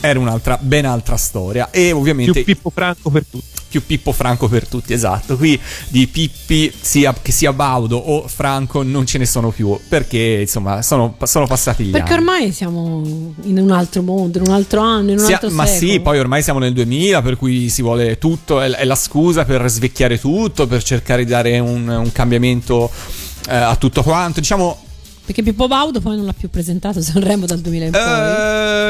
era 0.01 0.19
un'altra, 0.19 0.59
ben 0.61 0.85
altra 0.85 1.17
storia 1.17 1.71
e 1.71 1.91
ovviamente 1.93 2.33
Più 2.33 2.45
Pippo 2.45 2.69
Franco 2.71 3.09
per 3.09 3.25
tutti. 3.31 3.47
più 3.71 3.87
Pippo 3.87 4.13
Franco 4.13 4.49
per 4.49 4.69
tutti, 4.69 4.93
esatto. 4.93 5.37
Qui 5.39 5.59
di 5.89 6.07
Pippi, 6.09 6.71
sia, 6.79 7.15
che 7.23 7.33
sia 7.33 7.55
Baudo 7.55 7.97
o 7.97 8.29
Franco, 8.29 8.83
non 8.83 9.07
ce 9.07 9.17
ne 9.17 9.25
sono 9.25 9.49
più 9.51 9.79
perché 9.89 10.39
insomma 10.43 10.83
sono, 10.83 11.17
sono 11.23 11.47
passati 11.47 11.85
gli 11.85 11.91
Perché 11.91 12.13
anni. 12.13 12.19
ormai 12.19 12.53
siamo 12.53 13.03
in 13.45 13.59
un 13.59 13.71
altro 13.71 14.03
mondo, 14.03 14.37
in 14.39 14.45
un 14.47 14.53
altro 14.53 14.81
anno, 14.83 15.11
in 15.13 15.19
un 15.19 15.25
Sia- 15.25 15.37
altro 15.37 15.51
ma 15.53 15.65
secolo. 15.65 15.93
sì, 15.93 16.01
poi 16.01 16.19
ormai 16.19 16.43
siamo 16.43 16.59
nel 16.59 16.75
2000, 16.75 17.23
per 17.23 17.37
cui 17.39 17.71
si 17.71 17.81
vuole 17.81 18.19
tutto, 18.19 18.61
è, 18.61 18.71
è 18.71 18.85
la 18.85 18.97
scusa 18.97 19.47
per 19.47 19.67
svecchiare 19.71 20.21
tutto, 20.21 20.67
per 20.67 20.83
cercare 20.83 21.25
di 21.25 21.31
dare 21.31 21.59
un, 21.61 21.89
un 21.89 22.13
cambiamento 22.13 22.91
eh, 23.49 23.55
a 23.57 23.75
tutto 23.77 24.03
quanto. 24.03 24.39
Diciamo, 24.41 24.84
Perché 25.25 25.43
Pippo 25.43 25.67
Baudo 25.69 26.01
poi 26.01 26.17
non 26.17 26.27
l'ha 26.27 26.35
più 26.35 26.51
presentato 26.51 27.01
Sanremo 27.03 27.47
dal 27.47 27.61
2000 27.61 27.85
in 27.87 27.91
poi. 27.93 28.03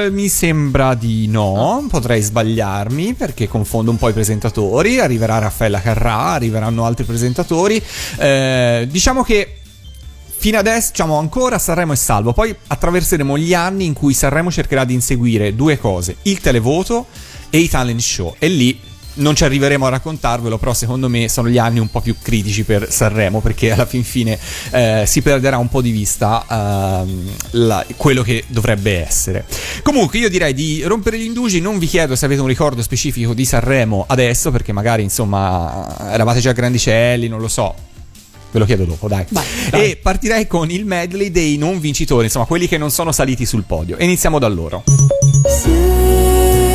eh, 0.06 0.10
mi 0.10 0.28
sembra 0.28 0.94
di 0.94 1.28
no, 1.28 1.86
potrei 1.88 2.20
sbagliarmi 2.20 3.14
perché 3.14 3.46
confondo 3.46 3.90
un 3.90 3.96
po' 3.96 4.08
i 4.08 4.12
presentatori, 4.12 4.98
arriverà 4.98 5.38
Raffaella 5.38 5.80
Carrà, 5.80 6.32
arriveranno 6.32 6.84
altri 6.84 7.04
presentatori. 7.04 7.80
Eh, 8.18 8.88
diciamo 8.90 9.22
che 9.22 9.58
fino 10.36 10.58
adesso, 10.58 10.90
diciamo 10.90 11.18
ancora 11.18 11.58
Sanremo 11.58 11.92
è 11.92 11.96
salvo, 11.96 12.32
poi 12.32 12.54
attraverseremo 12.66 13.38
gli 13.38 13.54
anni 13.54 13.84
in 13.86 13.92
cui 13.92 14.12
Sanremo 14.12 14.50
cercherà 14.50 14.84
di 14.84 14.92
inseguire 14.92 15.54
due 15.54 15.78
cose, 15.78 16.16
il 16.22 16.40
televoto 16.40 17.06
e 17.48 17.58
i 17.58 17.68
talent 17.68 18.00
show. 18.00 18.34
E 18.38 18.48
lì 18.48 18.78
non 19.14 19.34
ci 19.34 19.44
arriveremo 19.44 19.86
a 19.86 19.90
raccontarvelo, 19.90 20.58
però 20.58 20.74
secondo 20.74 21.08
me 21.08 21.28
sono 21.28 21.48
gli 21.48 21.58
anni 21.58 21.78
un 21.78 21.88
po' 21.88 22.00
più 22.00 22.16
critici 22.20 22.64
per 22.64 22.90
Sanremo 22.90 23.40
perché 23.40 23.72
alla 23.72 23.86
fin 23.86 24.04
fine 24.04 24.38
eh, 24.70 25.04
si 25.06 25.22
perderà 25.22 25.58
un 25.58 25.68
po' 25.68 25.80
di 25.80 25.90
vista 25.90 26.44
ehm, 26.48 27.30
la- 27.52 27.84
quello 27.96 28.22
che 28.22 28.44
dovrebbe 28.48 29.04
essere. 29.04 29.44
Comunque 29.82 30.18
io 30.18 30.28
direi 30.28 30.54
di 30.54 30.82
rompere 30.82 31.18
gli 31.18 31.24
indugi, 31.24 31.60
non 31.60 31.78
vi 31.78 31.86
chiedo 31.86 32.16
se 32.16 32.24
avete 32.24 32.40
un 32.40 32.46
ricordo 32.48 32.82
specifico 32.82 33.34
di 33.34 33.44
Sanremo 33.44 34.04
adesso 34.08 34.50
perché 34.50 34.72
magari 34.72 35.02
insomma 35.02 36.12
eravate 36.12 36.40
già 36.40 36.52
grandicelli, 36.52 37.28
non 37.28 37.40
lo 37.40 37.48
so. 37.48 37.74
Ve 38.50 38.60
lo 38.60 38.66
chiedo 38.66 38.84
dopo, 38.84 39.08
dai. 39.08 39.24
Vai. 39.30 39.44
E 39.70 39.98
partirei 40.00 40.46
con 40.46 40.70
il 40.70 40.84
medley 40.84 41.32
dei 41.32 41.56
non 41.56 41.80
vincitori, 41.80 42.26
insomma, 42.26 42.44
quelli 42.44 42.68
che 42.68 42.78
non 42.78 42.88
sono 42.92 43.10
saliti 43.10 43.44
sul 43.46 43.64
podio. 43.64 43.96
E 43.96 44.04
iniziamo 44.04 44.38
da 44.38 44.46
loro. 44.46 44.84
sai, 45.60 46.73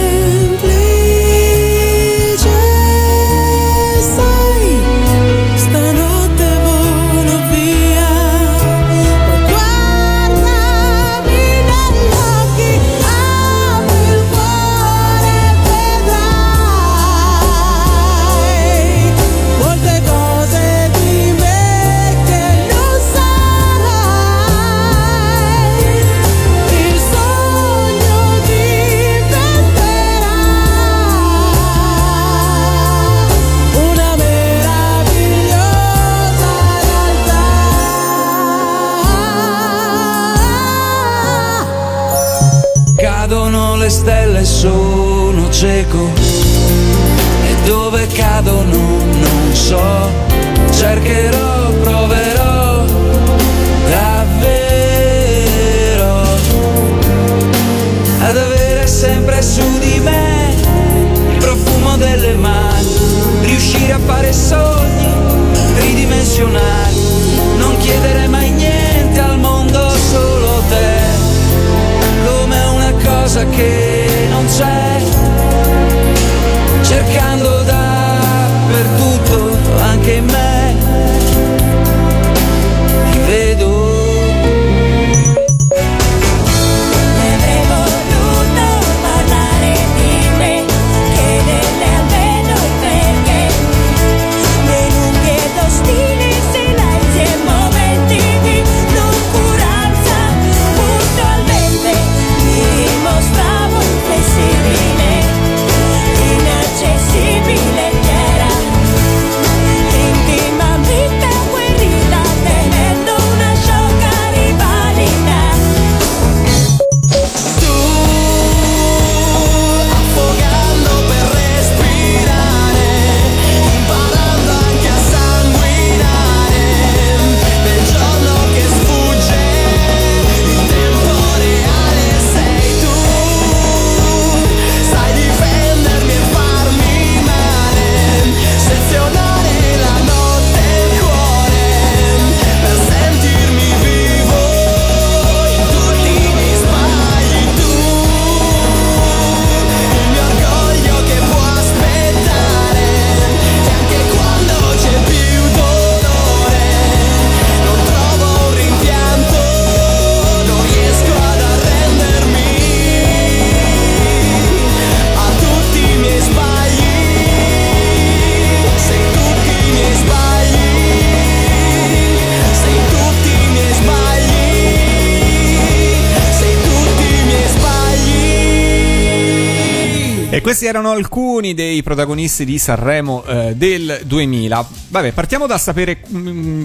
alcuni 181.50 181.54
dei 181.54 181.84
protagonisti 181.84 182.46
di 182.46 182.58
Sanremo 182.58 183.24
eh, 183.26 183.56
del 183.56 184.02
2000. 184.06 184.68
Vabbè, 184.90 185.12
partiamo 185.12 185.48
da 185.48 185.58
sapere 185.58 186.02
mm, 186.12 186.64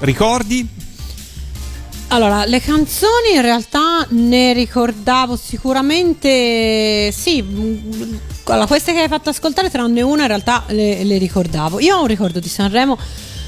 ricordi. 0.00 0.66
Allora, 2.08 2.44
le 2.44 2.60
canzoni 2.60 3.34
in 3.34 3.42
realtà 3.42 4.06
ne 4.10 4.52
ricordavo 4.52 5.36
sicuramente. 5.36 7.10
Sì, 7.12 7.42
mh, 7.42 8.18
allora, 8.44 8.66
queste 8.66 8.92
che 8.92 9.00
hai 9.00 9.08
fatto 9.08 9.30
ascoltare, 9.30 9.70
tranne 9.70 10.02
una, 10.02 10.22
in 10.22 10.28
realtà 10.28 10.64
le, 10.68 11.02
le 11.04 11.18
ricordavo. 11.18 11.80
Io 11.80 11.96
ho 11.96 12.00
un 12.02 12.06
ricordo 12.06 12.38
di 12.38 12.48
Sanremo, 12.48 12.98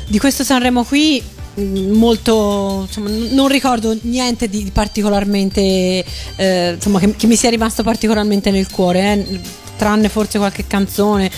di 0.07 0.19
questo 0.19 0.45
Sanremo 0.45 0.85
qui. 0.85 1.23
mh, 1.55 1.63
Molto 1.93 2.85
insomma, 2.87 3.11
non 3.31 3.49
ricordo 3.49 3.97
niente 4.03 4.49
di 4.49 4.71
particolarmente 4.73 6.05
eh, 6.37 6.73
insomma 6.75 6.99
che, 7.01 7.15
che 7.17 7.27
mi 7.27 7.37
sia 7.37 7.51
rimasto 7.51 7.83
particolarmente 7.83 8.51
nel 8.51 8.71
cuore 8.71 9.13
eh, 9.13 9.67
tranne 9.79 10.09
forse 10.11 10.37
qualche 10.39 10.67
canzone 10.67 11.31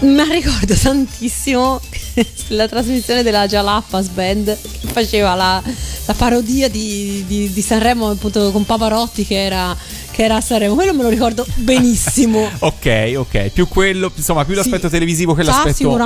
ma 0.00 0.22
ricordo 0.22 0.74
tantissimo 0.76 1.80
la 2.48 2.68
trasmissione 2.68 3.24
della 3.24 3.48
Jalapas 3.48 4.06
Band 4.08 4.56
che 4.80 4.86
faceva 4.92 5.34
la, 5.34 5.60
la 6.06 6.14
parodia 6.14 6.68
di, 6.68 7.24
di- 7.26 7.52
di 7.52 7.60
Sanremo 7.60 8.10
appunto 8.10 8.52
con 8.52 8.64
Pavarotti 8.64 9.26
che 9.26 9.42
era, 9.44 9.76
che 10.12 10.22
era 10.22 10.36
a 10.36 10.40
Sanremo. 10.40 10.74
Quello 10.76 10.94
me 10.94 11.02
lo 11.02 11.08
ricordo 11.08 11.44
benissimo. 11.56 12.48
Ok, 12.60 13.14
ok, 13.16 13.48
più 13.48 13.66
quello, 13.66 14.12
insomma, 14.14 14.44
più 14.44 14.54
l'aspetto 14.54 14.86
Sì. 14.86 14.92
televisivo 14.92 15.34
che 15.34 15.42
l'aspetto, 15.42 15.96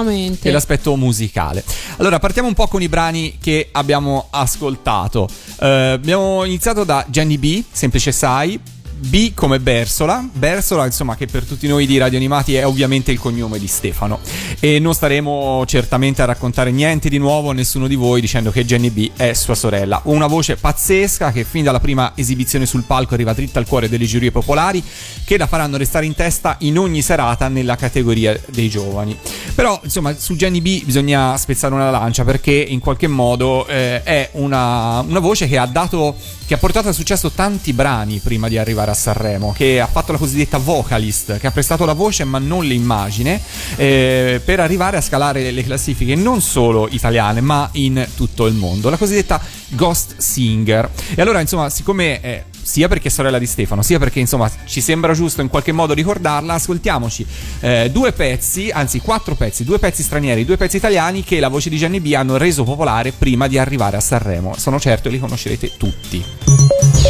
che 0.40 0.50
l'aspetto 0.50 0.96
musicale. 0.96 1.62
Allora, 1.98 2.18
partiamo 2.18 2.48
un 2.48 2.54
po' 2.54 2.68
con 2.68 2.80
i 2.80 2.88
brani 2.88 3.36
che 3.42 3.68
abbiamo 3.72 4.28
ascoltato. 4.30 5.28
Eh, 5.60 5.66
abbiamo 5.68 6.44
iniziato 6.44 6.84
da 6.84 7.04
Jenny 7.10 7.36
B, 7.36 7.62
Semplice 7.70 8.10
Sai. 8.12 8.58
B 9.04 9.34
come 9.34 9.58
Bersola, 9.58 10.24
Bersola 10.32 10.86
insomma 10.86 11.16
che 11.16 11.26
per 11.26 11.44
tutti 11.44 11.66
noi 11.66 11.86
di 11.86 11.98
Radio 11.98 12.18
Animati 12.18 12.54
è 12.54 12.64
ovviamente 12.64 13.10
il 13.10 13.18
cognome 13.18 13.58
di 13.58 13.66
Stefano 13.66 14.20
e 14.60 14.78
non 14.78 14.94
staremo 14.94 15.64
certamente 15.66 16.22
a 16.22 16.24
raccontare 16.24 16.70
niente 16.70 17.08
di 17.08 17.18
nuovo 17.18 17.50
a 17.50 17.52
nessuno 17.52 17.88
di 17.88 17.96
voi 17.96 18.20
dicendo 18.20 18.52
che 18.52 18.64
Jenny 18.64 18.90
B 18.90 19.10
è 19.16 19.32
sua 19.32 19.56
sorella. 19.56 20.00
Una 20.04 20.28
voce 20.28 20.56
pazzesca 20.56 21.32
che 21.32 21.42
fin 21.42 21.64
dalla 21.64 21.80
prima 21.80 22.12
esibizione 22.14 22.64
sul 22.64 22.84
palco 22.84 23.14
arriva 23.14 23.32
dritta 23.32 23.58
al 23.58 23.66
cuore 23.66 23.88
delle 23.88 24.04
giurie 24.04 24.30
popolari 24.30 24.82
che 25.24 25.36
la 25.36 25.48
faranno 25.48 25.76
restare 25.76 26.06
in 26.06 26.14
testa 26.14 26.56
in 26.60 26.78
ogni 26.78 27.02
serata 27.02 27.48
nella 27.48 27.74
categoria 27.74 28.38
dei 28.50 28.68
giovani. 28.68 29.18
Però 29.54 29.80
insomma 29.82 30.14
su 30.16 30.36
Jenny 30.36 30.60
B 30.60 30.84
bisogna 30.84 31.36
spezzare 31.36 31.74
una 31.74 31.90
lancia 31.90 32.22
perché 32.24 32.52
in 32.52 32.78
qualche 32.78 33.08
modo 33.08 33.66
eh, 33.66 34.02
è 34.04 34.30
una, 34.34 35.00
una 35.00 35.18
voce 35.18 35.48
che 35.48 35.58
ha 35.58 35.66
dato 35.66 36.14
che 36.52 36.58
ha 36.58 36.60
portato 36.60 36.88
a 36.88 36.92
successo 36.92 37.30
tanti 37.30 37.72
brani 37.72 38.18
prima 38.18 38.46
di 38.46 38.58
arrivare 38.58 38.90
a 38.90 38.91
Sanremo, 38.94 39.52
che 39.52 39.80
ha 39.80 39.86
fatto 39.86 40.12
la 40.12 40.18
cosiddetta 40.18 40.58
vocalist, 40.58 41.38
che 41.38 41.46
ha 41.46 41.50
prestato 41.50 41.84
la 41.84 41.92
voce 41.92 42.24
ma 42.24 42.38
non 42.38 42.64
l'immagine, 42.64 43.40
eh, 43.76 44.40
per 44.44 44.60
arrivare 44.60 44.96
a 44.96 45.00
scalare 45.00 45.50
le 45.50 45.64
classifiche 45.64 46.14
non 46.14 46.40
solo 46.40 46.88
italiane 46.90 47.40
ma 47.40 47.68
in 47.72 48.06
tutto 48.14 48.46
il 48.46 48.54
mondo, 48.54 48.90
la 48.90 48.96
cosiddetta 48.96 49.40
Ghost 49.68 50.16
Singer. 50.18 50.90
E 51.14 51.20
allora 51.20 51.40
insomma, 51.40 51.68
siccome... 51.70 52.20
eh, 52.20 52.44
sia 52.62 52.86
perché 52.86 53.08
è 53.08 53.10
sorella 53.10 53.40
di 53.40 53.46
Stefano, 53.46 53.82
sia 53.82 53.98
perché 53.98 54.20
insomma 54.20 54.48
ci 54.66 54.80
sembra 54.80 55.14
giusto 55.14 55.40
in 55.40 55.48
qualche 55.48 55.72
modo 55.72 55.94
ricordarla, 55.94 56.54
ascoltiamoci 56.54 57.26
eh, 57.58 57.90
due 57.92 58.12
pezzi, 58.12 58.70
anzi 58.70 59.00
quattro 59.00 59.34
pezzi, 59.34 59.64
due 59.64 59.80
pezzi 59.80 60.04
stranieri, 60.04 60.44
due 60.44 60.56
pezzi 60.56 60.76
italiani 60.76 61.24
che 61.24 61.40
la 61.40 61.48
voce 61.48 61.70
di 61.70 61.76
Gianni 61.76 61.98
B 61.98 62.12
hanno 62.14 62.36
reso 62.36 62.62
popolare 62.62 63.10
prima 63.10 63.48
di 63.48 63.58
arrivare 63.58 63.96
a 63.96 64.00
Sanremo. 64.00 64.54
Sono 64.56 64.78
certo 64.78 65.08
li 65.08 65.18
conoscerete 65.18 65.72
tutti. 65.76 66.24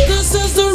This 0.07 0.33
is 0.33 0.53
the 0.55 0.75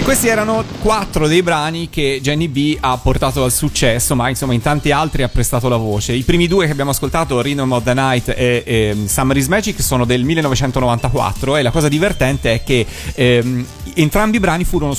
E 0.00 0.02
questi 0.02 0.28
erano 0.28 0.64
quattro 0.80 1.28
dei 1.28 1.42
brani 1.42 1.90
che 1.90 2.20
Jenny 2.22 2.48
B 2.48 2.78
ha 2.80 2.96
portato 2.96 3.44
al 3.44 3.52
successo, 3.52 4.16
ma 4.16 4.30
insomma 4.30 4.54
in 4.54 4.62
tanti 4.62 4.92
altri 4.92 5.22
ha 5.24 5.28
prestato 5.28 5.68
la 5.68 5.76
voce. 5.76 6.14
I 6.14 6.22
primi 6.22 6.46
due 6.46 6.64
che 6.64 6.72
abbiamo 6.72 6.92
ascoltato, 6.92 7.42
Rhythm 7.42 7.70
of 7.70 7.84
the 7.84 7.92
Night 7.92 8.28
e, 8.30 8.62
e 8.64 8.96
Summer 9.04 9.36
is 9.36 9.48
Magic, 9.48 9.82
sono 9.82 10.06
del 10.06 10.24
1994 10.24 11.56
e 11.58 11.62
la 11.62 11.70
cosa 11.70 11.88
divertente 11.88 12.54
è 12.54 12.64
che 12.64 12.86
ehm, 13.14 13.66
entrambi 13.96 14.36
i 14.36 14.40
brani 14.40 14.64
furono, 14.64 14.96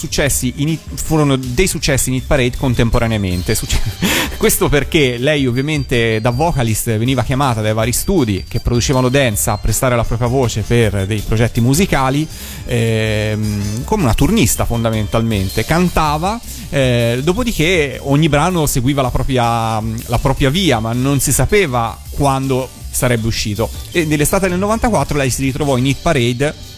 in 0.56 0.78
furono 0.96 1.36
dei 1.36 1.68
successi 1.68 2.10
in 2.10 2.16
hit 2.16 2.26
parade 2.26 2.58
contemporaneamente. 2.58 3.56
Questo 4.38 4.70
perché 4.70 5.18
lei 5.18 5.46
ovviamente 5.46 6.20
da 6.20 6.32
vocalist 6.32 6.98
veniva 6.98 7.24
chiamata 7.24 7.62
dai 7.62 7.74
vari 7.74 7.92
studi 7.92 8.44
che 8.48 8.60
producevano 8.60 9.10
dance 9.10 9.50
a 9.50 9.58
prestare 9.58 9.96
la 9.96 10.04
propria 10.04 10.28
voce 10.28 10.62
per 10.62 11.06
dei 11.06 11.20
progetti 11.20 11.62
musicali 11.62 12.28
ehm, 12.66 13.84
come 13.84 14.04
una 14.04 14.14
turnista 14.16 14.66
fondamentalmente 14.66 15.64
cantava 15.64 16.40
eh, 16.70 17.20
dopodiché 17.24 18.00
ogni 18.02 18.30
brano 18.30 18.66
seguiva 18.66 19.02
la 19.02 19.12
propria, 19.12 19.80
la 19.80 20.20
propria 20.20 20.50
via 20.50 20.80
ma 20.80 20.94
non 20.94 21.20
si 21.20 21.32
sapeva 21.32 21.98
quando 22.10 22.68
sarebbe 22.90 23.28
uscito 23.28 23.70
e 23.92 24.06
nell'estate 24.06 24.50
del 24.50 24.58
94 24.58 25.18
lei 25.18 25.30
si 25.30 25.44
ritrovò 25.44 25.78
in 25.78 25.86
hit 25.86 25.98
parade 26.02 26.70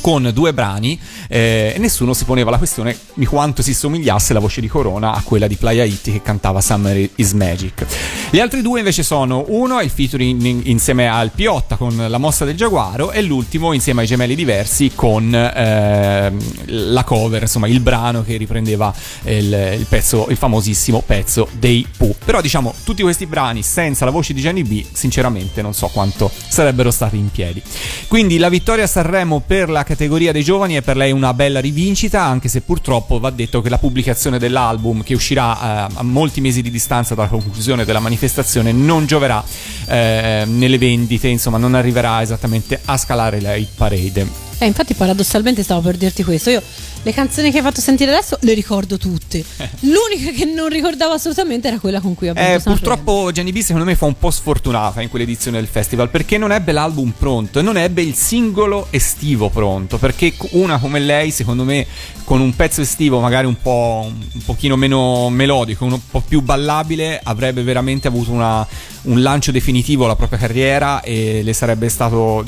con 0.00 0.30
due 0.32 0.52
brani 0.52 0.98
eh, 1.28 1.72
e 1.74 1.78
nessuno 1.78 2.14
si 2.14 2.24
poneva 2.24 2.50
la 2.50 2.58
questione 2.58 2.96
di 3.14 3.26
quanto 3.26 3.62
si 3.62 3.74
somigliasse 3.74 4.32
la 4.32 4.40
voce 4.40 4.60
di 4.60 4.68
Corona 4.68 5.12
a 5.12 5.22
quella 5.22 5.46
di 5.46 5.56
Playa 5.56 5.84
Itti 5.84 6.12
che 6.12 6.22
cantava 6.22 6.60
Summer 6.60 7.08
is 7.16 7.32
Magic. 7.32 7.86
Gli 8.30 8.38
altri 8.38 8.62
due 8.62 8.78
invece 8.78 9.02
sono 9.02 9.44
uno 9.48 9.78
è 9.78 9.84
il 9.84 9.90
featuring 9.90 10.42
in- 10.42 10.62
insieme 10.64 11.08
al 11.08 11.30
Piotta 11.30 11.76
con 11.76 11.96
la 12.08 12.18
mossa 12.18 12.44
del 12.44 12.56
Giaguaro 12.56 13.10
e 13.10 13.22
l'ultimo 13.22 13.72
insieme 13.72 14.02
ai 14.02 14.06
gemelli 14.06 14.34
diversi 14.34 14.92
con 14.94 15.34
ehm, 15.34 16.38
la 16.66 17.04
cover, 17.04 17.42
insomma 17.42 17.66
il 17.68 17.80
brano 17.80 18.22
che 18.22 18.36
riprendeva 18.36 18.92
il, 19.24 19.76
il 19.78 19.86
pezzo, 19.88 20.26
il 20.28 20.36
famosissimo 20.36 21.02
pezzo 21.04 21.48
dei 21.52 21.86
Pooh. 21.96 22.14
Però 22.24 22.40
diciamo 22.40 22.74
tutti 22.84 23.02
questi 23.02 23.26
brani 23.26 23.62
senza 23.62 24.04
la 24.04 24.10
voce 24.10 24.34
di 24.34 24.40
Jenny 24.40 24.62
B 24.62 24.84
sinceramente 24.92 25.62
non 25.62 25.74
so 25.74 25.88
quanto 25.88 26.30
sarebbero 26.48 26.90
stati 26.90 27.16
in 27.16 27.30
piedi. 27.30 27.62
Quindi 28.08 28.38
la 28.38 28.48
vittoria 28.48 28.84
a 28.84 28.88
Sanremo 28.88 29.42
per 29.46 29.68
la 29.68 29.84
categoria 29.86 30.32
dei 30.32 30.42
giovani 30.42 30.74
è 30.74 30.82
per 30.82 30.96
lei 30.96 31.12
una 31.12 31.32
bella 31.32 31.60
rivincita, 31.60 32.22
anche 32.22 32.48
se 32.48 32.60
purtroppo 32.60 33.20
va 33.20 33.30
detto 33.30 33.62
che 33.62 33.68
la 33.68 33.78
pubblicazione 33.78 34.38
dell'album, 34.38 35.04
che 35.04 35.14
uscirà 35.14 35.88
eh, 35.88 35.94
a 35.94 36.02
molti 36.02 36.40
mesi 36.40 36.60
di 36.60 36.70
distanza 36.70 37.14
dalla 37.14 37.28
conclusione 37.28 37.84
della 37.84 38.00
manifestazione, 38.00 38.72
non 38.72 39.06
gioverà 39.06 39.42
eh, 39.86 40.42
nelle 40.46 40.78
vendite, 40.78 41.28
insomma, 41.28 41.58
non 41.58 41.74
arriverà 41.74 42.20
esattamente 42.20 42.80
a 42.84 42.96
scalare 42.96 43.40
la 43.40 43.54
hit 43.54 43.70
parade. 43.76 44.45
Eh, 44.58 44.66
infatti 44.66 44.94
paradossalmente 44.94 45.62
stavo 45.62 45.80
per 45.82 45.96
dirti 45.96 46.24
questo. 46.24 46.50
Io 46.50 46.62
le 47.02 47.12
canzoni 47.12 47.50
che 47.52 47.58
hai 47.58 47.62
fatto 47.62 47.80
sentire 47.80 48.10
adesso 48.10 48.36
le 48.40 48.52
ricordo 48.54 48.96
tutte. 48.98 49.44
L'unica 49.80 50.30
che 50.32 50.44
non 50.44 50.68
ricordavo 50.68 51.12
assolutamente 51.12 51.68
era 51.68 51.78
quella 51.78 52.00
con 52.00 52.14
cui 52.14 52.28
ho 52.28 52.32
vinto 52.32 52.48
Eh, 52.48 52.60
purtroppo 52.60 53.30
Gianni 53.32 53.52
B 53.52 53.58
secondo 53.60 53.84
me 53.84 53.94
fa 53.94 54.06
un 54.06 54.18
po' 54.18 54.30
sfortunata 54.30 55.02
in 55.02 55.08
quell'edizione 55.08 55.58
del 55.58 55.68
festival 55.68 56.08
perché 56.10 56.36
non 56.38 56.50
ebbe 56.52 56.72
l'album 56.72 57.12
pronto 57.16 57.58
e 57.60 57.62
non 57.62 57.76
ebbe 57.76 58.02
il 58.02 58.14
singolo 58.14 58.88
estivo 58.90 59.50
pronto 59.50 59.98
perché 59.98 60.34
una 60.52 60.78
come 60.78 60.98
lei 60.98 61.30
secondo 61.30 61.62
me 61.62 61.86
con 62.24 62.40
un 62.40 62.56
pezzo 62.56 62.80
estivo 62.80 63.20
magari 63.20 63.46
un 63.46 63.60
po' 63.60 64.10
un 64.10 64.42
pochino 64.44 64.74
meno 64.74 65.30
melodico, 65.30 65.84
un 65.84 66.00
po' 66.10 66.22
più 66.26 66.40
ballabile 66.40 67.20
avrebbe 67.22 67.62
veramente 67.62 68.08
avuto 68.08 68.32
una- 68.32 68.66
un 69.02 69.22
lancio 69.22 69.52
definitivo 69.52 70.06
alla 70.06 70.16
propria 70.16 70.38
carriera 70.40 71.02
e 71.02 71.42
le 71.44 71.52
sarebbe 71.52 71.88
stato 71.88 72.44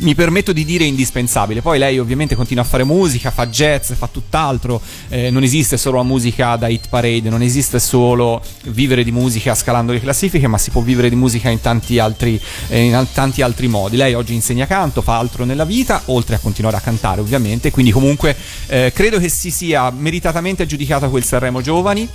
mi 0.00 0.14
permetto 0.14 0.52
di 0.52 0.64
dire 0.64 0.84
indispensabile. 0.84 1.62
Poi 1.62 1.78
lei 1.78 1.98
ovviamente 1.98 2.34
continua 2.34 2.62
a 2.62 2.66
fare 2.66 2.84
musica, 2.84 3.30
fa 3.30 3.46
jazz, 3.46 3.92
fa 3.92 4.08
tutt'altro. 4.10 4.80
Eh, 5.08 5.30
non 5.30 5.42
esiste 5.42 5.76
solo 5.76 5.98
la 5.98 6.02
musica 6.02 6.56
da 6.56 6.68
hit 6.68 6.88
parade, 6.88 7.28
non 7.28 7.42
esiste 7.42 7.78
solo 7.78 8.42
vivere 8.64 9.04
di 9.04 9.12
musica 9.12 9.54
scalando 9.54 9.92
le 9.92 10.00
classifiche, 10.00 10.46
ma 10.46 10.58
si 10.58 10.70
può 10.70 10.80
vivere 10.80 11.08
di 11.08 11.16
musica 11.16 11.48
in 11.48 11.60
tanti 11.60 11.98
altri, 11.98 12.40
eh, 12.68 12.82
in 12.82 13.06
tanti 13.12 13.42
altri 13.42 13.68
modi. 13.68 13.96
Lei 13.96 14.14
oggi 14.14 14.34
insegna 14.34 14.66
canto, 14.66 15.02
fa 15.02 15.18
altro 15.18 15.44
nella 15.44 15.64
vita, 15.64 16.02
oltre 16.06 16.36
a 16.36 16.38
continuare 16.38 16.76
a 16.76 16.80
cantare 16.80 17.20
ovviamente. 17.20 17.70
Quindi 17.70 17.92
comunque 17.92 18.36
eh, 18.66 18.92
credo 18.94 19.18
che 19.18 19.28
si 19.28 19.50
sia 19.50 19.90
meritatamente 19.90 20.62
aggiudicata 20.62 21.08
quel 21.08 21.24
Sanremo 21.24 21.60
Giovani 21.60 22.08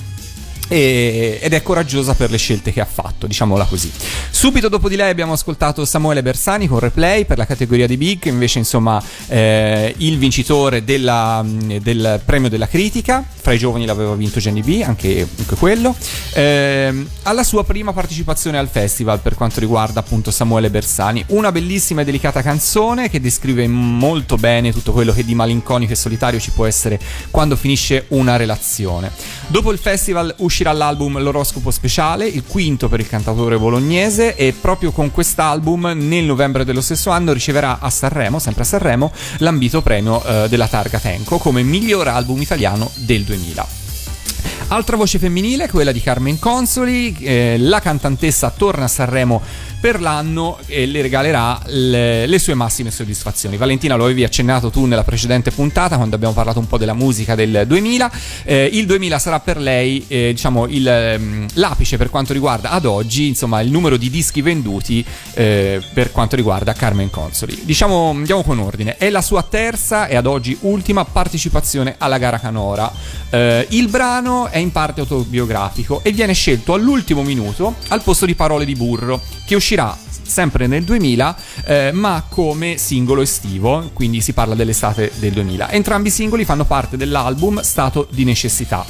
e- 0.72 1.40
ed 1.42 1.54
è 1.54 1.62
coraggiosa 1.62 2.14
per 2.14 2.32
le 2.32 2.38
scelte 2.38 2.72
che 2.72 2.80
ha 2.80 2.86
fatto, 2.86 3.28
diciamola 3.28 3.66
così. 3.66 3.92
Subito 4.30 4.70
dopo 4.70 4.88
di 4.88 4.96
lei 4.96 5.10
abbiamo 5.10 5.34
ascoltato 5.34 5.84
Samuele 5.84 6.22
Bersani 6.22 6.68
con 6.68 6.80
Replay 6.80 7.26
per 7.26 7.38
la 7.38 7.46
categoria 7.46 7.88
di 7.88 7.98
Big, 7.98 8.26
invece 8.26 8.60
insomma 8.60 9.02
eh, 9.28 9.94
il 9.98 10.18
vincitore 10.18 10.84
della- 10.86 11.44
del 11.46 12.22
premio 12.24 12.48
della 12.50 12.68
critica, 12.68 13.24
fra 13.42 13.52
i 13.52 13.58
giovani 13.58 13.86
l'aveva 13.86 14.16
vinto 14.16 14.40
Jenny 14.40 14.62
B, 14.62 14.82
anche, 14.86 15.28
anche 15.38 15.56
quello, 15.56 15.96
Ehm, 16.34 17.08
alla 17.24 17.44
sua 17.44 17.64
prima 17.66 17.92
partecipazione 17.92 18.58
al 18.58 18.70
festival 18.70 19.20
per 19.20 19.36
quanto 19.36 19.60
riguarda 19.60 20.00
appunto 20.00 20.32
Samuele 20.32 20.70
Bersani, 20.70 21.24
una 21.28 21.52
bellissima 21.52 22.02
e 22.02 22.06
delicata 22.06 22.42
canzone 22.42 23.10
che 23.10 23.20
descrive 23.20 23.68
molto 23.68 24.38
bene 24.38 24.72
tutto 24.72 24.94
quello 24.94 25.12
che 25.12 25.26
di 25.26 25.36
malinconico 25.36 25.92
e 25.92 25.96
solitario 25.96 26.40
ci 26.40 26.52
può 26.52 26.66
essere 26.66 27.00
quando 27.30 27.56
finisce 27.58 28.06
una 28.10 28.38
relazione. 28.38 29.12
Dopo 29.48 29.72
il 29.72 29.78
festival 29.78 30.34
uscirà 30.62 30.74
l'album 30.74 31.20
L'oroscopo 31.20 31.72
speciale, 31.72 32.28
il 32.28 32.44
quinto 32.46 32.88
per 32.88 33.00
il 33.00 33.08
cantautore 33.08 33.58
bolognese 33.58 34.36
e 34.36 34.54
proprio 34.54 34.92
con 34.92 35.10
quest'album 35.10 35.92
nel 35.96 36.26
novembre 36.26 36.64
dello 36.64 36.82
stesso 36.82 37.10
anno 37.10 37.34
riceverà 37.34 37.80
a 37.80 37.90
Sanremo, 37.90 38.38
sempre 38.38 38.62
a 38.62 38.66
Sanremo, 38.66 39.12
l'ambito 39.38 39.82
premio 39.82 40.24
eh, 40.24 40.48
della 40.50 40.68
Targa 40.68 41.00
Tenco 41.00 41.40
come 41.40 41.64
miglior 41.64 42.08
album 42.08 42.42
italiano 42.42 42.92
del 42.94 43.24
2000. 43.24 43.81
Altra 44.74 44.96
voce 44.96 45.20
femminile, 45.20 45.68
quella 45.68 45.92
di 45.92 46.00
Carmen 46.00 46.40
Consoli, 46.40 47.14
eh, 47.20 47.58
la 47.60 47.82
cantantessa 47.82 48.54
torna 48.56 48.86
a 48.86 48.88
Sanremo 48.88 49.42
per 49.82 50.00
l'anno 50.00 50.60
e 50.68 50.86
le 50.86 51.02
regalerà 51.02 51.60
le, 51.66 52.28
le 52.28 52.40
sue 52.40 52.54
massime 52.54 52.92
soddisfazioni. 52.92 53.58
Valentina, 53.58 53.96
lo 53.96 54.06
avevi 54.06 54.24
accennato 54.24 54.70
tu 54.70 54.86
nella 54.86 55.04
precedente 55.04 55.52
puntata 55.52 55.98
quando 55.98 56.16
abbiamo 56.16 56.34
parlato 56.36 56.60
un 56.60 56.68
po' 56.68 56.78
della 56.78 56.94
musica 56.94 57.36
del 57.36 57.64
2000. 57.68 58.12
Eh, 58.44 58.70
il 58.72 58.86
2000 58.86 59.20
sarà 59.20 59.40
per 59.40 59.58
lei, 59.58 60.06
eh, 60.08 60.30
diciamo, 60.34 60.68
il, 60.68 60.88
ehm, 60.88 61.48
l'apice 61.56 61.98
per 61.98 62.10
quanto 62.10 62.32
riguarda 62.32 62.70
ad 62.70 62.86
oggi, 62.86 63.28
insomma, 63.28 63.60
il 63.60 63.72
numero 63.72 63.98
di 63.98 64.10
dischi 64.10 64.42
venduti 64.42 65.04
eh, 65.34 65.82
per 65.94 66.12
quanto 66.12 66.36
riguarda 66.38 66.72
Carmen 66.74 67.10
Consoli. 67.10 67.62
Diciamo, 67.64 68.12
andiamo 68.12 68.44
con 68.44 68.60
ordine. 68.60 68.96
È 68.96 69.10
la 69.10 69.22
sua 69.22 69.42
terza 69.42 70.06
e 70.08 70.16
ad 70.16 70.28
oggi 70.28 70.56
ultima 70.62 71.04
partecipazione 71.04 71.96
alla 71.98 72.20
gara 72.20 72.40
canora. 72.40 72.90
Eh, 73.32 73.66
il 73.72 73.88
brano 73.88 74.48
è 74.48 74.60
in 74.62 74.72
parte 74.72 75.02
autobiografico 75.02 76.02
e 76.04 76.12
viene 76.12 76.34
scelto 76.34 76.74
all'ultimo 76.74 77.24
minuto 77.24 77.76
al 77.90 78.02
posto 78.02 78.26
di 78.26 78.36
Parole 78.36 78.66
di 78.66 78.76
burro, 78.76 79.22
che 79.46 79.56
uscirà 79.56 79.98
sempre 80.32 80.66
nel 80.66 80.84
2000, 80.84 81.36
eh, 81.66 81.92
ma 81.92 82.24
come 82.28 82.78
singolo 82.78 83.22
estivo, 83.22 83.90
quindi 83.94 84.22
si 84.22 84.34
parla 84.34 84.56
dell'estate 84.56 85.12
del 85.16 85.34
2000. 85.34 85.72
Entrambi 85.72 86.08
i 86.08 86.12
singoli 86.12 86.46
fanno 86.46 86.66
parte 86.66 86.96
dell'album 86.96 87.62
Stato 87.62 88.08
di 88.10 88.24
necessità. 88.24 88.86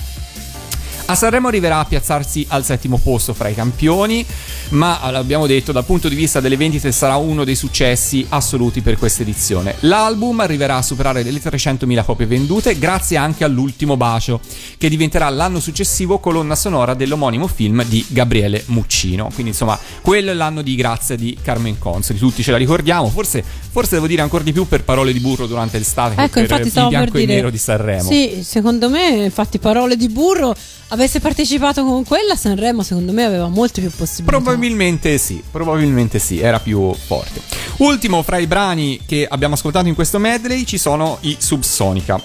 A 1.12 1.16
Sanremo 1.16 1.50
arriverà 1.50 1.80
a 1.80 1.84
piazzarsi 1.84 2.46
al 2.48 2.64
settimo 2.64 2.98
posto 2.98 3.34
fra 3.34 3.50
i 3.50 3.54
campioni, 3.54 4.26
ma 4.70 5.12
l'abbiamo 5.12 5.46
detto 5.46 5.74
dal 5.74 5.84
punto 5.84 6.08
di 6.08 6.16
vista 6.16 6.40
delle 6.40 6.56
vendite 6.56 6.94
sarà 6.94 7.18
uno 7.18 7.44
dei 7.44 7.56
successi 7.56 8.26
assoluti 8.30 8.80
per 8.80 8.98
questa 8.98 9.24
edizione. 9.24 9.76
L'album 9.82 10.40
arriverà 10.40 10.78
a 10.78 10.82
superare 10.82 11.24
le 11.24 11.32
300.000 11.32 12.06
copie 12.06 12.26
vendute 12.28 12.80
grazie 12.80 13.18
anche 13.18 13.44
all'ultimo 13.44 13.98
bacio, 13.98 14.40
che 14.78 14.88
diventerà 14.88 15.28
l'anno 15.28 15.60
successivo 15.60 16.20
colonna 16.20 16.56
sonora 16.56 16.94
dell'omonimo 16.94 17.46
film 17.48 17.84
di 17.84 18.06
Gabriele 18.08 18.64
Muccino. 18.68 19.26
Quindi 19.34 19.52
insomma, 19.52 19.78
quello 20.00 20.32
è 20.32 20.34
l'anno 20.34 20.62
di 20.62 20.76
grazia 20.76 21.18
di 21.18 21.38
Carmen 21.42 21.78
Consoli, 21.78 22.20
tutti 22.20 22.42
ce 22.42 22.52
la 22.52 22.58
ricordiamo, 22.58 23.10
forse, 23.10 23.44
forse 23.70 23.96
devo 23.96 24.08
dire 24.08 24.22
ancora 24.22 24.44
di 24.44 24.54
più 24.54 24.66
per 24.66 24.86
parole 24.86 25.12
di 25.12 25.20
burro 25.20 25.46
durante 25.46 25.78
l'estate 25.78 26.14
Ecco, 26.14 26.36
per 26.36 26.44
infatti 26.44 26.62
il 26.62 26.70
stavo 26.70 26.88
per 26.88 26.98
bianco 27.00 27.18
e 27.18 27.20
dire 27.20 27.34
nero 27.36 27.50
di 27.50 27.58
Sanremo. 27.58 28.10
Sì, 28.10 28.40
secondo 28.44 28.90
me, 28.90 29.26
infatti, 29.26 29.60
parole 29.60 29.98
di 29.98 30.08
burro. 30.08 30.56
Avesse 31.02 31.20
partecipato 31.20 31.84
con 31.84 32.06
quella, 32.06 32.36
Sanremo, 32.36 32.84
secondo 32.84 33.12
me, 33.12 33.24
aveva 33.24 33.48
molte 33.48 33.82
più 33.82 33.90
possibilità. 33.90 34.38
Probabilmente 34.38 35.18
sì, 35.18 35.42
probabilmente 35.50 36.20
sì, 36.20 36.40
era 36.40 36.60
più 36.60 36.94
forte. 36.94 37.42
Ultimo 37.78 38.22
fra 38.22 38.38
i 38.38 38.46
brani 38.46 39.02
che 39.08 39.26
abbiamo 39.28 39.56
ascoltato 39.56 39.88
in 39.88 39.96
questo 39.96 40.20
medley 40.20 40.64
ci 40.64 40.78
sono 40.78 41.18
i 41.22 41.36
Subsonica. 41.40 42.22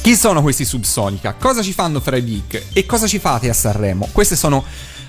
Chi 0.00 0.14
sono 0.14 0.42
questi 0.42 0.64
Subsonica? 0.64 1.34
Cosa 1.34 1.60
ci 1.60 1.72
fanno 1.72 1.98
fra 1.98 2.16
i 2.16 2.22
big? 2.22 2.66
E 2.72 2.86
cosa 2.86 3.08
ci 3.08 3.18
fate 3.18 3.48
a 3.48 3.52
Sanremo? 3.52 4.08
Queste 4.12 4.36
sono 4.36 4.62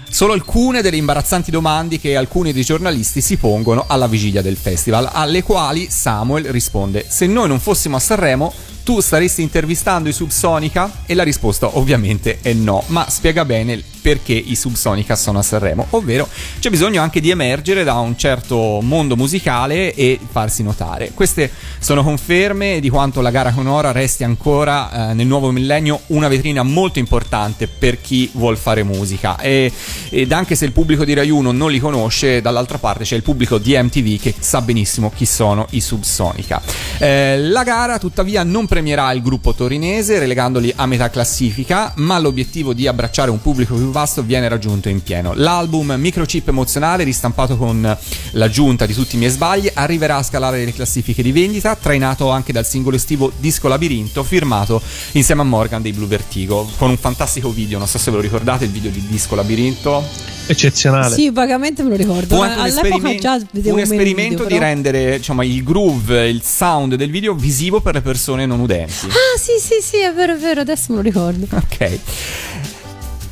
solo 0.09 0.33
alcune 0.33 0.81
delle 0.81 0.97
imbarazzanti 0.97 1.51
domande 1.51 1.99
che 1.99 2.15
alcuni 2.15 2.51
dei 2.51 2.63
giornalisti 2.63 3.21
si 3.21 3.37
pongono 3.37 3.85
alla 3.87 4.07
vigilia 4.07 4.41
del 4.41 4.57
festival, 4.57 5.07
alle 5.11 5.43
quali 5.43 5.91
Samuel 5.91 6.45
risponde: 6.45 7.05
Se 7.07 7.27
noi 7.27 7.49
non 7.49 7.59
fossimo 7.59 7.97
a 7.97 7.99
Sanremo, 7.99 8.51
tu 8.89 9.01
staresti 9.01 9.43
intervistando 9.43 10.09
i 10.09 10.13
Subsonica? 10.13 11.03
E 11.05 11.13
la 11.13 11.21
risposta 11.21 11.77
ovviamente 11.77 12.39
è 12.41 12.53
no, 12.53 12.83
ma 12.87 13.07
spiega 13.07 13.45
bene 13.45 13.83
perché 14.01 14.33
i 14.33 14.55
Subsonica 14.55 15.15
sono 15.15 15.39
a 15.39 15.41
Sanremo, 15.41 15.87
ovvero 15.91 16.27
c'è 16.59 16.69
bisogno 16.69 17.01
anche 17.01 17.19
di 17.19 17.29
emergere 17.29 17.83
da 17.83 17.95
un 17.95 18.17
certo 18.17 18.79
mondo 18.81 19.15
musicale 19.15 19.93
e 19.93 20.19
farsi 20.31 20.63
notare. 20.63 21.11
Queste 21.13 21.51
sono 21.79 22.03
conferme 22.03 22.79
di 22.79 22.89
quanto 22.89 23.21
la 23.21 23.29
gara 23.29 23.51
con 23.51 23.67
Ora 23.67 23.91
resti 23.91 24.23
ancora 24.23 25.11
eh, 25.11 25.13
nel 25.13 25.27
nuovo 25.27 25.51
millennio 25.51 26.01
una 26.07 26.27
vetrina 26.27 26.63
molto 26.63 26.99
importante 26.99 27.67
per 27.67 28.01
chi 28.01 28.29
vuol 28.33 28.57
fare 28.57 28.83
musica 28.83 29.37
e, 29.37 29.71
ed 30.09 30.31
anche 30.31 30.55
se 30.55 30.65
il 30.65 30.71
pubblico 30.71 31.05
di 31.05 31.13
Rai 31.13 31.29
1 31.29 31.51
non 31.51 31.71
li 31.71 31.79
conosce, 31.79 32.41
dall'altra 32.41 32.77
parte 32.77 33.03
c'è 33.03 33.15
il 33.15 33.23
pubblico 33.23 33.57
di 33.57 33.77
MTV 33.77 34.19
che 34.19 34.33
sa 34.39 34.61
benissimo 34.61 35.11
chi 35.13 35.25
sono 35.25 35.67
i 35.71 35.81
Subsonica. 35.81 36.61
Eh, 36.97 37.37
la 37.39 37.63
gara 37.63 37.99
tuttavia 37.99 38.43
non 38.43 38.65
premierà 38.79 39.11
il 39.11 39.21
gruppo 39.21 39.53
torinese 39.53 40.19
relegandoli 40.19 40.71
a 40.73 40.85
metà 40.85 41.09
classifica, 41.09 41.91
ma 41.97 42.17
l'obiettivo 42.17 42.73
di 42.73 42.87
abbracciare 42.87 43.29
un 43.29 43.41
pubblico 43.41 43.75
più 43.75 43.91
vasto 43.91 44.23
viene 44.23 44.47
raggiunto 44.47 44.87
in 44.87 45.03
pieno. 45.03 45.33
L'album 45.35 45.95
Microchip 45.97 46.47
emozionale, 46.47 47.03
ristampato 47.03 47.57
con 47.57 47.97
l'aggiunta 48.31 48.85
di 48.85 48.93
tutti 48.93 49.15
i 49.15 49.17
miei 49.17 49.31
sbagli, 49.31 49.69
arriverà 49.73 50.15
a 50.15 50.23
scalare 50.23 50.63
le 50.63 50.71
classifiche 50.71 51.21
di 51.21 51.33
vendita, 51.33 51.75
trainato 51.75 52.29
anche 52.29 52.53
dal 52.53 52.65
singolo 52.65 52.95
estivo 52.95 53.33
Disco 53.37 53.67
Labirinto, 53.67 54.23
firmato 54.23 54.81
insieme 55.11 55.41
a 55.41 55.43
Morgan 55.43 55.81
dei 55.81 55.91
Blue 55.91 56.07
Vertigo, 56.07 56.65
con 56.77 56.89
un 56.89 56.97
fantastico 56.97 57.49
video, 57.49 57.79
non 57.79 57.87
so 57.87 57.97
se 57.97 58.11
ve 58.11 58.15
lo 58.15 58.23
ricordate, 58.23 58.63
il 58.63 58.71
video 58.71 58.91
di 58.91 59.05
Disco 59.09 59.35
Labirinto. 59.35 60.37
Eccezionale. 60.49 61.13
Sì, 61.13 61.29
vagamente 61.29 61.83
me 61.83 61.89
lo 61.89 61.95
ricordo. 61.95 62.33
Fu 62.33 62.41
ma 62.41 62.47
anche 62.47 62.55
un, 62.55 62.65
All'epoca 62.65 62.87
esperimento- 62.87 63.21
già 63.21 63.39
vedevo 63.51 63.75
un 63.75 63.81
esperimento 63.81 64.43
video, 64.43 64.47
di 64.47 64.57
rendere 64.57 65.17
diciamo, 65.17 65.43
il 65.43 65.63
groove, 65.63 66.27
il 66.27 66.41
sound 66.41 66.95
del 66.95 67.11
video 67.11 67.35
visivo 67.35 67.81
per 67.81 67.93
le 67.93 68.01
persone 68.01 68.47
non 68.47 68.58
udenti. 68.61 69.07
Ah, 69.07 69.37
sì, 69.37 69.53
sì, 69.59 69.81
sì, 69.81 69.97
è 69.97 70.13
vero, 70.13 70.33
è 70.33 70.37
vero, 70.37 70.61
adesso 70.61 70.85
me 70.89 70.95
lo 70.97 71.01
ricordo. 71.01 71.47
Ok. 71.55 71.99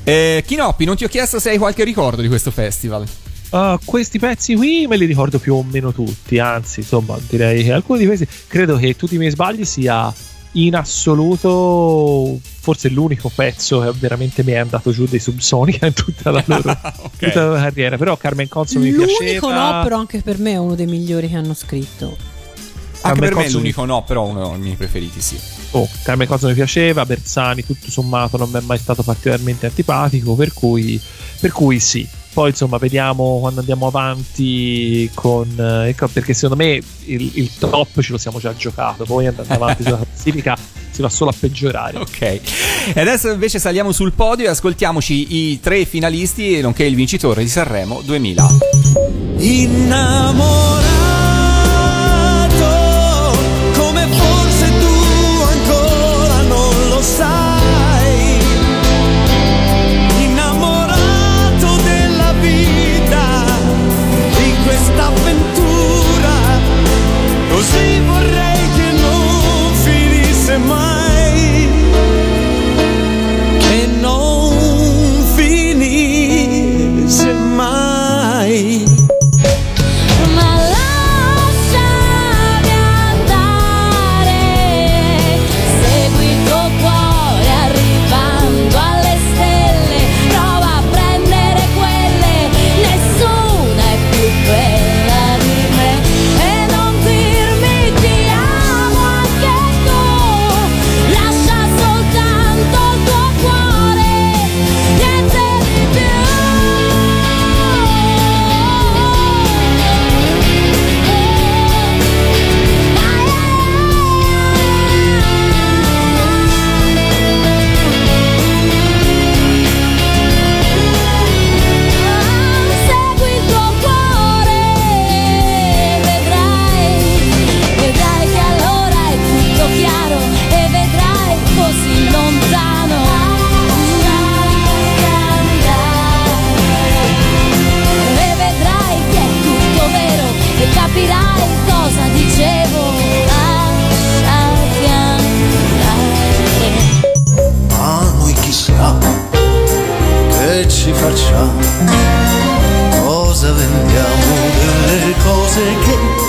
Eh, 0.04 0.44
Kinoppi, 0.46 0.86
non 0.86 0.96
ti 0.96 1.04
ho 1.04 1.10
chiesto 1.10 1.40
se 1.40 1.50
hai 1.50 1.58
qualche 1.58 1.84
ricordo 1.84 2.22
di 2.22 2.28
questo 2.30 2.50
festival. 2.52 3.06
Uh, 3.50 3.78
questi 3.86 4.20
pezzi 4.20 4.56
qui 4.56 4.88
me 4.88 4.98
li 4.98 5.06
ricordo 5.06 5.40
più 5.40 5.56
o 5.56 5.64
meno 5.64 5.94
tutti, 5.94 6.38
anzi, 6.40 6.82
insomma, 6.82 7.18
direi 7.28 7.64
che 7.64 7.72
alcuni 7.72 8.00
di 8.00 8.06
questi 8.06 8.28
credo 8.48 8.76
che 8.78 8.96
tutti 8.96 9.16
i 9.16 9.18
miei 9.18 9.32
sbagli 9.32 9.64
sia 9.64 10.14
in 10.54 10.76
assoluto 10.76 12.40
forse 12.42 12.90
l'unico 12.90 13.32
pezzo 13.34 13.82
che 13.82 13.92
veramente 13.98 14.44
mi 14.44 14.54
è 14.54 14.58
andato 14.58 14.92
giù 14.92 15.06
dei 15.06 15.20
Subsonica 15.20 15.86
in 15.86 15.94
tutta 15.94 16.32
la 16.32 16.44
loro, 16.46 16.78
tutta 17.18 17.40
la 17.40 17.46
loro 17.46 17.60
carriera. 17.62 17.98
Però 17.98 18.18
Carmen 18.18 18.48
Console 18.48 18.86
mi 18.86 18.92
L'unico 18.92 19.18
piaceva. 19.20 19.78
no, 19.78 19.84
però 19.84 19.98
anche 20.00 20.22
per 20.22 20.40
me 20.40 20.52
è 20.54 20.58
uno 20.58 20.76
dei 20.76 20.88
migliori 20.88 21.30
che 21.30 21.36
hanno 21.36 21.54
scritto. 21.54 22.16
Anche 23.02 23.20
per 23.20 23.36
me 23.36 23.45
è 23.45 23.50
l'unico 23.50 23.86
no, 23.86 24.04
però 24.04 24.26
uno 24.26 24.50
dei 24.52 24.60
miei 24.60 24.76
preferiti, 24.76 25.22
sì. 25.22 25.38
Oh, 25.72 25.88
Carmen 26.04 26.28
Console 26.28 26.52
mi 26.52 26.58
piaceva, 26.58 27.06
Bersani 27.06 27.66
tutto 27.66 27.89
sommato 27.91 28.38
non 28.38 28.50
mi 28.50 28.60
è 28.60 28.62
mai 28.62 28.78
stato 28.78 29.04
particolarmente 29.04 29.66
antipatico, 29.68 30.36
per 30.36 30.54
cui, 30.54 31.00
per 31.39 31.52
cui 31.52 31.80
sì. 31.80 32.08
Poi 32.34 32.52
insomma 32.52 32.78
vediamo 32.78 33.39
quando 33.39 33.62
andiamo 33.62 33.88
avanti 33.88 35.10
con... 35.16 35.48
eh, 35.58 35.89
ecco, 35.89 36.08
perché 36.08 36.36
secondo 36.36 36.64
me 36.64 36.80
il, 37.06 37.32
il 37.34 37.50
top 37.58 38.00
ce 38.00 38.12
lo 38.12 38.18
siamo 38.20 38.39
già 38.39 38.54
giocato, 38.56 39.06
poi 39.06 39.26
andando 39.26 39.52
avanti 39.54 39.82
sulla 39.82 39.98
classifica 40.06 40.56
si 40.91 41.02
va 41.02 41.10
solo 41.10 41.30
a 41.30 41.34
peggiorare. 41.38 41.98
Ok, 41.98 42.22
e 42.22 42.41
adesso 42.95 43.32
invece 43.32 43.60
saliamo 43.60 43.91
sul 43.91 44.14
podio 44.14 44.45
e 44.45 44.50
ascoltiamoci 44.50 45.36
i 45.36 45.60
tre 45.60 45.86
finalisti, 45.86 46.62
nonché 46.62 46.84
il 46.86 46.95
vincitore 46.95 47.43
di 47.43 47.50
Sanremo 47.50 48.02
2000. 48.04 48.48
Innamorato, 49.38 51.16
come 54.10 54.37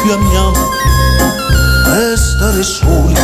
più 0.09 0.15
amiamo? 0.15 0.57
E 1.87 2.17
stare 2.17 2.63
soli 2.63 3.15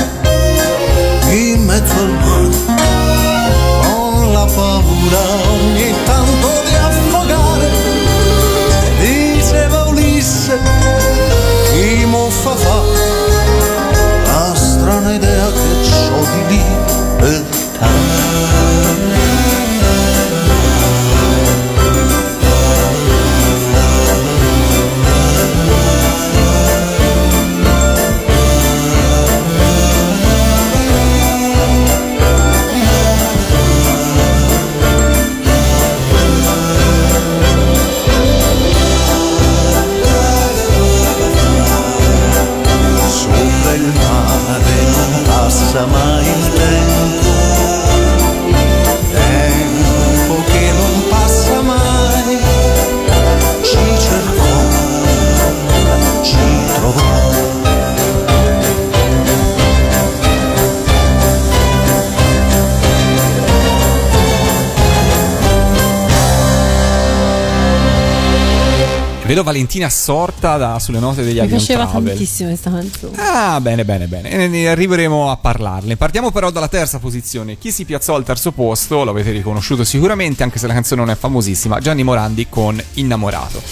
Valentina 69.55 69.86
assorta 69.86 70.57
da- 70.57 70.80
sulle 70.80 70.98
note 70.98 71.22
degli 71.22 71.34
Mi 71.34 71.40
Avion 71.40 71.59
piaceva 71.59 71.86
Travel. 71.86 72.09
tantissimo 72.09 72.48
questa 72.48 72.70
canzone. 72.72 73.16
Ah, 73.16 73.61
bene, 73.61 73.84
bene, 73.84 74.09
bene. 74.09 74.30
E 74.30 74.48
ne 74.48 74.66
arriveremo 74.68 75.30
a 75.30 75.36
parlarne. 75.36 75.96
Partiamo 75.96 76.32
però 76.32 76.50
dalla 76.50 76.66
terza 76.66 76.98
posizione. 76.98 77.57
Chi 77.57 77.70
si 77.70 77.84
piazzò 77.84 78.16
al 78.16 78.24
terzo 78.24 78.50
posto, 78.50 79.05
l'avete 79.05 79.30
riconosciuto 79.30 79.84
sicuramente, 79.84 80.42
anche 80.42 80.59
se 80.59 80.66
la 80.66 80.72
canzone 80.72 81.02
non 81.02 81.11
è 81.11 81.16
famosissima, 81.16 81.78
Gianni 81.78 82.02
Morandi 82.02 82.48
con 82.48 82.82
Innamorato. 82.94 83.62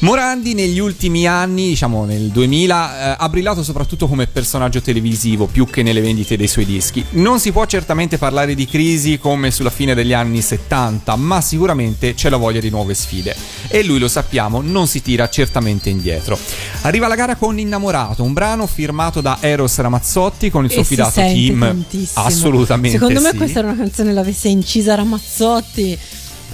Morandi 0.00 0.54
negli 0.54 0.78
ultimi 0.80 1.26
anni, 1.26 1.68
diciamo 1.68 2.04
nel 2.04 2.28
2000, 2.28 3.12
eh, 3.12 3.16
ha 3.18 3.28
brillato 3.28 3.62
soprattutto 3.62 4.06
come 4.06 4.26
personaggio 4.26 4.82
televisivo, 4.82 5.46
più 5.46 5.66
che 5.66 5.82
nelle 5.82 6.00
vendite 6.00 6.36
dei 6.36 6.48
suoi 6.48 6.66
dischi. 6.66 7.02
Non 7.10 7.40
si 7.40 7.52
può 7.52 7.64
certamente 7.64 8.18
parlare 8.18 8.54
di 8.54 8.66
crisi 8.66 9.18
come 9.18 9.50
sulla 9.50 9.70
fine 9.70 9.94
degli 9.94 10.12
anni 10.12 10.42
70, 10.42 11.16
ma 11.16 11.40
sicuramente 11.40 12.14
c'è 12.14 12.28
la 12.28 12.36
voglia 12.36 12.60
di 12.60 12.68
nuove 12.70 12.92
sfide. 12.94 13.34
E 13.68 13.82
lui, 13.82 13.98
lo 13.98 14.08
sappiamo, 14.08 14.60
non 14.60 14.86
si 14.86 15.00
tira 15.00 15.28
certamente 15.30 15.88
indietro. 15.88 16.38
Arriva 16.82 17.08
la 17.08 17.14
gara 17.14 17.36
con 17.36 17.58
Innamorato, 17.58 18.22
un 18.24 18.34
brano 18.34 18.66
firmato 18.66 19.20
da 19.22 19.38
Eros 19.40 19.78
Ramazzotti 19.78 20.50
con 20.50 20.64
il 20.64 20.70
suo 20.70 20.82
E 20.82 20.84
fidato 20.84 21.12
team. 21.20 21.60
tantissimo. 21.60 22.24
Assolutamente. 22.26 22.98
Secondo 22.98 23.20
me 23.22 23.30
sì. 23.30 23.36
questa 23.36 23.58
era 23.60 23.68
una 23.68 23.76
canzone 23.76 24.12
l'avesse 24.12 24.48
incisa 24.48 24.94
Ramazzotti. 24.96 25.98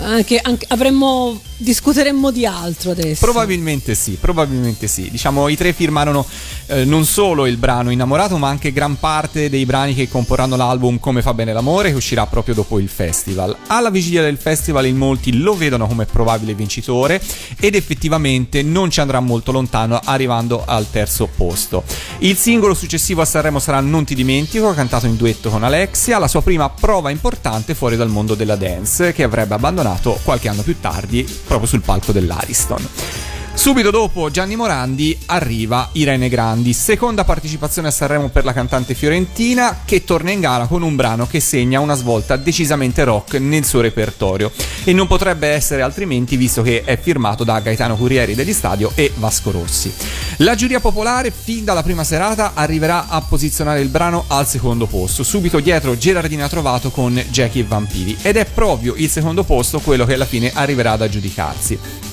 Anche, 0.02 0.38
anche- 0.42 0.66
avremmo 0.68 1.38
discuteremmo 1.60 2.30
di 2.30 2.46
altro 2.46 2.92
adesso. 2.92 3.24
Probabilmente 3.24 3.94
sì, 3.94 4.16
probabilmente 4.20 4.86
sì. 4.86 5.10
Diciamo, 5.10 5.48
i 5.48 5.56
tre 5.56 5.72
firmarono 5.72 6.26
eh, 6.66 6.84
non 6.84 7.04
solo 7.04 7.46
il 7.46 7.56
brano 7.56 7.90
Innamorato, 7.90 8.36
ma 8.38 8.48
anche 8.48 8.72
gran 8.72 8.98
parte 8.98 9.50
dei 9.50 9.66
brani 9.66 9.94
che 9.94 10.08
comporranno 10.08 10.56
l'album 10.56 10.98
Come 10.98 11.22
fa 11.22 11.34
bene 11.34 11.52
l'amore, 11.52 11.90
che 11.90 11.96
uscirà 11.96 12.26
proprio 12.26 12.54
dopo 12.54 12.78
il 12.78 12.88
festival. 12.88 13.54
Alla 13.66 13.90
vigilia 13.90 14.22
del 14.22 14.38
festival 14.38 14.86
in 14.86 14.96
molti 14.96 15.36
lo 15.38 15.54
vedono 15.54 15.86
come 15.86 16.06
probabile 16.06 16.54
vincitore 16.54 17.20
ed 17.58 17.74
effettivamente 17.74 18.62
non 18.62 18.90
ci 18.90 19.00
andrà 19.00 19.20
molto 19.20 19.52
lontano 19.52 20.00
arrivando 20.02 20.64
al 20.64 20.90
terzo 20.90 21.28
posto. 21.34 21.84
Il 22.18 22.36
singolo 22.36 22.74
successivo 22.74 23.20
a 23.20 23.24
Sanremo 23.24 23.58
sarà 23.58 23.80
Non 23.80 24.04
ti 24.04 24.14
dimentico, 24.14 24.72
cantato 24.72 25.06
in 25.06 25.16
duetto 25.16 25.50
con 25.50 25.62
Alexia, 25.62 26.18
la 26.18 26.28
sua 26.28 26.42
prima 26.42 26.68
prova 26.70 27.10
importante 27.10 27.74
fuori 27.74 27.96
dal 27.96 28.08
mondo 28.08 28.34
della 28.34 28.56
dance, 28.56 29.12
che 29.12 29.22
avrebbe 29.22 29.54
abbandonato 29.54 30.18
qualche 30.22 30.48
anno 30.48 30.62
più 30.62 30.78
tardi 30.80 31.26
proprio 31.50 31.68
sul 31.68 31.80
palco 31.80 32.12
dell'Ariston. 32.12 33.29
Subito 33.52 33.90
dopo 33.90 34.30
Gianni 34.30 34.56
Morandi 34.56 35.18
arriva 35.26 35.90
Irene 35.92 36.30
Grandi, 36.30 36.72
seconda 36.72 37.24
partecipazione 37.24 37.88
a 37.88 37.90
Sanremo 37.90 38.28
per 38.28 38.44
la 38.44 38.54
cantante 38.54 38.94
fiorentina 38.94 39.80
che 39.84 40.04
torna 40.04 40.30
in 40.30 40.40
gara 40.40 40.66
con 40.66 40.82
un 40.82 40.96
brano 40.96 41.26
che 41.26 41.40
segna 41.40 41.80
una 41.80 41.94
svolta 41.94 42.36
decisamente 42.36 43.04
rock 43.04 43.34
nel 43.34 43.66
suo 43.66 43.82
repertorio. 43.82 44.50
E 44.84 44.94
non 44.94 45.06
potrebbe 45.06 45.48
essere 45.48 45.82
altrimenti 45.82 46.36
visto 46.36 46.62
che 46.62 46.84
è 46.84 46.98
firmato 46.98 47.44
da 47.44 47.60
Gaetano 47.60 47.96
Curieri 47.96 48.34
degli 48.34 48.54
Stadio 48.54 48.92
e 48.94 49.12
Vasco 49.16 49.50
Rossi. 49.50 49.92
La 50.38 50.54
giuria 50.54 50.80
popolare 50.80 51.30
fin 51.30 51.64
dalla 51.64 51.82
prima 51.82 52.04
serata 52.04 52.52
arriverà 52.54 53.08
a 53.08 53.20
posizionare 53.20 53.80
il 53.80 53.88
brano 53.88 54.24
al 54.28 54.46
secondo 54.46 54.86
posto, 54.86 55.22
subito 55.22 55.60
dietro 55.60 55.98
Gerardina 55.98 56.48
Trovato 56.48 56.90
con 56.90 57.12
Jackie 57.30 57.62
e 57.62 57.66
Vampiri. 57.66 58.16
Ed 58.22 58.36
è 58.36 58.46
proprio 58.46 58.94
il 58.96 59.10
secondo 59.10 59.44
posto 59.44 59.80
quello 59.80 60.06
che 60.06 60.14
alla 60.14 60.24
fine 60.24 60.50
arriverà 60.54 60.92
ad 60.92 61.02
aggiudicarsi 61.02 62.09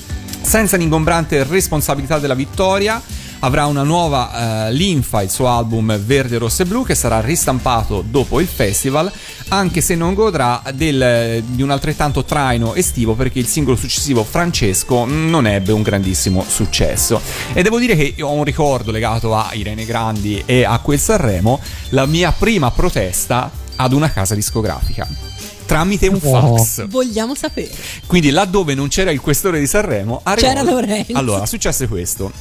senza 0.48 0.78
l'ingombrante 0.78 1.44
responsabilità 1.44 2.18
della 2.18 2.34
vittoria, 2.34 3.00
avrà 3.40 3.66
una 3.66 3.82
nuova 3.82 4.66
eh, 4.66 4.72
linfa, 4.72 5.22
il 5.22 5.30
suo 5.30 5.46
album 5.48 5.96
Verde, 5.98 6.38
Rosso 6.38 6.62
e 6.62 6.64
Blu, 6.64 6.84
che 6.84 6.94
sarà 6.94 7.20
ristampato 7.20 8.02
dopo 8.08 8.40
il 8.40 8.46
festival, 8.48 9.12
anche 9.48 9.80
se 9.82 9.94
non 9.94 10.14
godrà 10.14 10.62
del- 10.74 11.44
di 11.46 11.62
un 11.62 11.70
altrettanto 11.70 12.24
traino 12.24 12.74
estivo 12.74 13.14
perché 13.14 13.38
il 13.38 13.46
singolo 13.46 13.76
successivo 13.76 14.24
Francesco 14.24 15.04
non 15.04 15.46
ebbe 15.46 15.72
un 15.72 15.82
grandissimo 15.82 16.44
successo. 16.48 17.20
E 17.52 17.62
devo 17.62 17.78
dire 17.78 17.94
che 17.94 18.14
ho 18.22 18.32
un 18.32 18.44
ricordo 18.44 18.90
legato 18.90 19.36
a 19.36 19.50
Irene 19.52 19.84
Grandi 19.84 20.42
e 20.46 20.64
a 20.64 20.78
quel 20.78 20.98
Sanremo, 20.98 21.60
la 21.90 22.06
mia 22.06 22.32
prima 22.32 22.70
protesta 22.70 23.50
ad 23.76 23.92
una 23.92 24.10
casa 24.10 24.34
discografica. 24.34 25.27
Tramite 25.68 26.06
un 26.08 26.18
Oh. 26.22 26.56
fax. 26.56 26.86
Vogliamo 26.88 27.34
sapere. 27.34 27.70
Quindi 28.06 28.30
laddove 28.30 28.72
non 28.74 28.88
c'era 28.88 29.10
il 29.10 29.20
questore 29.20 29.60
di 29.60 29.66
Sanremo, 29.66 30.20
arrivò- 30.22 30.48
C'era 30.48 30.62
Lorenzo. 30.62 31.12
Allora, 31.12 31.44
successe 31.44 31.86
questo: 31.86 32.32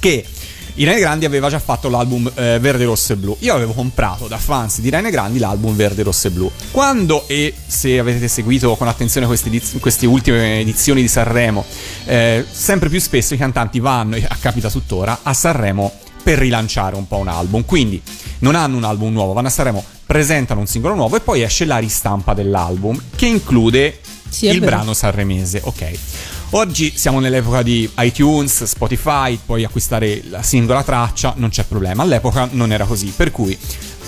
che 0.00 0.24
Irene 0.76 0.98
Grandi 0.98 1.24
aveva 1.26 1.48
già 1.50 1.58
fatto 1.60 1.88
l'album 1.90 2.26
eh, 2.34 2.58
Verde, 2.58 2.84
Rosso 2.84 3.12
e 3.12 3.16
Blu. 3.16 3.36
Io 3.40 3.54
avevo 3.54 3.72
comprato 3.74 4.26
da 4.28 4.38
fans 4.38 4.80
di 4.80 4.88
Irene 4.88 5.10
Grandi 5.10 5.38
l'album 5.38 5.76
Verde, 5.76 6.02
Rosso 6.02 6.26
e 6.26 6.30
Blu. 6.30 6.50
Quando, 6.70 7.28
e 7.28 7.52
se 7.66 7.98
avete 7.98 8.26
seguito 8.28 8.74
con 8.76 8.88
attenzione 8.88 9.26
queste, 9.26 9.48
ediz- 9.48 9.78
queste 9.78 10.06
ultime 10.06 10.58
edizioni 10.60 11.02
di 11.02 11.08
Sanremo, 11.08 11.64
eh, 12.06 12.44
sempre 12.50 12.88
più 12.88 12.98
spesso 12.98 13.34
i 13.34 13.36
cantanti 13.36 13.78
vanno, 13.78 14.16
e 14.16 14.26
capita 14.40 14.70
tuttora, 14.70 15.20
a 15.22 15.32
Sanremo 15.34 15.92
per 16.24 16.38
rilanciare 16.38 16.96
un 16.96 17.06
po' 17.06 17.18
un 17.18 17.28
album. 17.28 17.64
Quindi 17.66 18.00
non 18.38 18.54
hanno 18.56 18.76
un 18.78 18.84
album 18.84 19.12
nuovo, 19.12 19.32
vanno 19.34 19.48
a 19.48 19.50
Sanremo, 19.50 19.84
presentano 20.06 20.60
un 20.60 20.66
singolo 20.66 20.94
nuovo 20.94 21.16
e 21.16 21.20
poi 21.20 21.42
esce 21.42 21.64
la 21.64 21.78
ristampa 21.78 22.34
dell'album 22.34 23.00
che 23.16 23.26
include 23.26 24.00
Sì, 24.28 24.46
il 24.46 24.60
vero. 24.60 24.72
brano 24.76 24.94
sanremese. 24.94 25.60
Ok. 25.64 25.92
Oggi 26.50 26.92
siamo 26.96 27.18
nell'epoca 27.18 27.62
di 27.62 27.88
iTunes, 27.98 28.62
Spotify, 28.64 29.38
puoi 29.44 29.64
acquistare 29.64 30.22
la 30.28 30.42
singola 30.42 30.82
traccia, 30.84 31.34
non 31.36 31.48
c'è 31.50 31.64
problema. 31.64 32.02
All'epoca 32.04 32.48
non 32.52 32.70
era 32.70 32.84
così, 32.84 33.12
per 33.14 33.32
cui 33.32 33.58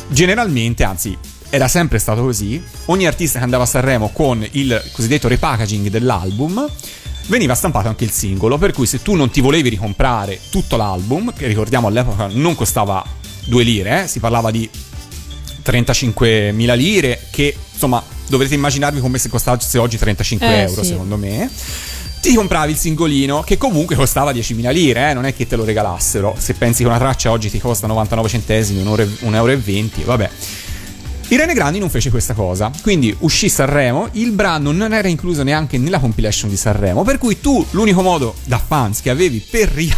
generalmente, 0.09 0.84
anzi 0.84 1.16
era 1.51 1.68
sempre 1.68 1.99
stato 1.99 2.22
così, 2.22 2.62
ogni 2.86 3.07
artista 3.07 3.38
che 3.38 3.44
andava 3.44 3.64
a 3.64 3.66
Sanremo 3.66 4.11
con 4.12 4.47
il 4.53 4.80
cosiddetto 4.92 5.28
repackaging 5.28 5.88
dell'album 5.88 6.68
veniva 7.28 7.55
stampato 7.55 7.88
anche 7.88 8.05
il 8.05 8.11
singolo, 8.11 8.59
per 8.59 8.72
cui 8.72 8.86
se 8.86 9.03
tu 9.03 9.14
non 9.14 9.30
ti 9.30 9.40
volevi 9.40 9.68
ricomprare 9.68 10.38
tutto 10.51 10.76
l'album, 10.76 11.32
che 11.32 11.47
ricordiamo 11.49 11.88
all'epoca 11.88 12.28
non 12.32 12.55
costava 12.55 13.05
2 13.47 13.62
lire, 13.64 14.05
eh, 14.05 14.07
si 14.09 14.20
parlava 14.20 14.51
di 14.53 14.68
35.000 15.66 16.76
lire, 16.76 17.26
che 17.30 17.54
insomma 17.72 18.02
dovrete 18.28 18.54
immaginarvi 18.54 19.00
come 19.00 19.18
se 19.18 19.28
costasse 19.28 19.78
oggi 19.78 19.98
35 19.98 20.46
Eh, 20.46 20.60
euro 20.62 20.82
sì. 20.82 20.88
secondo 20.90 21.16
me. 21.16 21.50
Ti 22.20 22.34
compravi 22.34 22.72
il 22.72 22.78
singolino 22.78 23.42
che 23.42 23.56
comunque 23.56 23.94
costava 23.94 24.32
10.000 24.32 24.72
lire, 24.72 25.10
eh, 25.10 25.14
non 25.14 25.26
è 25.26 25.34
che 25.34 25.46
te 25.46 25.54
lo 25.54 25.64
regalassero. 25.64 26.34
Se 26.38 26.54
pensi 26.54 26.82
che 26.82 26.88
una 26.88 26.98
traccia 26.98 27.30
oggi 27.30 27.50
ti 27.50 27.60
costa 27.60 27.86
99 27.86 28.28
centesimi, 28.28 28.80
1 28.80 28.90
euro, 28.90 29.08
1 29.20 29.36
euro 29.36 29.52
e 29.52 29.56
20, 29.56 30.02
vabbè. 30.02 30.30
Irene 31.28 31.54
Grandi 31.54 31.78
non 31.80 31.90
fece 31.90 32.10
questa 32.10 32.34
cosa, 32.34 32.70
quindi 32.82 33.14
uscì 33.20 33.48
Sanremo, 33.48 34.08
il 34.12 34.30
brano 34.30 34.70
non 34.70 34.92
era 34.92 35.08
incluso 35.08 35.42
neanche 35.42 35.76
nella 35.76 35.98
compilation 35.98 36.48
di 36.48 36.56
Sanremo, 36.56 37.02
per 37.02 37.18
cui 37.18 37.40
tu 37.40 37.64
l'unico 37.70 38.00
modo 38.02 38.34
da 38.44 38.58
fans 38.64 39.00
che 39.00 39.10
avevi 39.10 39.38
per 39.40 39.68
ri- 39.70 39.92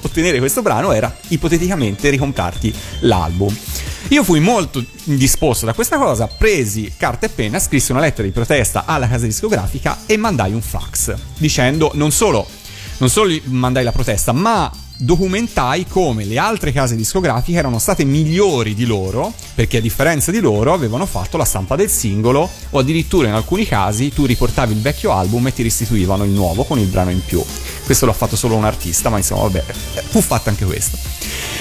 ottenere 0.00 0.38
questo 0.38 0.62
brano 0.62 0.92
era 0.92 1.14
ipoteticamente 1.28 2.10
ricomprarti 2.10 2.74
l'album. 3.00 3.56
Io 4.08 4.22
fui 4.22 4.38
molto 4.38 4.84
indisposto 5.04 5.66
da 5.66 5.74
questa 5.74 5.98
cosa, 5.98 6.26
presi 6.28 6.92
carta 6.96 7.26
e 7.26 7.28
penna, 7.28 7.58
scrissi 7.58 7.90
una 7.90 8.00
lettera 8.00 8.22
di 8.22 8.32
protesta 8.32 8.84
alla 8.86 9.08
casa 9.08 9.26
discografica 9.26 9.98
e 10.06 10.16
mandai 10.16 10.52
un 10.52 10.62
fax 10.62 11.14
dicendo 11.38 11.90
non 11.94 12.12
solo 12.12 12.46
non 12.98 13.10
solo 13.10 13.36
mandai 13.44 13.84
la 13.84 13.92
protesta, 13.92 14.32
ma 14.32 14.70
documentai 14.98 15.86
come 15.86 16.24
le 16.24 16.38
altre 16.38 16.72
case 16.72 16.96
discografiche 16.96 17.58
erano 17.58 17.78
state 17.78 18.04
migliori 18.04 18.74
di 18.74 18.84
loro, 18.86 19.32
perché 19.54 19.78
a 19.78 19.80
differenza 19.80 20.30
di 20.30 20.40
loro 20.40 20.72
avevano 20.72 21.06
fatto 21.06 21.36
la 21.36 21.44
stampa 21.44 21.76
del 21.76 21.90
singolo 21.90 22.48
o 22.70 22.78
addirittura 22.78 23.28
in 23.28 23.34
alcuni 23.34 23.66
casi 23.66 24.10
tu 24.10 24.24
riportavi 24.24 24.72
il 24.72 24.80
vecchio 24.80 25.12
album 25.12 25.46
e 25.48 25.52
ti 25.52 25.62
restituivano 25.62 26.24
il 26.24 26.30
nuovo 26.30 26.64
con 26.64 26.78
il 26.78 26.86
brano 26.86 27.10
in 27.10 27.22
più. 27.24 27.42
Questo 27.84 28.06
l'ha 28.06 28.12
fatto 28.12 28.36
solo 28.36 28.56
un 28.56 28.64
artista, 28.64 29.10
ma 29.10 29.18
insomma, 29.18 29.42
vabbè, 29.42 29.64
fu 30.08 30.20
fatta 30.20 30.50
anche 30.50 30.64
questo. 30.64 30.98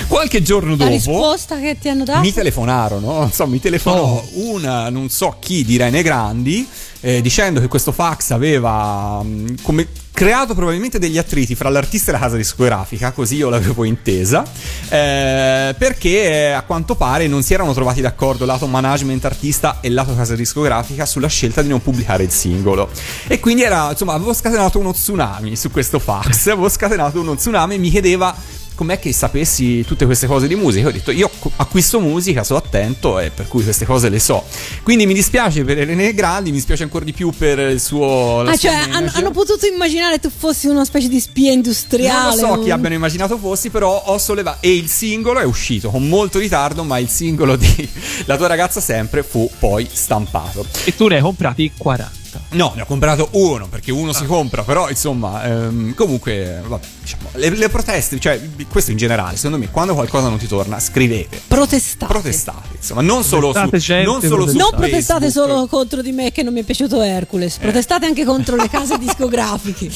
Qualche 0.08 0.42
giorno 0.42 0.72
La 0.72 0.78
dopo 0.78 0.90
risposta 0.92 1.60
che 1.60 1.78
ti 1.80 1.90
hanno 1.90 2.04
dato? 2.04 2.20
mi 2.20 2.34
telefonarono, 2.34 3.30
so, 3.32 3.48
mi 3.48 3.60
telefonò 3.60 4.24
una, 4.34 4.90
non 4.90 5.10
so 5.10 5.36
chi 5.40 5.64
di 5.64 5.78
Rene 5.78 6.02
Grandi, 6.02 6.68
eh, 7.02 7.22
dicendo 7.22 7.60
che 7.60 7.68
questo 7.68 7.92
fax 7.92 8.32
aveva 8.32 9.22
mh, 9.22 9.62
come 9.62 9.88
creato 10.16 10.56
probabilmente 10.56 10.98
degli 10.98 11.18
attriti 11.18 11.56
fra 11.56 11.68
l'artista 11.68 12.10
e 12.10 12.14
la 12.14 12.20
casa 12.20 12.38
discografica, 12.38 13.12
così 13.12 13.36
io 13.36 13.50
l'avevo 13.50 13.84
intesa, 13.84 14.46
eh, 14.88 15.76
perché 15.78 16.24
eh, 16.24 16.52
a 16.52 16.62
quanto 16.62 16.96
pare 16.96 17.28
non 17.28 17.44
si 17.44 17.54
erano 17.54 17.74
trovati 17.74 18.00
d'accordo 18.00 18.46
lato 18.46 18.66
management 18.66 19.26
artista 19.26 19.80
e 19.82 19.90
lato 19.90 20.16
casa 20.16 20.34
discografica 20.34 21.06
sulla 21.06 21.28
scelta 21.28 21.62
di 21.62 21.68
non 21.68 21.82
pubblicare 21.82 22.24
il 22.24 22.32
singolo. 22.32 22.90
E 23.28 23.42
quindi 23.42 23.64
era, 23.64 23.90
insomma, 23.92 24.14
avevo 24.14 24.34
scatenato 24.34 24.80
uno 24.80 24.94
tsunami 24.94 25.58
su 25.58 25.70
questo 25.70 26.00
fax, 26.00 26.48
avevo 26.48 26.70
scatenato 26.70 27.20
uno 27.20 27.36
tsunami 27.36 27.76
e 27.76 27.78
mi 27.78 27.90
chiedeva 27.90 28.34
com'è 28.76 29.00
che 29.00 29.12
sapessi 29.14 29.84
tutte 29.86 30.06
queste 30.06 30.28
cose 30.28 30.48
di 30.48 30.56
musica? 30.56 30.88
Ho 30.88 30.92
detto, 30.92 31.12
io 31.12 31.30
acquisto 31.56 32.00
musica, 32.00 32.44
sono 32.44 32.60
attento 32.60 33.20
e 33.20 33.32
per 33.32 33.48
cui 33.48 33.64
queste 33.64 33.86
cose 33.86 34.10
le 34.10 34.20
so. 34.20 34.44
Quindi 34.84 35.06
mi 35.06 35.14
dispiace 35.14 35.64
per 35.64 35.78
René 35.78 36.14
Grandi, 36.14 36.50
mi 36.50 36.58
dispiace 36.58 36.84
ancora 36.84 37.06
di 37.06 37.14
più 37.14 37.32
per 37.36 37.60
il 37.60 37.80
suo... 37.80 38.42
Ah, 38.42 38.56
cioè 38.56 38.74
hanno, 38.74 39.10
hanno 39.14 39.32
potuto 39.32 39.66
immaginare 39.66 40.20
tu 40.20 40.30
fossi 40.30 40.68
una 40.68 40.86
specie 40.86 41.08
di 41.08 41.20
spia 41.20 41.52
industriale. 41.52 42.40
Non 42.40 42.50
lo 42.50 42.56
so 42.56 42.64
chi 42.64 42.72
abbiano 42.72 42.96
immaginato 42.96 43.38
fossi, 43.38 43.70
però 43.70 44.04
ho 44.06 44.18
sollevato. 44.18 44.58
E 44.62 44.76
il 44.76 44.88
singolo 44.90 45.40
è 45.40 45.46
uscito 45.46 45.90
con 45.90 46.08
molto 46.08 46.38
ritardo, 46.38 46.84
ma 46.84 47.00
il 47.00 47.10
singolo 47.10 47.56
di 47.56 47.90
La 48.26 48.38
tua 48.38 48.48
ragazza 48.48 48.82
sempre 48.82 49.24
fu 49.24 49.50
poi 49.60 49.88
stampato. 49.92 50.66
E 50.84 50.96
tu 50.96 51.08
ne 51.08 51.16
hai 51.16 51.22
comprati 51.22 51.72
40. 51.78 52.45
No, 52.56 52.72
ne 52.76 52.82
ho 52.84 52.86
comprato 52.86 53.28
uno 53.32 53.68
perché 53.68 53.92
uno 53.92 54.14
si 54.14 54.26
compra, 54.26 54.64
però 54.64 54.90
insomma, 54.90 55.44
ehm, 55.44 55.94
comunque, 55.94 56.62
vabbè, 56.66 56.86
diciamo, 57.02 57.30
le, 57.34 57.50
le 57.50 57.70
proteste, 57.70 58.18
cioè 58.20 58.42
questo 58.70 58.92
in 58.92 58.98
generale, 58.98 59.36
secondo 59.36 59.58
me, 59.58 59.70
quando 59.70 59.94
qualcosa 59.94 60.30
non 60.30 60.38
ti 60.38 60.48
torna, 60.48 60.80
scrivete. 60.80 61.42
Protestate. 61.48 62.12
Protestate, 62.12 62.76
insomma, 62.78 63.02
non 63.02 63.24
solo 63.24 63.48
su, 63.48 63.54
Protestate, 63.60 63.78
gente, 63.80 64.06
non 64.10 64.22
solo 64.22 64.48
su 64.48 64.58
Non 64.58 64.70
protestate. 64.70 64.90
protestate 64.90 65.32
solo 65.32 65.68
contro 65.68 66.02
di 66.02 66.12
me 66.14 66.32
che 66.32 66.44
non 66.44 66.54
mi 66.54 66.62
è 66.62 66.64
piaciuto 66.64 67.02
Hercules, 67.02 67.58
protestate 67.58 68.06
anche 68.06 68.24
contro 68.24 68.56
le 68.56 68.70
case 68.70 68.98
discografiche. 69.00 69.90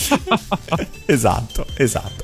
esatto, 1.05 1.65
esatto. 1.75 2.23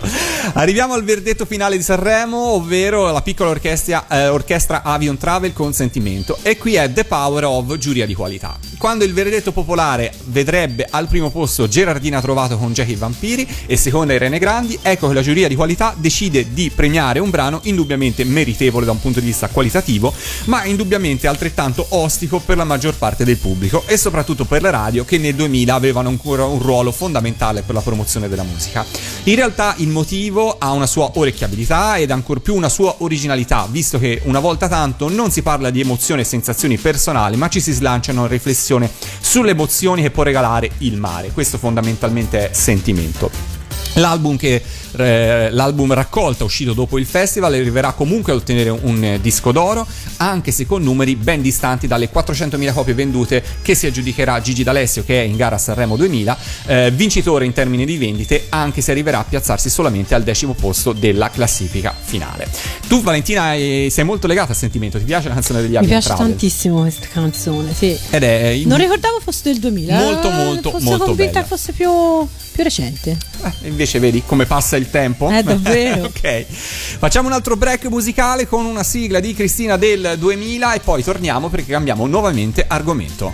Arriviamo 0.53 0.93
al 0.93 1.03
verdetto 1.03 1.45
finale 1.45 1.77
di 1.77 1.83
Sanremo, 1.83 2.37
ovvero 2.37 3.11
la 3.11 3.21
piccola 3.21 3.49
orchestra, 3.51 4.05
eh, 4.09 4.27
orchestra 4.27 4.83
Avion 4.83 5.17
Travel 5.17 5.53
con 5.53 5.73
sentimento. 5.73 6.37
E 6.41 6.57
qui 6.57 6.75
è 6.75 6.91
The 6.91 7.05
Power 7.05 7.45
of 7.45 7.77
giuria 7.77 8.05
di 8.05 8.13
qualità. 8.13 8.57
Quando 8.77 9.03
il 9.03 9.13
verdetto 9.13 9.51
popolare 9.51 10.11
vedrebbe 10.25 10.87
al 10.89 11.07
primo 11.07 11.29
posto 11.29 11.67
Gerardina 11.67 12.21
Trovato 12.21 12.57
con 12.57 12.73
Jackie 12.73 12.95
Vampiri 12.95 13.47
e 13.65 13.77
seconda 13.77 14.13
Irene 14.13 14.39
Grandi, 14.39 14.77
ecco 14.81 15.07
che 15.07 15.13
la 15.13 15.21
giuria 15.21 15.47
di 15.47 15.55
qualità 15.55 15.93
decide 15.97 16.53
di 16.53 16.71
premiare 16.73 17.19
un 17.19 17.29
brano 17.29 17.59
indubbiamente 17.63 18.23
meritevole 18.23 18.85
da 18.85 18.91
un 18.91 19.01
punto 19.01 19.19
di 19.19 19.25
vista 19.25 19.47
qualitativo, 19.47 20.13
ma 20.45 20.65
indubbiamente 20.65 21.27
altrettanto 21.27 21.85
ostico 21.89 22.39
per 22.39 22.57
la 22.57 22.63
maggior 22.63 22.95
parte 22.95 23.23
del 23.23 23.37
pubblico 23.37 23.83
e 23.85 23.97
soprattutto 23.97 24.45
per 24.45 24.61
le 24.61 24.71
radio 24.71 25.05
che 25.05 25.17
nel 25.17 25.35
2000 25.35 25.73
avevano 25.73 26.09
ancora 26.09 26.45
un 26.45 26.59
ruolo 26.59 26.91
fondamentale 26.91 27.61
per 27.61 27.75
la 27.75 27.81
promozione 27.81 28.29
della 28.29 28.43
musica. 28.43 28.85
In 29.23 29.35
realtà 29.35 29.75
il 29.77 29.87
motivo 29.87 30.57
ha 30.57 30.71
una 30.71 30.87
sua 30.87 31.11
orecchiabilità 31.15 31.97
ed 31.97 32.11
ancor 32.11 32.41
più 32.41 32.55
una 32.55 32.69
sua 32.69 32.95
originalità, 32.99 33.67
visto 33.69 33.97
che 33.99 34.21
una 34.25 34.39
volta 34.39 34.67
tanto 34.67 35.09
non 35.09 35.31
si 35.31 35.41
parla 35.41 35.69
di 35.69 35.81
emozioni 35.81 36.21
e 36.21 36.25
sensazioni 36.25 36.77
personali, 36.77 37.37
ma 37.37 37.49
ci 37.49 37.59
si 37.59 37.71
slancia 37.71 38.11
in 38.11 38.27
riflessione 38.27 38.89
sulle 39.19 39.51
emozioni 39.51 40.01
che 40.01 40.11
può 40.15 40.23
regalare 40.23 40.71
il 40.79 40.97
mare. 40.97 41.29
Questo 41.31 41.59
fondamentalmente 41.59 42.49
è 42.49 42.53
sentimento. 42.53 43.54
L'album, 43.95 44.35
che, 44.35 44.61
eh, 44.97 45.49
l'album 45.51 45.93
raccolta 45.93 46.43
uscito 46.43 46.73
dopo 46.73 46.97
il 46.97 47.05
festival 47.05 47.53
arriverà 47.53 47.93
comunque 47.93 48.33
a 48.33 48.35
ottenere 48.35 48.69
un 48.69 49.03
eh, 49.03 49.21
disco 49.21 49.51
d'oro, 49.51 49.85
anche 50.17 50.51
se 50.51 50.65
con 50.65 50.83
numeri 50.83 51.15
ben 51.15 51.41
distanti 51.41 51.87
dalle 51.87 52.09
400.000 52.11 52.73
copie 52.73 52.93
vendute 52.93 53.43
che 53.61 53.73
si 53.75 53.85
aggiudicherà 53.87 54.41
Gigi 54.41 54.63
D'Alessio, 54.63 55.03
che 55.05 55.21
è 55.21 55.23
in 55.23 55.35
gara 55.37 55.55
a 55.55 55.59
Sanremo 55.59 55.95
2000, 55.95 56.37
eh, 56.67 56.91
vincitore 56.91 57.45
in 57.45 57.53
termini 57.53 57.85
di 57.85 57.97
vendite, 57.97 58.47
anche 58.49 58.81
se 58.81 58.91
arriverà 58.91 59.19
a 59.19 59.23
piazzarsi 59.23 59.69
solamente 59.69 60.13
al 60.13 60.23
decimo 60.23 60.53
posto 60.53 60.91
della 60.91 61.29
classifica 61.29 61.93
finale. 61.97 62.47
Tu, 62.87 63.01
Valentina, 63.01 63.53
eh, 63.53 63.87
sei 63.89 64.03
molto 64.03 64.27
legata 64.27 64.51
al 64.51 64.57
sentimento, 64.57 64.97
ti 64.97 65.05
piace 65.05 65.27
la 65.29 65.35
canzone 65.35 65.61
degli 65.61 65.71
Mi 65.71 65.77
Avion 65.77 65.91
piace 65.91 66.07
Travel? 66.09 66.27
tantissimo 66.27 66.81
questa 66.81 67.07
canzone, 67.11 67.73
sì. 67.73 67.97
Ed 68.09 68.23
è 68.23 68.47
in- 68.49 68.67
Non 68.67 68.77
ricordavo 68.77 69.19
fosse 69.21 69.41
del 69.43 69.59
2000. 69.59 69.97
Molto, 69.97 70.29
eh, 70.29 70.33
molto, 70.33 70.71
fosse 70.71 70.83
molto 70.83 71.05
convinta 71.05 71.31
bella. 71.31 71.41
che 71.43 71.47
fosse 71.47 71.71
più, 71.71 72.27
più 72.55 72.63
recente. 72.63 73.17
Eh, 73.43 73.67
invece 73.67 73.99
vedi 73.99 74.23
come 74.25 74.45
passa 74.45 74.77
il 74.77 74.89
tempo? 74.89 75.29
Eh, 75.29 75.43
davvero. 75.43 76.05
ok. 76.15 76.45
Facciamo 76.45 77.27
un 77.27 77.33
altro 77.33 77.57
break 77.57 77.85
musicale 77.87 78.47
con 78.47 78.65
una 78.65 78.83
sigla 78.83 79.19
di 79.19 79.33
Cristina 79.33 79.75
del 79.75 80.15
2000 80.17 80.73
e 80.73 80.79
poi 80.79 81.03
torniamo 81.03 81.49
perché 81.49 81.71
cambiamo 81.73 82.07
nuovamente 82.07 82.63
argomento. 82.65 83.33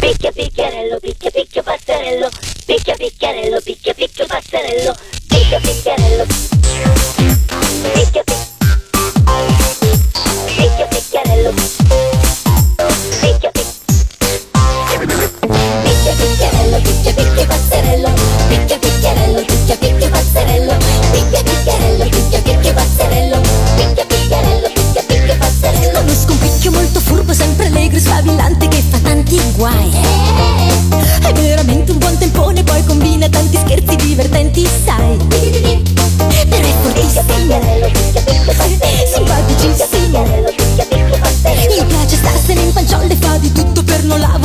Picchia 0.00 0.32
picchiarello, 0.32 0.98
picchia 0.98 1.30
picchia 1.30 1.62
passerello, 1.62 2.28
picchia 2.66 2.96
picchiarello, 2.96 3.60
picchia 3.60 3.94
picchia 3.94 4.26
passerello, 4.26 4.96
picchia 5.28 5.60
picchiarello. 5.60 6.26
Picchia 7.92 8.24
picchiarello. 8.24 8.42
Picchia 10.56 10.86
picchiarello. 10.86 12.41
sfavillante 28.12 28.68
che 28.68 28.82
fa 28.90 28.98
tanti 28.98 29.40
guai. 29.56 29.90
È 31.22 31.32
veramente 31.32 31.92
un 31.92 31.98
buon 31.98 32.18
tempone, 32.18 32.62
poi 32.62 32.84
combina 32.84 33.26
tanti 33.28 33.56
scherzi 33.56 33.96
divertenti, 33.96 34.68
sai. 34.84 35.16
Però 36.48 36.66
è 36.66 36.74
fortissimo. 36.82 37.60
Simpaticissimo. 39.14 40.24
Mi 41.44 41.84
piace 41.86 42.16
starsene 42.16 42.60
in 42.60 42.72
panciolle, 42.72 43.16
fa 43.16 43.38
di 43.38 43.50
tutto 43.50 43.82
per 43.82 44.02
non 44.04 44.20
lavorare. 44.20 44.41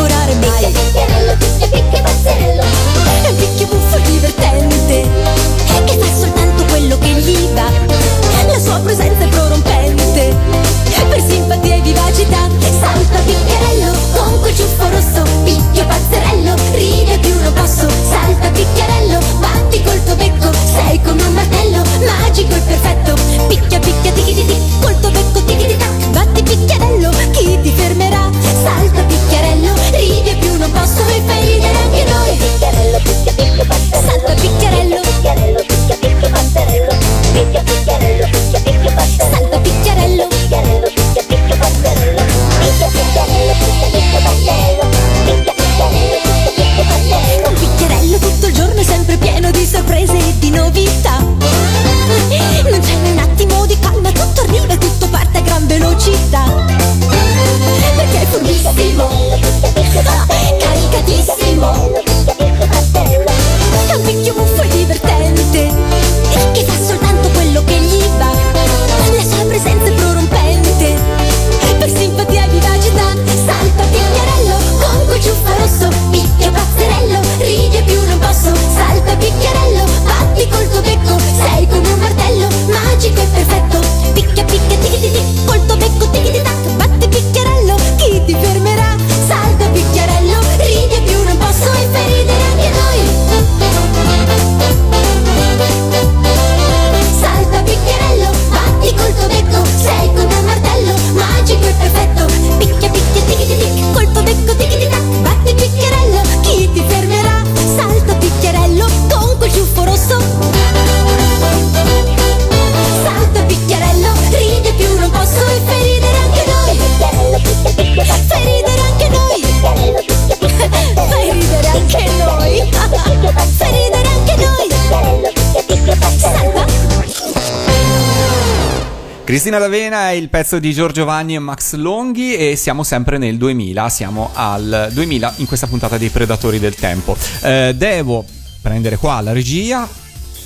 Cristina 129.48 129.66
D'Avena 129.66 130.10
è 130.10 130.14
il 130.14 130.28
pezzo 130.28 130.60
di 130.60 130.74
Giorgio 130.74 131.06
Vanni 131.06 131.34
e 131.34 131.40
Max 131.40 131.76
Longhi 131.76 132.36
e 132.36 132.58
siamo 132.58 132.84
sempre 132.84 133.18
nel 133.18 133.38
2000, 133.38 133.88
siamo 133.88 134.32
al 134.34 134.90
2000 134.92 135.36
in 135.38 135.48
questa 135.48 135.68
puntata 135.68 135.98
dei 135.98 136.10
Predatori 136.10 136.60
del 136.60 136.76
Tempo. 136.76 137.16
Eh, 137.44 137.72
devo 137.74 138.26
prendere 138.62 138.98
qua 138.98 139.22
la 139.22 139.32
regia, 139.32 139.88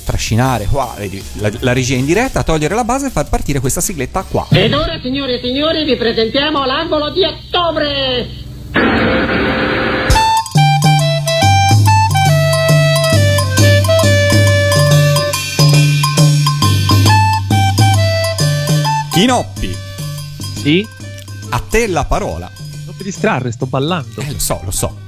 trascinare 0.04 0.66
qua 0.66 0.94
la, 1.38 1.50
la 1.58 1.72
regia 1.72 1.96
in 1.96 2.04
diretta, 2.04 2.44
togliere 2.44 2.76
la 2.76 2.84
base 2.84 3.08
e 3.08 3.10
far 3.10 3.28
partire 3.28 3.58
questa 3.58 3.80
sigletta 3.80 4.22
qua. 4.22 4.46
Ed 4.50 4.72
ora, 4.72 4.96
signore 5.02 5.40
e 5.40 5.40
signori, 5.42 5.84
vi 5.84 5.96
presentiamo 5.96 6.64
l'angolo 6.64 7.10
di 7.10 7.24
ottobre! 7.24 8.41
Chinoppi, 19.22 19.72
Sì? 20.56 20.84
a 21.50 21.62
te 21.70 21.86
la 21.86 22.04
parola. 22.04 22.50
Non 22.84 22.92
mi 22.98 23.04
distrarre, 23.04 23.52
sto 23.52 23.66
ballando. 23.66 24.20
Eh, 24.20 24.32
lo 24.32 24.38
so, 24.40 24.60
lo 24.64 24.72
so. 24.72 24.98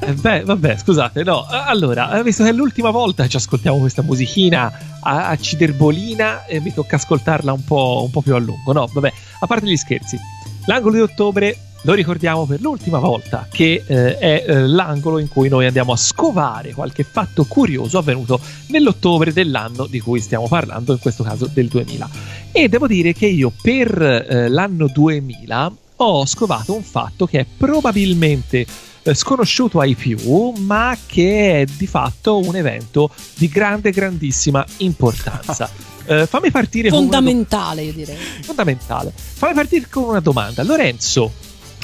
Eh, 0.00 0.14
beh, 0.14 0.42
vabbè, 0.42 0.78
scusate, 0.78 1.22
no. 1.22 1.48
Eh, 1.48 1.54
Allora, 1.54 2.18
eh, 2.18 2.24
visto 2.24 2.42
che 2.42 2.48
è 2.48 2.52
l'ultima 2.52 2.90
volta 2.90 3.22
che 3.22 3.28
ci 3.28 3.36
ascoltiamo 3.36 3.78
questa 3.78 4.02
musichina 4.02 4.98
a, 5.00 5.28
a 5.28 5.36
ciderbolina, 5.36 6.44
eh, 6.46 6.58
mi 6.58 6.74
tocca 6.74 6.96
ascoltarla 6.96 7.52
un 7.52 7.62
po', 7.64 8.00
un 8.04 8.10
po' 8.10 8.20
più 8.20 8.34
a 8.34 8.38
lungo. 8.38 8.72
No, 8.72 8.90
vabbè, 8.92 9.12
a 9.38 9.46
parte 9.46 9.66
gli 9.68 9.76
scherzi. 9.76 10.18
L'angolo 10.66 10.94
di 10.96 11.00
ottobre 11.02 11.56
lo 11.82 11.94
ricordiamo 11.94 12.46
per 12.46 12.60
l'ultima 12.60 12.98
volta, 12.98 13.46
che 13.50 13.84
eh, 13.86 14.18
è 14.18 14.44
eh, 14.46 14.66
l'angolo 14.66 15.18
in 15.18 15.28
cui 15.28 15.48
noi 15.48 15.66
andiamo 15.66 15.92
a 15.92 15.96
scovare 15.96 16.72
qualche 16.74 17.04
fatto 17.04 17.44
curioso 17.44 17.98
avvenuto 17.98 18.40
nell'ottobre 18.68 19.32
dell'anno 19.32 19.86
di 19.86 20.00
cui 20.00 20.20
stiamo 20.20 20.48
parlando, 20.48 20.92
in 20.92 20.98
questo 20.98 21.22
caso 21.22 21.48
del 21.52 21.68
2000. 21.68 22.08
E 22.52 22.68
devo 22.68 22.86
dire 22.86 23.12
che 23.14 23.26
io 23.26 23.50
per 23.62 24.00
eh, 24.00 24.48
l'anno 24.48 24.86
2000 24.88 25.72
ho 25.96 26.26
scovato 26.26 26.74
un 26.74 26.82
fatto 26.82 27.26
che 27.26 27.40
è 27.40 27.46
probabilmente 27.56 28.66
eh, 29.02 29.14
sconosciuto 29.14 29.80
ai 29.80 29.94
più, 29.94 30.50
ma 30.58 30.96
che 31.06 31.62
è 31.62 31.64
di 31.64 31.86
fatto 31.86 32.38
un 32.38 32.54
evento 32.56 33.10
di 33.36 33.48
grande, 33.48 33.90
grandissima 33.90 34.64
importanza. 34.78 35.70
Eh, 36.04 36.26
fammi 36.26 36.50
partire 36.50 36.88
con 36.88 36.98
una 36.98 37.06
do- 37.06 37.14
Fondamentale, 37.14 37.82
io 37.82 37.92
direi. 37.92 38.16
fondamentale. 38.42 39.12
Fammi 39.14 39.54
partire 39.54 39.86
con 39.88 40.02
una 40.02 40.18
domanda. 40.18 40.64
Lorenzo, 40.64 41.32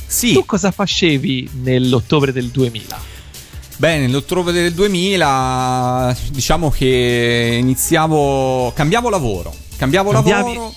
Sì. 0.04 0.32
tu 0.32 0.44
cosa 0.44 0.72
facevi 0.72 1.48
nell'ottobre 1.62 2.32
del 2.32 2.48
2000? 2.48 2.98
Beh, 3.76 3.98
nell'ottobre 3.98 4.50
del 4.52 4.74
2000 4.74 6.16
diciamo 6.32 6.68
che 6.68 7.58
iniziavo, 7.60 8.72
cambiavo 8.74 9.08
lavoro, 9.08 9.54
cambiavo 9.78 10.10
Cambiavi- 10.10 10.52
lavoro 10.54 10.74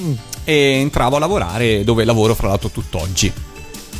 Mm. 0.00 0.12
e 0.44 0.54
entravo 0.80 1.16
a 1.16 1.18
lavorare 1.18 1.82
dove 1.82 2.04
lavoro 2.04 2.34
fra 2.34 2.48
l'altro 2.48 2.68
tutt'oggi. 2.68 3.32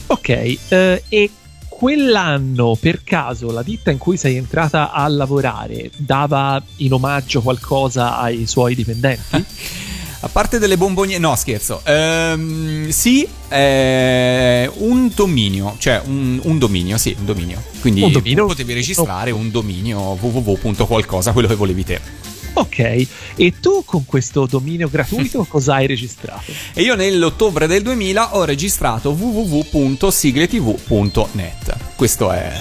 Ok, 0.09 0.29
eh, 0.69 1.03
e 1.09 1.31
quell'anno 1.69 2.77
per 2.79 3.03
caso 3.03 3.51
la 3.51 3.63
ditta 3.63 3.91
in 3.91 3.99
cui 3.99 4.17
sei 4.17 4.37
entrata 4.37 4.93
a 4.93 5.07
lavorare 5.09 5.91
dava 5.97 6.63
in 6.77 6.93
omaggio 6.93 7.41
qualcosa 7.43 8.19
ai 8.19 8.47
suoi 8.47 8.75
dipendenti? 8.75 9.45
A 10.21 10.29
parte 10.29 10.59
delle 10.59 10.77
bombonie, 10.77 11.19
no 11.19 11.37
scherzo, 11.37 11.81
Ehm, 11.85 12.89
sì, 12.89 13.25
eh, 13.49 14.69
un 14.79 15.13
dominio, 15.15 15.77
cioè 15.79 16.03
un, 16.07 16.41
un 16.43 16.59
dominio, 16.59 16.99
sì, 16.99 17.15
un 17.17 17.25
dominio. 17.25 17.63
Quindi 17.81 18.03
Un 18.03 18.11
dominio? 18.11 18.47
potevi 18.47 18.73
registrare 18.73 19.31
un 19.31 19.49
dominio 19.53 20.19
www.qualcosa, 20.21 21.31
quello 21.33 21.47
che 21.47 21.55
volevi 21.55 21.85
te. 21.85 22.01
Ok, 22.59 23.07
e 23.37 23.55
tu 23.61 23.83
con 23.85 24.05
questo 24.05 24.47
dominio 24.47 24.89
gratuito 24.89 25.45
cosa 25.49 25.75
hai 25.75 25.87
registrato? 25.87 26.53
E 26.75 26.83
io 26.83 26.95
nell'ottobre 26.95 27.67
del 27.67 27.83
2000 27.83 28.37
ho 28.37 28.45
registrato 28.45 29.11
www.sigletv.net. 29.11 31.77
Questo 31.97 32.31
è... 32.33 32.53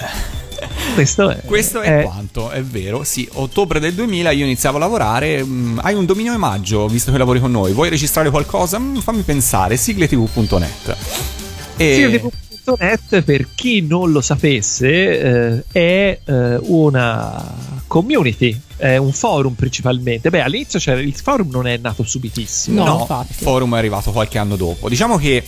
Questo 0.94 1.30
è, 1.30 1.40
Questo 1.44 1.80
è 1.80 2.00
è- 2.00 2.02
quanto, 2.02 2.50
è 2.50 2.60
vero. 2.62 3.04
Sì, 3.04 3.28
ottobre 3.34 3.78
del 3.78 3.94
2000 3.94 4.30
io 4.32 4.44
iniziavo 4.44 4.76
a 4.76 4.80
lavorare. 4.80 5.44
mm, 5.44 5.78
hai 5.82 5.94
un 5.94 6.04
dominio 6.04 6.34
omaggio, 6.34 6.88
visto 6.88 7.12
che 7.12 7.18
lavori 7.18 7.38
con 7.38 7.52
noi. 7.52 7.72
Vuoi 7.72 7.88
registrare 7.88 8.28
qualcosa? 8.30 8.78
Mm, 8.80 8.96
fammi 8.96 9.22
pensare, 9.22 9.76
sigletv.net. 9.76 10.96
E... 11.76 11.94
Sigletv.net, 11.94 12.47
per 12.76 13.48
chi 13.54 13.80
non 13.80 14.10
lo 14.12 14.20
sapesse, 14.20 14.88
eh, 15.20 15.64
è 15.72 16.18
eh, 16.24 16.56
una 16.62 17.54
community, 17.86 18.58
è 18.76 18.96
un 18.96 19.12
forum 19.12 19.54
principalmente. 19.54 20.30
Beh, 20.30 20.42
all'inizio 20.42 20.78
c'era 20.78 21.00
il 21.00 21.14
forum 21.14 21.50
non 21.50 21.66
è 21.66 21.76
nato 21.78 22.02
subitissimo. 22.02 22.84
No, 22.84 22.92
No, 22.94 23.00
infatti. 23.00 23.32
il 23.32 23.38
forum 23.38 23.74
è 23.74 23.78
arrivato 23.78 24.10
qualche 24.12 24.38
anno 24.38 24.56
dopo. 24.56 24.88
Diciamo 24.88 25.16
che 25.16 25.42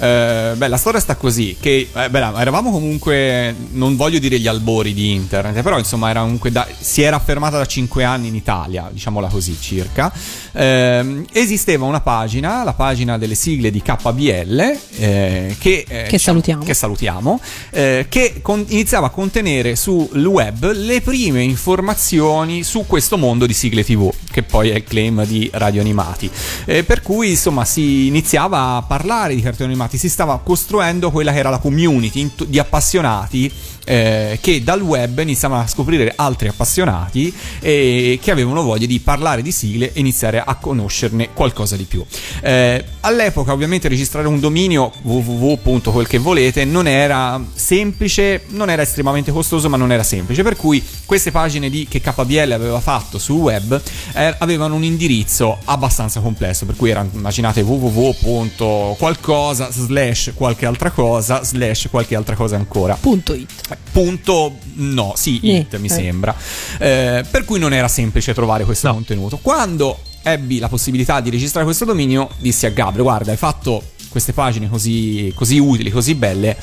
Eh, 0.00 0.54
beh, 0.56 0.68
la 0.68 0.76
storia 0.76 1.00
sta 1.00 1.16
così: 1.16 1.56
che 1.58 1.88
eh, 1.92 2.10
beh, 2.10 2.18
eravamo 2.38 2.70
comunque, 2.70 3.54
non 3.72 3.96
voglio 3.96 4.18
dire 4.18 4.38
gli 4.38 4.46
albori 4.46 4.94
di 4.94 5.12
internet, 5.12 5.62
però 5.62 5.78
insomma 5.78 6.10
era 6.10 6.20
comunque 6.20 6.50
da- 6.52 6.66
si 6.78 7.02
era 7.02 7.16
affermata 7.16 7.58
da 7.58 7.66
5 7.66 8.04
anni 8.04 8.28
in 8.28 8.34
Italia, 8.34 8.88
diciamola 8.92 9.28
così 9.28 9.56
circa. 9.60 10.12
Ehm, 10.52 11.24
esisteva 11.32 11.84
una 11.84 12.00
pagina, 12.00 12.62
la 12.64 12.72
pagina 12.74 13.18
delle 13.18 13.34
sigle 13.34 13.70
di 13.70 13.82
KBL, 13.82 14.78
eh, 14.98 15.56
che, 15.58 15.84
eh, 15.88 16.04
Che 16.08 16.18
salutiamo. 16.18 16.62
che 16.64 16.74
salutiamo, 16.74 17.40
eh, 17.70 18.06
che 18.08 18.38
con- 18.42 18.64
iniziava 18.68 19.06
a 19.06 19.10
contenere 19.10 19.74
sul 19.76 20.08
web 20.26 20.72
le 20.72 21.00
prime 21.00 21.42
informazioni 21.42 22.62
su 22.62 22.84
questo 22.86 23.16
mondo 23.16 23.46
di 23.46 23.52
sigle 23.54 23.84
TV, 23.84 24.10
che 24.30 24.42
poi 24.42 24.70
è 24.70 24.74
il 24.76 24.84
claim 24.84 25.24
di 25.24 25.48
Radio 25.52 25.80
Animati. 25.80 26.30
Eh, 26.64 26.84
per 26.84 27.02
cui 27.02 27.30
insomma 27.30 27.64
si 27.64 28.06
iniziava 28.06 28.76
a 28.76 28.82
parlare 28.82 29.34
di 29.34 29.40
cartoni 29.42 29.70
animati, 29.70 29.87
si 29.96 30.08
stava 30.08 30.38
costruendo 30.42 31.10
quella 31.10 31.32
che 31.32 31.38
era 31.38 31.50
la 31.50 31.58
community 31.58 32.30
di 32.46 32.58
appassionati 32.58 33.50
eh, 33.88 34.38
che 34.42 34.62
dal 34.62 34.82
web 34.82 35.18
iniziavano 35.18 35.62
a 35.62 35.66
scoprire 35.66 36.12
altri 36.14 36.48
appassionati 36.48 37.32
e 37.58 38.18
che 38.20 38.30
avevano 38.30 38.62
voglia 38.62 38.84
di 38.84 39.00
parlare 39.00 39.40
di 39.40 39.50
sigle 39.50 39.94
e 39.94 40.00
iniziare 40.00 40.42
a 40.44 40.56
conoscerne 40.56 41.30
qualcosa 41.32 41.74
di 41.74 41.84
più. 41.84 42.04
Eh, 42.42 42.84
all'epoca 43.00 43.52
ovviamente 43.52 43.88
registrare 43.88 44.28
un 44.28 44.40
dominio 44.40 44.92
www. 45.00 45.90
quel 45.90 46.06
che 46.06 46.18
volete 46.18 46.66
non 46.66 46.86
era 46.86 47.42
semplice, 47.54 48.42
non 48.48 48.68
era 48.68 48.82
estremamente 48.82 49.32
costoso 49.32 49.70
ma 49.70 49.78
non 49.78 49.90
era 49.90 50.02
semplice, 50.02 50.42
per 50.42 50.56
cui 50.56 50.84
queste 51.06 51.30
pagine 51.30 51.70
di, 51.70 51.86
che 51.88 52.02
KBL 52.02 52.52
aveva 52.52 52.80
fatto 52.80 53.18
sul 53.18 53.38
web 53.38 53.80
eh, 54.12 54.34
avevano 54.38 54.74
un 54.74 54.84
indirizzo 54.84 55.58
abbastanza 55.64 56.20
complesso, 56.20 56.66
per 56.66 56.76
cui 56.76 56.90
era 56.90 57.06
immaginate 57.10 57.62
www. 57.62 58.96
qualcosa 58.98 59.70
slash 59.72 60.32
qualche 60.34 60.66
altra 60.66 60.90
cosa 60.90 61.42
slash 61.42 61.88
qualche 61.90 62.14
altra 62.14 62.34
cosa 62.34 62.56
ancora. 62.56 62.94
Punto 63.00 63.32
it. 63.32 63.77
Punto 63.90 64.56
no, 64.74 65.14
sì, 65.16 65.40
Eh, 65.42 65.56
it 65.58 65.76
mi 65.78 65.86
eh. 65.86 65.90
sembra. 65.90 66.34
Eh, 66.78 67.24
per 67.30 67.44
cui 67.44 67.58
non 67.58 67.72
era 67.72 67.88
semplice 67.88 68.34
trovare 68.34 68.64
questo 68.64 68.92
contenuto. 68.92 69.38
Quando 69.38 69.98
ebbi 70.22 70.58
la 70.58 70.68
possibilità 70.68 71.20
di 71.20 71.30
registrare 71.30 71.64
questo 71.64 71.84
dominio, 71.84 72.30
dissi 72.38 72.66
a 72.66 72.70
Gabriele: 72.70 73.02
Guarda, 73.02 73.30
hai 73.30 73.36
fatto 73.36 73.82
queste 74.08 74.32
pagine 74.32 74.68
così, 74.68 75.32
così 75.34 75.58
utili, 75.58 75.90
così 75.90 76.14
belle. 76.14 76.56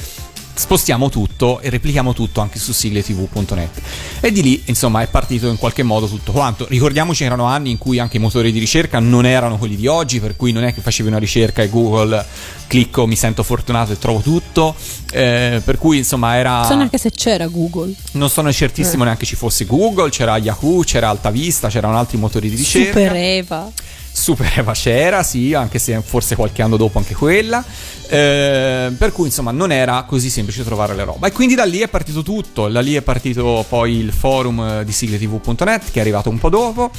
Spostiamo 0.58 1.10
tutto 1.10 1.60
e 1.60 1.70
replichiamo 1.70 2.14
tutto 2.14 2.40
anche 2.40 2.60
su 2.60 2.72
sigletv.net. 2.72 3.82
E 4.22 4.32
di 4.32 4.42
lì, 4.42 4.62
insomma, 4.66 5.02
è 5.02 5.08
partito 5.08 5.48
in 5.50 5.58
qualche 5.58 5.84
modo 5.84 6.08
tutto 6.08 6.32
quanto. 6.32 6.66
Ricordiamoci, 6.70 7.26
erano 7.26 7.44
anni 7.46 7.72
in 7.72 7.78
cui 7.78 8.00
anche 8.00 8.18
i 8.18 8.20
motori 8.22 8.54
di 8.54 8.60
ricerca 8.60 9.00
non 9.00 9.26
erano 9.26 9.58
quelli 9.58 9.76
di 9.76 9.86
oggi, 9.88 10.22
per 10.22 10.36
cui 10.38 10.54
non 10.54 10.64
è 10.64 10.74
che 10.74 10.80
facevi 10.80 11.10
una 11.10 11.18
ricerca 11.20 11.62
e 11.62 11.70
Google 11.70 12.26
clicco, 12.68 13.06
mi 13.06 13.16
sento 13.18 13.44
fortunato 13.44 13.92
e 13.92 14.00
trovo 14.00 14.20
tutto. 14.22 14.74
Eh, 15.12 15.62
per 15.64 15.78
cui, 15.78 15.98
insomma, 15.98 16.36
era. 16.38 16.60
Non 16.60 16.66
so 16.68 16.76
neanche 16.76 16.98
se 16.98 17.12
c'era 17.12 17.48
Google. 17.48 17.94
Non 18.12 18.30
sono 18.30 18.52
certissimo 18.54 19.04
Eh. 19.04 19.08
neanche 19.08 19.26
ci 19.26 19.36
fosse 19.36 19.66
Google, 19.66 20.10
c'era 20.10 20.38
Yahoo, 20.38 20.84
c'era 20.84 21.10
Altavista, 21.10 21.68
c'erano 21.68 21.98
altri 21.98 22.18
motori 22.18 22.50
di 22.50 22.56
ricerca. 22.56 22.98
Super 23.00 23.16
Eva. 23.16 23.72
Super 24.16 24.54
Eva 24.56 24.72
c'era, 24.72 25.24
sì, 25.24 25.54
anche 25.54 25.78
se 25.78 26.02
forse 26.02 26.36
qualche 26.36 26.62
anno 26.62 26.78
dopo 26.78 27.00
anche 27.00 27.14
quella. 27.14 27.62
Eh, 28.08 28.94
per 28.98 29.12
cui 29.12 29.26
insomma 29.26 29.52
non 29.52 29.74
era 29.74 30.04
così 30.04 30.30
semplice 30.30 30.64
trovare 30.64 30.96
le 30.96 31.04
roba. 31.04 31.28
E 31.28 31.34
quindi 31.34 31.54
da 31.54 31.66
lì 31.66 31.80
è 31.80 31.90
partito 31.90 32.24
tutto. 32.24 32.70
Da 32.70 32.80
lì 32.80 32.94
è 32.94 33.02
partito 33.02 33.66
poi 33.68 33.98
il 33.98 34.14
forum 34.14 34.80
eh, 34.80 34.86
di 34.86 34.94
sigletv.net 34.94 35.92
che 35.92 35.98
è 35.98 36.00
arrivato 36.00 36.30
un 36.30 36.40
po' 36.40 36.48
dopo. 36.48 36.92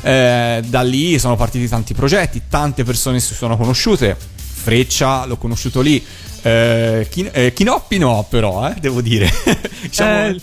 Eh, 0.00 0.62
da 0.64 0.80
lì 0.80 1.18
sono 1.18 1.36
partiti 1.36 1.68
tanti 1.68 1.92
progetti, 1.92 2.42
tante 2.48 2.84
persone 2.84 3.20
si 3.20 3.34
sono 3.34 3.58
conosciute. 3.58 4.16
Freccia 4.34 5.26
l'ho 5.26 5.36
conosciuto 5.36 5.82
lì. 5.82 6.02
Eh, 6.42 7.06
Chin- 7.10 7.30
eh, 7.32 7.52
Chinoppi 7.52 7.98
no, 7.98 8.26
però, 8.28 8.68
eh, 8.68 8.74
devo 8.80 9.00
dire. 9.00 9.30
diciamo, 9.82 10.10
Eh, 10.26 10.40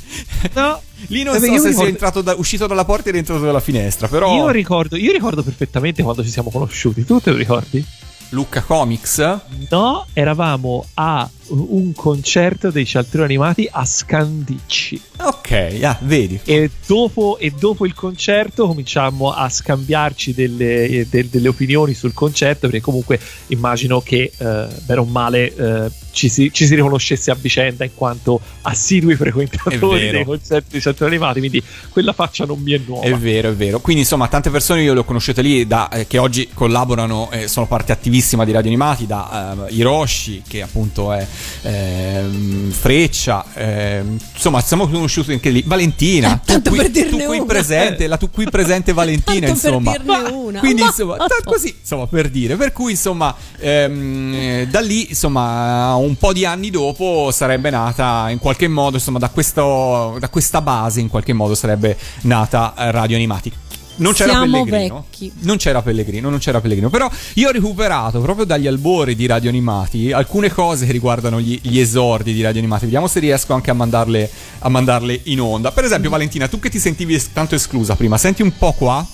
no. 0.54 0.82
lì 1.08 1.24
non 1.24 1.34
beh, 1.34 1.40
so 1.40 1.46
se 1.46 1.52
ricordo- 1.58 1.78
sei 1.78 1.88
entrato 1.90 2.22
da- 2.22 2.36
uscito 2.36 2.68
dalla 2.68 2.86
porta 2.86 3.10
e 3.10 3.12
rientrato 3.12 3.42
dalla 3.42 3.60
finestra, 3.60 4.08
però. 4.08 4.36
Io 4.36 4.50
ricordo, 4.50 4.96
io 4.96 5.12
ricordo 5.12 5.44
perfettamente 5.44 6.02
quando 6.04 6.24
ci 6.24 6.30
siamo 6.30 6.50
conosciuti. 6.50 7.04
Tu 7.06 7.20
te 7.20 7.32
lo 7.32 7.38
ricordi? 7.38 7.86
Lucca 8.30 8.62
Comics? 8.62 9.40
No, 9.70 10.06
eravamo 10.14 10.86
a 10.96 11.28
un 11.50 11.94
concerto 11.94 12.72
dei 12.72 12.86
cialtroni 12.86 13.26
animati 13.26 13.68
a 13.70 13.86
Scandicci. 13.86 15.02
Ok, 15.22 15.80
ah, 15.84 15.98
vedi. 16.02 16.40
E 16.44 16.70
dopo, 16.86 17.38
e 17.40 17.52
dopo 17.58 17.86
il 17.86 17.94
concerto 17.94 18.68
cominciammo 18.68 19.32
a 19.32 19.50
scambiarci 19.50 20.34
delle, 20.34 20.88
eh, 20.88 21.08
del- 21.10 21.28
delle 21.28 21.48
opinioni 21.48 21.94
sul 21.94 22.14
concerto, 22.14 22.68
perché 22.68 22.82
comunque 22.82 23.20
immagino 23.48 24.02
che, 24.02 24.32
eh, 24.38 24.68
bene 24.86 25.00
o 25.00 25.06
male, 25.06 25.54
eh, 25.54 25.92
ci, 26.12 26.30
si, 26.30 26.52
ci 26.52 26.66
si 26.66 26.76
riconoscesse 26.76 27.32
a 27.32 27.36
vicenda 27.36 27.84
in 27.84 27.92
quanto 27.94 28.40
assidui 28.64 29.16
frequentatori 29.16 30.10
dei 30.10 30.26
concerti 30.26 30.72
dei 30.72 30.82
cialtroni 30.82 31.16
animati, 31.16 31.40
quindi 31.40 31.64
quella 31.90 32.14
faccia 32.14 32.46
non 32.46 32.60
mi 32.60 32.74
è 32.74 32.82
nuova. 32.86 33.06
È 33.06 33.16
vero, 33.16 33.50
è 33.50 33.54
vero. 33.54 33.80
Quindi, 33.80 34.02
insomma, 34.02 34.28
tante 34.28 34.50
persone 34.50 34.82
io 34.82 34.94
le 34.94 35.00
ho 35.00 35.04
conosciute 35.04 35.42
lì 35.42 35.68
da, 35.68 35.90
eh, 35.90 36.08
che 36.08 36.18
oggi 36.18 36.50
collaborano 36.54 37.30
e 37.32 37.48
sono 37.48 37.68
parte 37.68 37.92
attivissima 37.92 38.46
di 38.46 38.52
Radio 38.52 38.70
Animati, 38.70 39.06
da 39.06 39.68
eh, 39.68 39.74
Hiroshi, 39.74 40.44
che 40.48 40.62
appunto 40.62 41.14
è 41.14 41.26
ehm, 41.62 42.72
Freccia, 42.72 43.46
ehm, 43.54 44.18
insomma, 44.34 44.62
siamo 44.62 44.88
conosciuti 44.88 45.32
anche 45.32 45.50
lì. 45.50 45.64
Valentina, 45.66 46.38
tu 46.38 46.52
tanto 46.54 46.70
qui, 46.70 46.80
per 46.80 46.90
dirne 46.90 47.10
tu 47.10 47.18
qui 47.18 47.38
una. 47.38 47.46
presente, 47.46 48.08
la 48.08 48.18
tu 48.18 48.30
qui 48.30 48.46
presente 48.50 48.94
Valentina, 48.94 49.48
Tanto 49.48 49.62
per 49.62 49.74
insomma. 49.74 49.92
dirne 49.92 50.30
una. 50.32 50.60
Quindi, 50.60 50.82
Ma- 50.82 50.88
insomma, 50.88 51.18
così, 51.44 51.76
insomma, 51.80 52.08
per 52.08 52.30
dire. 52.30 52.56
Per 52.56 52.72
cui, 52.72 52.92
insomma, 52.92 53.36
ehm, 53.60 54.34
eh, 54.34 54.68
da 54.70 54.80
lì, 54.80 55.10
insomma, 55.10 55.96
un 55.96 56.16
po' 56.16 56.34
di 56.34 56.46
anni 56.46 56.70
dopo 56.70 57.30
sarebbe 57.32 57.70
nata 57.70 58.30
in 58.30 58.40
qualche 58.40 58.68
modo, 58.68 58.98
insomma, 58.98 59.20
da, 59.20 59.30
questo, 59.30 60.18
da 60.20 60.30
questa 60.30 60.62
base, 60.62 61.00
in 61.00 61.08
qualche 61.10 61.34
modo 61.34 61.56
sarebbe 61.56 61.98
nata 62.22 62.74
eh, 62.78 62.92
Radio 62.92 63.16
Animati. 63.16 63.52
Non 64.00 64.14
c'era 64.14 64.32
Siamo 64.32 64.64
Pellegrino. 64.64 65.06
vecchi. 65.10 65.32
Non 65.42 65.58
c'era 65.58 65.82
Pellegrino, 65.82 66.30
non 66.30 66.40
c'era 66.40 66.60
Pellegrino. 66.62 66.90
Però 66.90 67.10
io 67.36 67.48
ho 67.50 67.52
recuperato 67.52 68.20
proprio 68.22 68.46
dagli 68.46 68.68
albori 68.68 69.16
di 69.16 69.26
Radio 69.26 69.50
Animati 69.50 70.12
alcune 70.12 70.50
cose 70.50 70.86
che 70.86 70.92
riguardano 70.92 71.40
gli, 71.40 71.60
gli 71.62 71.80
esordi 71.80 72.34
di 72.34 72.42
Radio 72.42 72.60
Animati. 72.60 72.86
Vediamo 72.86 73.08
se 73.08 73.20
riesco 73.20 73.54
anche 73.54 73.70
a 73.72 73.74
mandarle, 73.74 74.30
a 74.60 74.70
mandarle 74.70 75.20
in 75.26 75.42
onda. 75.42 75.72
Per 75.72 75.84
esempio, 75.84 76.10
Valentina, 76.10 76.48
tu 76.48 76.60
che 76.60 76.70
ti 76.70 76.80
sentivi 76.80 77.14
es- 77.16 77.32
tanto 77.34 77.56
esclusa 77.56 77.96
prima, 77.96 78.18
senti 78.18 78.42
un 78.42 78.56
po' 78.58 78.72
qua. 78.74 79.06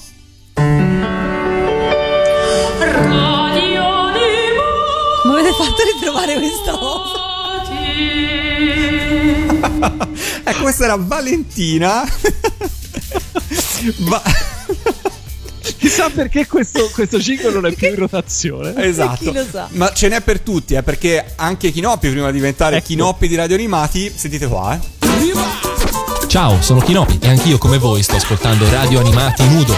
Come 5.24 5.40
avete 5.40 5.53
fatto 5.56 5.82
a 5.82 5.86
ritrovare 5.94 6.36
questa 6.38 6.72
cosa? 6.72 7.24
Ecco, 10.48 10.62
questa 10.62 10.84
era 10.86 10.95
Valentina. 10.95 12.03
Va- 13.98 14.22
Chissà 15.77 16.09
perché 16.09 16.45
questo, 16.47 16.89
questo 16.93 17.17
jingle 17.17 17.51
non 17.51 17.65
è 17.65 17.71
più 17.73 17.87
in 17.87 17.95
rotazione. 17.95 18.73
esatto. 18.83 19.31
Chi 19.31 19.33
lo 19.33 19.45
sa? 19.49 19.67
Ma 19.71 19.91
ce 19.93 20.07
n'è 20.09 20.21
per 20.21 20.39
tutti, 20.39 20.75
eh, 20.75 20.83
perché 20.83 21.33
anche 21.35 21.71
Chinoppi, 21.71 22.09
prima 22.09 22.27
di 22.27 22.37
diventare 22.37 22.77
Ecco. 22.77 22.85
Chinoppi 22.87 23.27
di 23.27 23.35
Radio 23.35 23.55
Animati, 23.55 24.11
sentite 24.13 24.47
qua, 24.47 24.75
eh. 24.75 24.79
Ciao, 26.27 26.61
sono 26.61 26.79
Kinopi 26.81 27.19
e 27.21 27.29
anch'io 27.29 27.57
come 27.57 27.77
voi 27.77 28.03
sto 28.03 28.15
ascoltando 28.15 28.69
Radio 28.69 28.99
Animati 28.99 29.47
Nudo. 29.47 29.73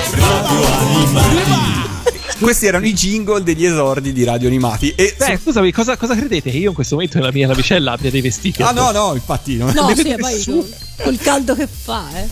Questi 2.40 2.68
erano 2.68 2.86
i 2.86 2.94
jingle 2.94 3.42
degli 3.42 3.66
esordi 3.66 4.14
di 4.14 4.24
Radio 4.24 4.48
Animati. 4.48 4.94
E 4.96 5.16
Beh, 5.18 5.40
scusami, 5.42 5.72
cosa, 5.72 5.98
cosa 5.98 6.16
credete? 6.16 6.52
Che 6.52 6.58
io 6.58 6.70
in 6.70 6.76
questo 6.76 6.94
momento 6.94 7.18
nella 7.18 7.32
mia 7.32 7.48
navicella 7.48 7.94
abbia 7.94 8.12
dei 8.12 8.22
vestiti? 8.22 8.62
Ah 8.62 8.70
no, 8.72 8.92
no, 8.92 9.16
infatti 9.16 9.56
no. 9.58 9.72
No, 9.72 9.92
sì, 9.96 10.04
poi 10.18 10.34
nessuno. 10.34 10.58
col, 10.62 10.70
col 11.04 11.18
caldo 11.18 11.56
che 11.56 11.68
fa, 11.68 12.06
eh. 12.16 12.28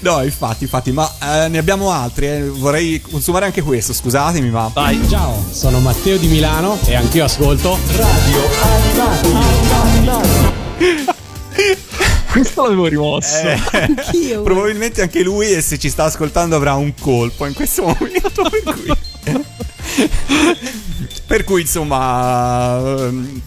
No, 0.02 0.22
infatti, 0.22 0.64
infatti, 0.64 0.92
ma 0.92 1.10
eh, 1.22 1.48
ne 1.48 1.56
abbiamo 1.56 1.90
altri. 1.90 2.26
eh. 2.26 2.42
Vorrei 2.42 3.00
consumare 3.00 3.46
anche 3.46 3.62
questo, 3.62 3.94
scusatemi, 3.94 4.50
ma. 4.50 4.70
Vai. 4.74 5.00
Ciao, 5.08 5.42
sono 5.50 5.80
Matteo 5.80 6.18
di 6.18 6.26
Milano 6.26 6.78
e 6.84 6.94
anch'io 6.94 7.24
ascolto 7.24 7.78
Radio 7.96 8.42
Questo 12.30 12.62
l'avevo 12.62 12.86
rimosso. 12.88 13.38
Eh, 13.38 13.58
Anch'io. 13.72 14.42
probabilmente 14.42 15.00
anche 15.02 15.22
lui, 15.22 15.52
e 15.52 15.60
se 15.62 15.78
ci 15.78 15.88
sta 15.88 16.04
ascoltando, 16.04 16.56
avrà 16.56 16.74
un 16.74 16.92
colpo 17.00 17.46
in 17.46 17.54
questo 17.54 17.82
momento. 17.82 18.42
Per 18.42 18.74
cui, 18.74 18.90
per 21.26 21.44
cui 21.44 21.62
insomma. 21.62 22.76
ehm, 22.78 23.40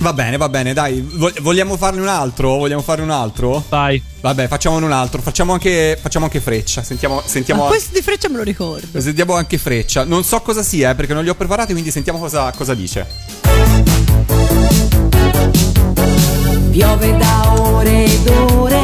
Va 0.00 0.14
bene, 0.14 0.38
va 0.38 0.48
bene, 0.48 0.72
dai. 0.72 1.02
Vo- 1.02 1.30
Vogliamo 1.42 1.76
farne 1.76 2.00
un 2.00 2.08
altro? 2.08 2.56
Vogliamo 2.56 2.80
fare 2.80 3.02
un 3.02 3.10
altro? 3.10 3.62
Vai. 3.68 4.02
Vabbè, 4.22 4.48
facciamone 4.48 4.86
un 4.86 4.92
altro. 4.92 5.20
Facciamo 5.20 5.52
anche, 5.52 5.98
facciamo 6.00 6.24
anche 6.24 6.40
freccia. 6.40 6.82
Sentiamo, 6.82 7.20
sentiamo, 7.22 7.64
Ma 7.64 7.68
questo 7.68 7.92
di 7.94 8.00
freccia 8.00 8.30
me 8.30 8.36
lo 8.38 8.42
ricordo. 8.42 8.98
sentiamo 8.98 9.34
anche 9.34 9.58
freccia. 9.58 10.04
Non 10.04 10.24
so 10.24 10.40
cosa 10.40 10.62
sia, 10.62 10.88
eh, 10.90 10.94
perché 10.94 11.12
non 11.12 11.22
li 11.22 11.28
ho 11.28 11.34
preparati, 11.34 11.72
quindi 11.72 11.90
sentiamo 11.90 12.18
cosa, 12.18 12.50
cosa 12.52 12.72
dice. 12.72 13.06
Piove 16.70 17.16
da 17.18 17.52
ore 17.60 18.04
ed 18.04 18.26
ore, 18.52 18.80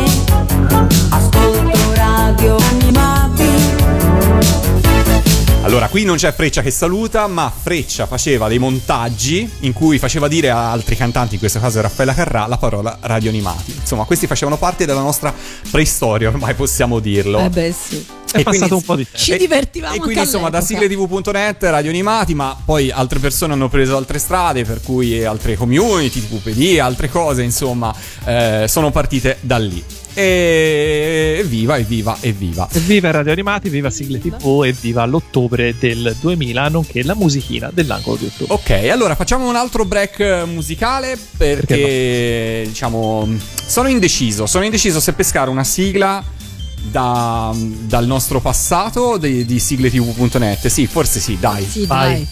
Allora, 5.77 5.91
qui 5.91 6.05
non 6.05 6.17
c'è 6.17 6.33
Freccia 6.33 6.63
che 6.63 6.71
saluta, 6.71 7.27
ma 7.27 7.53
Freccia 7.55 8.07
faceva 8.07 8.49
dei 8.49 8.59
montaggi 8.59 9.47
in 9.61 9.75
cui 9.75 9.99
faceva 9.99 10.27
dire 10.27 10.49
a 10.49 10.71
altri 10.71 10.97
cantanti, 10.97 11.35
in 11.35 11.39
questo 11.39 11.61
caso 11.61 11.83
Raffaella 11.83 12.15
Carrà, 12.15 12.47
la 12.47 12.57
parola 12.57 12.97
radio 13.03 13.29
animati. 13.29 13.75
Insomma, 13.79 14.05
questi 14.05 14.27
facevano 14.27 14.57
parte 14.57 14.87
della 14.87 15.03
nostra 15.03 15.35
preistoria, 15.71 16.29
ormai 16.29 16.55
possiamo 16.55 16.99
dirlo. 16.99 17.41
Eh 17.41 17.51
beh 17.51 17.75
sì. 17.79 18.07
È 18.33 18.43
passato 18.43 18.77
un 18.77 18.83
po' 18.85 18.97
di 18.97 19.05
tempo. 19.05 19.19
Ci 19.19 19.37
divertivamo 19.37 19.95
E 19.95 19.99
quindi 19.99 20.19
anche 20.19 20.31
insomma 20.31 20.49
da 20.49 20.63
sigletv.net, 20.63 21.63
radio 21.65 21.91
animati, 21.91 22.35
ma 22.35 22.57
poi 22.65 22.91
altre 22.91 23.19
persone 23.19 23.53
hanno 23.53 23.69
preso 23.69 23.99
altre 23.99 24.19
strade, 24.19 24.65
per 24.65 24.81
cui 24.83 25.23
altre 25.27 25.57
community, 25.57 26.27
tipo 26.27 26.37
PD, 26.37 26.79
altre 26.81 27.11
cose, 27.11 27.43
insomma, 27.43 27.95
eh, 28.25 28.65
sono 28.67 28.91
partite 28.91 29.37
da 29.43 29.59
lì. 29.59 29.85
E 30.19 31.37
evviva, 31.41 31.77
evviva, 31.77 32.17
evviva. 32.21 32.67
Viva 32.87 33.11
Radio 33.11 33.33
Animati, 33.33 33.69
viva 33.69 33.91
Sigle 33.91 34.19
TV 34.19 34.65
e 34.65 34.73
viva 34.73 35.05
l'ottobre 35.05 35.75
del 35.79 36.17
2000, 36.19 36.69
nonché 36.69 37.03
la 37.03 37.15
musichina 37.15 37.71
dell'angolo 37.71 38.17
di 38.17 38.25
ottobre. 38.25 38.55
Ok, 38.55 38.89
allora 38.91 39.15
facciamo 39.15 39.47
un 39.47 39.57
altro 39.57 39.85
break 39.85 40.19
eh, 40.21 40.45
musicale 40.47 41.19
perché 41.37 42.65
diciamo 42.67 43.29
sono 43.67 43.89
indeciso, 43.89 44.47
sono 44.47 44.65
indeciso 44.65 45.01
se 45.01 45.13
pescare 45.13 45.51
una 45.51 45.65
sigla 45.65 46.25
da- 46.91 47.55
dal 47.55 48.07
nostro 48.07 48.41
passato 48.41 49.19
di, 49.19 49.45
di 49.45 49.59
sigletv.net. 49.59 50.67
Sì, 50.69 50.87
forse 50.87 51.21
sì, 51.21 51.37
dai. 51.39 51.67
Sì, 51.69 51.87
dai. 51.87 52.27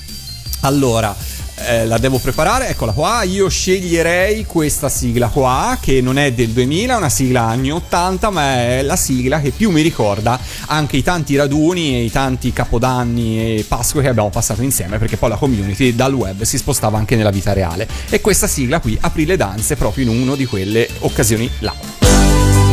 Allora, 0.61 1.15
eh, 1.57 1.87
la 1.87 1.99
devo 1.99 2.19
preparare, 2.19 2.69
eccola 2.69 2.93
qua. 2.93 3.23
Io 3.23 3.49
sceglierei 3.49 4.45
questa 4.45 4.89
sigla 4.89 5.29
qua, 5.29 5.79
che 5.81 6.01
non 6.01 6.19
è 6.19 6.33
del 6.33 6.51
2000, 6.51 6.95
è 6.95 6.97
una 6.97 7.09
sigla 7.09 7.43
anni 7.43 7.71
80, 7.71 8.31
ma 8.31 8.55
è 8.55 8.83
la 8.83 8.97
sigla 8.97 9.41
che 9.41 9.51
più 9.51 9.71
mi 9.71 9.83
ricorda 9.83 10.39
anche 10.67 10.97
i 10.97 11.03
tanti 11.03 11.37
raduni 11.37 11.97
e 11.97 12.05
i 12.05 12.11
tanti 12.11 12.53
capodanni 12.53 13.59
e 13.59 13.65
Pasqua 13.67 14.03
che 14.03 14.09
abbiamo 14.09 14.31
passato 14.31 14.63
insieme, 14.63 14.99
perché 14.99 15.17
poi 15.17 15.31
la 15.31 15.37
community 15.37 15.95
dal 15.95 16.13
web 16.13 16.43
si 16.43 16.59
spostava 16.59 16.99
anche 16.99 17.17
nella 17.17 17.31
vita 17.31 17.53
reale. 17.53 17.89
E 18.11 18.21
questa 18.21 18.47
sigla 18.47 18.81
qui 18.81 18.97
aprì 19.01 19.25
le 19.25 19.37
danze 19.37 19.77
proprio 19.77 20.11
in 20.11 20.21
una 20.21 20.35
di 20.35 20.47
quelle 20.47 20.89
occasioni 21.01 21.51
là. 21.61 22.64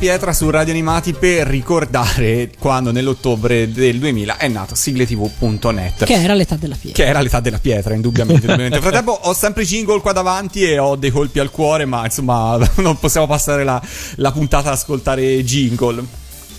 Pietra 0.00 0.32
su 0.32 0.48
Radio 0.48 0.72
Animati 0.72 1.12
per 1.12 1.46
ricordare 1.46 2.50
quando 2.58 2.90
nell'ottobre 2.90 3.70
del 3.70 3.98
2000 3.98 4.38
è 4.38 4.48
nato 4.48 4.74
sigletv.net. 4.74 6.04
Che 6.06 6.14
era 6.14 6.32
l'età 6.32 6.56
della 6.56 6.74
pietra. 6.74 7.04
Che 7.04 7.10
era 7.10 7.20
l'età 7.20 7.40
della 7.40 7.58
pietra, 7.58 7.92
indubbiamente. 7.92 8.46
indubbiamente. 8.46 8.78
Nel 8.80 8.82
frattempo 8.82 9.12
ho 9.12 9.34
sempre 9.34 9.62
jingle 9.64 10.00
qua 10.00 10.12
davanti 10.12 10.62
e 10.62 10.78
ho 10.78 10.96
dei 10.96 11.10
colpi 11.10 11.38
al 11.38 11.50
cuore, 11.50 11.84
ma 11.84 12.06
insomma 12.06 12.58
non 12.76 12.98
possiamo 12.98 13.26
passare 13.26 13.62
la, 13.62 13.78
la 14.14 14.32
puntata 14.32 14.68
ad 14.68 14.76
ascoltare 14.76 15.44
jingle. 15.44 16.02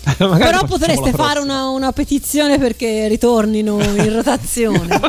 Però 0.16 0.64
potreste 0.64 1.10
fare 1.10 1.40
una, 1.40 1.68
una 1.68 1.90
petizione 1.90 2.58
perché 2.58 3.08
ritornino 3.08 3.80
in 3.80 4.12
rotazione. 4.12 5.00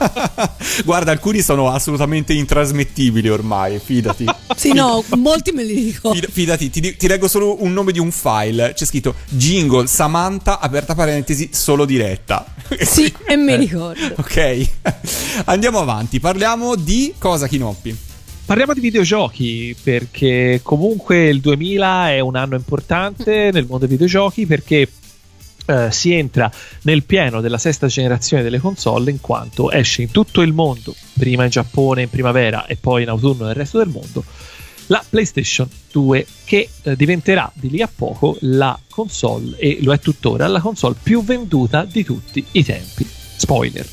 Guarda, 0.83 1.11
alcuni 1.11 1.41
sono 1.41 1.69
assolutamente 1.69 2.33
intrasmettibili 2.33 3.29
ormai, 3.29 3.79
fidati. 3.79 4.25
Sì, 4.63 4.73
no, 4.73 5.03
molti 5.17 5.51
me 5.51 5.63
li 5.63 5.75
dico. 5.75 6.13
Fid- 6.13 6.31
Fidati, 6.31 6.69
ti, 6.69 6.95
ti 6.95 7.07
leggo 7.07 7.27
solo 7.27 7.61
un 7.63 7.73
nome 7.73 7.91
di 7.91 7.99
un 7.99 8.11
file. 8.11 8.73
C'è 8.73 8.85
scritto 8.85 9.15
jingle 9.29 9.87
Samantha, 9.87 10.59
aperta 10.59 10.95
parentesi, 10.95 11.49
solo 11.51 11.85
diretta. 11.85 12.45
Sì, 12.83 13.13
e 13.27 13.35
mi 13.35 13.55
ricordo. 13.55 14.15
ok, 14.17 14.69
andiamo 15.45 15.79
avanti. 15.79 16.19
Parliamo 16.19 16.75
di 16.75 17.13
cosa, 17.17 17.47
Chinoppi? 17.47 17.95
Parliamo 18.45 18.73
di 18.73 18.79
videogiochi 18.79 19.75
perché 19.81 20.59
comunque 20.63 21.27
il 21.27 21.39
2000 21.39 22.09
è 22.11 22.19
un 22.19 22.35
anno 22.35 22.55
importante 22.55 23.51
nel 23.51 23.65
mondo 23.65 23.85
dei 23.85 23.89
videogiochi 23.89 24.45
perché 24.45 24.87
eh, 25.65 25.91
si 25.91 26.13
entra 26.13 26.51
nel 26.81 27.03
pieno 27.03 27.41
della 27.41 27.57
sesta 27.57 27.87
generazione 27.87 28.43
delle 28.43 28.59
console 28.59 29.11
in 29.11 29.21
quanto 29.21 29.71
esce 29.71 30.01
in 30.01 30.11
tutto 30.11 30.41
il 30.41 30.53
mondo, 30.53 30.95
prima 31.17 31.43
in 31.43 31.49
Giappone 31.49 32.03
in 32.03 32.09
primavera 32.09 32.65
e 32.65 32.75
poi 32.75 33.03
in 33.03 33.09
autunno 33.09 33.45
nel 33.45 33.55
resto 33.55 33.77
del 33.77 33.89
mondo, 33.89 34.23
la 34.87 35.03
PlayStation 35.07 35.69
2 35.91 36.25
che 36.43 36.69
eh, 36.81 36.95
diventerà 36.95 37.51
di 37.53 37.69
lì 37.69 37.81
a 37.81 37.89
poco 37.93 38.37
la 38.41 38.77
console 38.89 39.57
e 39.57 39.79
lo 39.81 39.93
è 39.93 39.99
tuttora 39.99 40.47
la 40.47 40.59
console 40.59 40.95
più 41.01 41.23
venduta 41.23 41.85
di 41.85 42.03
tutti 42.03 42.43
i 42.51 42.63
tempi. 42.63 43.07
Spoiler. 43.35 43.87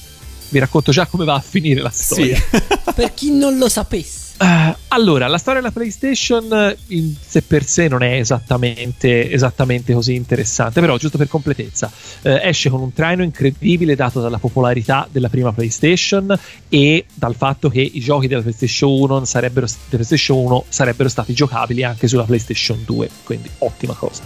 Vi 0.49 0.59
racconto 0.59 0.91
già 0.91 1.07
come 1.07 1.25
va 1.25 1.35
a 1.35 1.41
finire 1.41 1.81
la 1.81 1.91
storia. 1.91 2.37
Per 2.95 3.15
chi 3.15 3.31
non 3.31 3.57
lo 3.57 3.69
sapesse. 3.69 4.30
Eh, 4.43 4.75
allora, 4.89 5.29
la 5.29 5.37
storia 5.37 5.61
della 5.61 5.71
PlayStation 5.71 6.51
eh, 6.51 6.75
in 6.89 7.15
sé 7.21 7.43
per 7.43 7.62
sé 7.62 7.89
non 7.89 8.03
è 8.03 8.15
esattamente, 8.15 9.31
esattamente 9.31 9.93
così 9.93 10.15
interessante, 10.15 10.81
però 10.81 10.97
giusto 10.97 11.19
per 11.19 11.29
completezza, 11.29 11.93
eh, 12.23 12.41
esce 12.45 12.71
con 12.71 12.81
un 12.81 12.91
traino 12.95 13.23
incredibile 13.23 13.95
dato 13.95 14.23
dalla 14.23 14.39
popolarità 14.39 15.07
della 15.12 15.29
prima 15.29 15.53
PlayStation 15.53 16.35
e 16.71 17.05
dal 17.12 17.35
fatto 17.35 17.69
che 17.69 17.83
i 17.83 18.01
giochi 18.01 18.29
della 18.29 18.41
PlayStation 18.41 18.91
1 18.91 19.25
sarebbero, 19.27 19.67
PlayStation 19.91 20.39
1 20.39 20.65
sarebbero 20.71 21.11
stati 21.11 21.35
giocabili 21.35 21.85
anche 21.85 22.09
sulla 22.09 22.25
PlayStation 22.25 22.83
2, 22.83 23.11
quindi 23.25 23.51
ottima 23.59 23.93
cosa. 23.93 24.23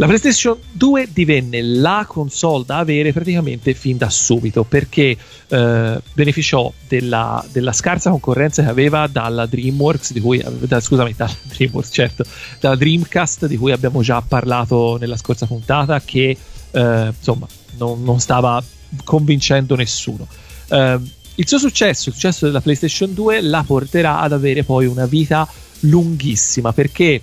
La 0.00 0.06
PlayStation 0.06 0.56
2 0.72 1.10
divenne 1.12 1.60
la 1.60 2.06
console 2.08 2.64
da 2.64 2.78
avere 2.78 3.12
praticamente 3.12 3.74
fin 3.74 3.98
da 3.98 4.08
subito 4.08 4.64
perché 4.64 5.14
eh, 5.48 6.00
beneficiò 6.14 6.72
della, 6.88 7.44
della, 7.52 7.74
scarsa 7.74 8.08
concorrenza 8.08 8.62
che 8.62 8.70
aveva 8.70 9.06
dalla 9.08 9.44
DreamWorks, 9.44 10.12
di 10.14 10.20
cui, 10.20 10.42
da, 10.60 10.80
scusami, 10.80 11.12
dalla 11.14 11.36
DreamWorks, 11.42 11.90
certo, 11.92 12.24
dalla 12.60 12.76
Dreamcast 12.76 13.44
di 13.44 13.58
cui 13.58 13.72
abbiamo 13.72 14.00
già 14.00 14.22
parlato 14.22 14.96
nella 14.98 15.18
scorsa 15.18 15.44
puntata, 15.44 16.00
che 16.00 16.34
eh, 16.70 17.12
insomma 17.14 17.46
non, 17.76 18.02
non, 18.02 18.20
stava 18.20 18.64
convincendo 19.04 19.76
nessuno. 19.76 20.26
Eh, 20.68 20.98
il 21.34 21.46
suo 21.46 21.58
successo, 21.58 22.08
il 22.08 22.14
successo 22.14 22.46
della 22.46 22.62
PlayStation 22.62 23.12
2, 23.12 23.42
la 23.42 23.62
porterà 23.66 24.20
ad 24.20 24.32
avere 24.32 24.64
poi 24.64 24.86
una 24.86 25.04
vita 25.04 25.46
lunghissima 25.80 26.72
perché 26.72 27.20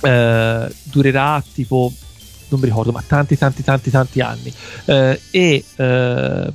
eh, 0.00 0.74
durerà 0.82 1.42
tipo 1.52 1.92
non 2.48 2.60
mi 2.60 2.66
ricordo 2.66 2.92
ma 2.92 3.02
tanti 3.06 3.36
tanti 3.36 3.62
tanti 3.62 3.90
tanti 3.90 4.20
anni. 4.20 4.52
Eh, 4.84 5.20
e 5.30 5.64
eh, 5.76 6.52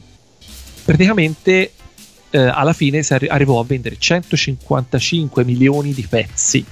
praticamente 0.86 1.74
eh, 2.30 2.40
alla 2.40 2.74
fine 2.74 3.04
arri- 3.10 3.28
arrivò 3.28 3.60
a 3.60 3.66
vendere 3.66 3.98
155 3.98 5.44
milioni 5.44 5.94
di 5.94 6.06
pezzi 6.08 6.66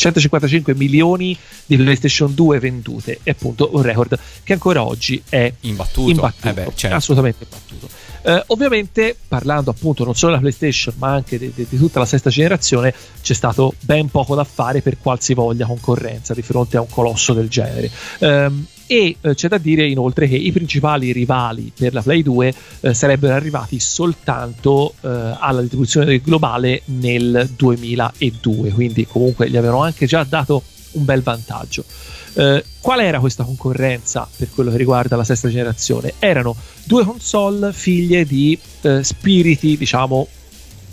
155 0.00 0.74
milioni 0.74 1.36
di 1.66 1.76
PlayStation 1.76 2.34
2 2.34 2.58
vendute 2.58 3.20
e 3.22 3.32
appunto 3.32 3.70
un 3.74 3.82
record 3.82 4.18
che 4.42 4.54
ancora 4.54 4.82
oggi 4.82 5.22
è 5.28 5.52
imbattuto, 5.60 6.10
imbattuto 6.10 6.48
eh 6.48 6.52
beh, 6.54 6.72
certo. 6.74 6.96
assolutamente 6.96 7.44
imbattuto 7.44 7.88
eh, 8.22 8.44
ovviamente, 8.48 9.16
parlando 9.28 9.70
appunto 9.70 10.04
non 10.04 10.14
solo 10.14 10.32
della 10.32 10.42
PlayStation, 10.42 10.94
ma 10.98 11.12
anche 11.12 11.38
di, 11.38 11.52
di, 11.54 11.66
di, 11.68 11.78
tutta 11.78 11.98
la 11.98 12.04
sesta 12.04 12.28
generazione, 12.28 12.94
c'è 13.22 13.32
stato 13.32 13.74
ben 13.80 14.08
poco 14.10 14.34
da 14.34 14.44
fare 14.44 14.82
per 14.82 14.98
qualsivoglia 14.98 15.66
concorrenza 15.66 16.34
di 16.34 16.42
fronte 16.42 16.76
a 16.76 16.80
un 16.80 16.88
colosso 16.88 17.32
del 17.32 17.48
genere. 17.48 17.90
Um, 18.18 18.66
e 18.90 19.14
eh, 19.20 19.34
c'è 19.36 19.46
da 19.46 19.58
dire 19.58 19.86
inoltre 19.86 20.26
che 20.26 20.34
i 20.34 20.50
principali 20.50 21.12
rivali 21.12 21.70
per 21.72 21.94
la 21.94 22.02
Play 22.02 22.24
2 22.24 22.54
eh, 22.80 22.92
sarebbero 22.92 23.34
arrivati 23.34 23.78
soltanto 23.78 24.94
eh, 25.02 25.08
alla 25.38 25.60
distribuzione 25.60 26.18
globale 26.18 26.82
nel 26.86 27.48
2002, 27.54 28.70
quindi 28.70 29.06
comunque 29.06 29.48
gli 29.48 29.56
avevano 29.56 29.84
anche 29.84 30.06
già 30.06 30.24
dato 30.24 30.64
un 30.92 31.04
bel 31.04 31.22
vantaggio. 31.22 31.84
Eh, 32.32 32.64
qual 32.80 32.98
era 32.98 33.20
questa 33.20 33.44
concorrenza 33.44 34.28
per 34.36 34.50
quello 34.52 34.72
che 34.72 34.78
riguarda 34.78 35.14
la 35.14 35.22
sesta 35.22 35.48
generazione? 35.48 36.14
Erano 36.18 36.56
due 36.82 37.04
console 37.04 37.72
figlie 37.72 38.24
di 38.24 38.58
eh, 38.80 39.04
spiriti, 39.04 39.76
diciamo, 39.76 40.26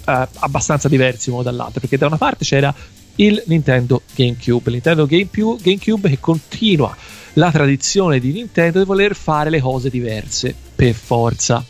eh, 0.06 0.28
abbastanza 0.36 0.88
diversi 0.88 1.32
uno 1.32 1.42
dall'altro, 1.42 1.80
perché 1.80 1.98
da 1.98 2.06
una 2.06 2.18
parte 2.18 2.46
c'era 2.46 2.72
il 3.16 3.42
Nintendo 3.48 4.04
GameCube, 4.14 4.70
Nintendo 4.70 5.08
GameCube, 5.08 5.64
GameCube 5.64 6.10
che 6.10 6.20
continua 6.20 6.96
la 7.38 7.52
tradizione 7.52 8.20
di 8.20 8.32
Nintendo 8.32 8.80
di 8.80 8.86
voler 8.86 9.16
fare 9.16 9.50
le 9.50 9.60
cose 9.60 9.90
diverse 9.90 10.54
per 10.76 10.94
forza. 10.94 11.64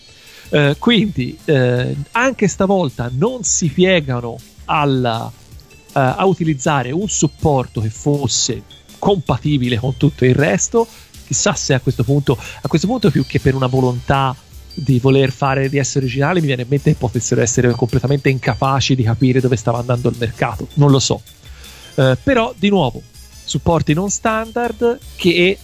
Eh, 0.49 0.75
quindi 0.79 1.37
eh, 1.45 1.95
anche 2.11 2.47
stavolta 2.47 3.11
non 3.13 3.43
si 3.43 3.67
piegano 3.67 4.37
alla, 4.65 5.29
eh, 5.29 5.91
a 5.93 6.25
utilizzare 6.25 6.91
un 6.91 7.07
supporto 7.09 7.81
che 7.81 7.89
fosse 7.89 8.63
compatibile 8.97 9.77
con 9.77 9.97
tutto 9.97 10.25
il 10.25 10.35
resto. 10.35 10.87
Chissà 11.25 11.53
se 11.53 11.73
a 11.73 11.81
questo 11.81 12.03
punto, 12.03 12.37
a 12.61 12.67
questo 12.67 12.87
punto 12.87 13.11
più 13.11 13.25
che 13.25 13.41
per 13.41 13.53
una 13.53 13.67
volontà 13.67 14.33
di 14.73 14.99
voler 14.99 15.31
fare 15.31 15.67
di 15.67 15.77
essere 15.77 16.05
originali, 16.05 16.39
mi 16.39 16.45
viene 16.45 16.61
in 16.61 16.67
mente 16.69 16.91
che 16.91 16.97
potessero 16.97 17.41
essere 17.41 17.69
completamente 17.71 18.29
incapaci 18.29 18.95
di 18.95 19.03
capire 19.03 19.41
dove 19.41 19.57
stava 19.57 19.79
andando 19.79 20.07
il 20.07 20.15
mercato. 20.17 20.67
Non 20.75 20.91
lo 20.91 20.99
so. 20.99 21.21
Eh, 21.95 22.15
però, 22.23 22.53
di 22.57 22.69
nuovo, 22.69 23.01
supporti 23.47 23.93
non 23.93 24.09
standard 24.09 24.99
che 25.15 25.57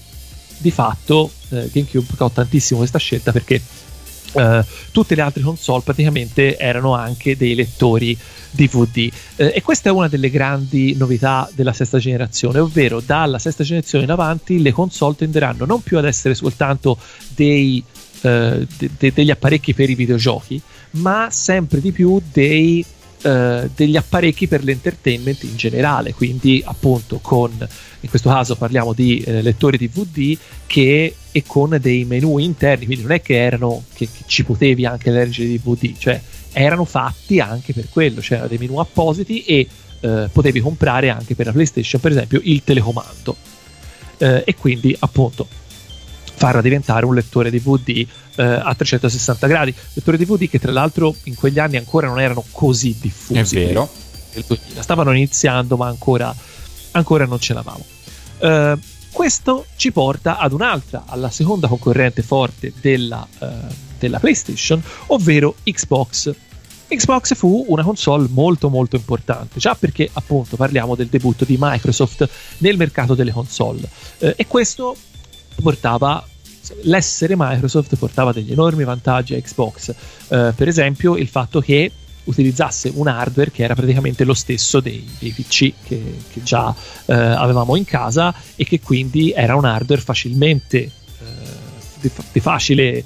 di 0.58 0.72
fatto 0.72 1.30
eh, 1.50 1.70
GameCube 1.72 2.08
ha 2.18 2.30
tantissimo 2.30 2.80
questa 2.80 2.98
scelta 2.98 3.32
perché 3.32 3.62
Uh, 4.34 4.66
tutte 4.92 5.14
le 5.14 5.22
altre 5.22 5.44
console 5.44 5.84
praticamente 5.84 6.58
erano 6.58 6.96
anche 6.96 7.38
dei 7.38 7.54
lettori 7.54 8.18
DVD 8.50 9.08
uh, 9.36 9.52
e 9.54 9.62
questa 9.62 9.90
è 9.90 9.92
una 9.92 10.08
delle 10.08 10.32
grandi 10.32 10.96
novità 10.96 11.48
della 11.54 11.72
sesta 11.72 12.00
generazione 12.00 12.58
ovvero 12.58 13.00
dalla 13.00 13.38
sesta 13.38 13.64
generazione 13.64 14.06
in 14.06 14.10
avanti 14.10 14.60
le 14.60 14.72
console 14.72 15.14
tenderanno 15.18 15.66
non 15.66 15.84
più 15.84 16.00
ad 16.00 16.06
essere 16.06 16.34
soltanto 16.34 16.98
dei, 17.36 17.84
uh, 18.22 18.66
de- 18.76 18.90
de- 18.98 19.14
degli 19.14 19.30
apparecchi 19.30 19.76
per 19.76 19.92
i 19.92 19.94
videogiochi 19.94 20.60
ma 20.94 21.28
sempre 21.30 21.80
di 21.80 21.92
più 21.92 22.20
dei 22.32 22.84
Uh, 23.24 23.70
degli 23.74 23.96
apparecchi 23.96 24.50
per 24.50 24.66
l'entertainment 24.66 25.44
in 25.44 25.56
generale, 25.56 26.14
quindi 26.14 26.62
appunto 26.66 27.20
con, 27.22 27.52
in 28.02 28.10
questo 28.10 28.28
caso 28.28 28.58
parliamo 28.58 28.92
di 28.92 29.20
eh, 29.20 29.42
lettori 29.42 29.78
DVD 29.78 30.38
che, 30.66 31.16
e 31.32 31.44
con 31.48 31.78
dei 31.80 32.04
menu 32.04 32.38
interni, 32.38 32.86
quindi 32.86 33.04
non 33.04 33.14
è 33.14 33.22
che 33.22 33.42
erano 33.42 33.86
che, 33.94 34.10
che 34.12 34.24
ci 34.26 34.44
potevi 34.44 34.86
anche 34.86 35.10
leggere 35.10 35.48
i 35.48 35.58
DVD, 35.58 35.98
cioè 35.98 36.22
erano 36.52 36.84
fatti 36.84 37.40
anche 37.40 37.72
per 37.72 37.88
quello, 37.90 38.20
c'erano 38.20 38.50
dei 38.50 38.58
menu 38.58 38.78
appositi 38.80 39.46
e 39.46 39.68
uh, 40.02 40.30
potevi 40.30 40.60
comprare 40.60 41.10
anche 41.10 41.34
per 41.34 41.46
la 41.46 41.54
PlayStation 41.54 42.02
per 42.02 42.12
esempio 42.12 42.42
il 42.44 42.62
telecomando. 42.62 43.38
Uh, 44.18 44.42
e 44.44 44.54
quindi 44.58 44.94
appunto 45.00 45.48
farla 46.44 46.60
diventare 46.60 47.06
un 47.06 47.16
lettore 47.16 47.50
DVD 47.50 48.06
eh, 48.36 48.44
a 48.44 48.76
360 48.76 49.48
gradi. 49.48 49.74
Lettore 49.94 50.18
DVD 50.18 50.50
che 50.50 50.60
tra 50.60 50.74
l'altro 50.74 51.16
in 51.24 51.36
quegli 51.36 51.58
anni 51.58 51.78
ancora 51.78 52.08
non 52.08 52.20
erano 52.20 52.44
così 52.52 52.98
diffusi. 53.00 53.40
È 53.40 53.66
vero. 53.66 53.90
Stavano 54.78 55.14
iniziando 55.14 55.78
ma 55.78 55.88
ancora, 55.88 56.36
ancora 56.92 57.26
non 57.26 57.40
ce 57.40 57.54
l'avamo. 57.54 57.86
Eh, 58.40 58.78
questo 59.14 59.68
ci 59.78 59.94
porta 59.94 60.38
ad 60.38 60.52
un'altra, 60.52 61.06
alla 61.08 61.30
seconda 61.30 61.70
concorrente 61.70 62.24
forte 62.24 62.74
della, 62.82 63.26
eh, 63.40 63.48
della 63.98 64.20
PlayStation, 64.20 64.84
ovvero 65.08 65.56
Xbox. 65.64 66.34
Xbox 66.90 67.36
fu 67.36 67.66
una 67.70 67.84
console 67.84 68.28
molto 68.30 68.70
molto 68.70 68.98
importante, 68.98 69.60
già 69.60 69.76
perché 69.76 70.10
appunto 70.12 70.58
parliamo 70.58 70.96
del 70.96 71.08
debutto 71.08 71.46
di 71.46 71.56
Microsoft 71.58 72.28
nel 72.58 72.76
mercato 72.76 73.16
delle 73.16 73.32
console 73.32 73.90
eh, 74.20 74.34
e 74.36 74.46
questo 74.46 74.96
portava 75.62 76.24
l'essere 76.82 77.36
Microsoft 77.38 77.96
portava 77.96 78.32
degli 78.32 78.52
enormi 78.52 78.84
vantaggi 78.84 79.36
a 79.36 79.42
Xbox. 79.42 79.90
Eh, 80.28 80.54
per 80.56 80.68
esempio 80.68 81.16
il 81.16 81.28
fatto 81.28 81.60
che 81.60 81.92
utilizzasse 82.26 82.92
un 82.96 83.08
hardware 83.08 83.52
che 83.52 83.64
era 83.64 83.76
praticamente 83.76 84.24
lo 84.24 84.34
stesso 84.34 84.80
dei, 84.80 85.06
dei 85.20 85.32
PC 85.32 85.74
che, 85.84 86.20
che 86.32 86.44
già 86.44 86.74
eh, 87.06 87.14
avevamo 87.14 87.76
in 87.76 87.86
casa 87.86 88.34
e 88.56 88.64
che 88.64 88.80
quindi 88.80 89.32
era 89.32 89.56
un 89.56 89.66
hardware 89.66 90.02
facilmente 90.02 90.78
eh, 90.80 90.92
di, 92.00 92.10
di 92.32 92.40
facile 92.40 93.04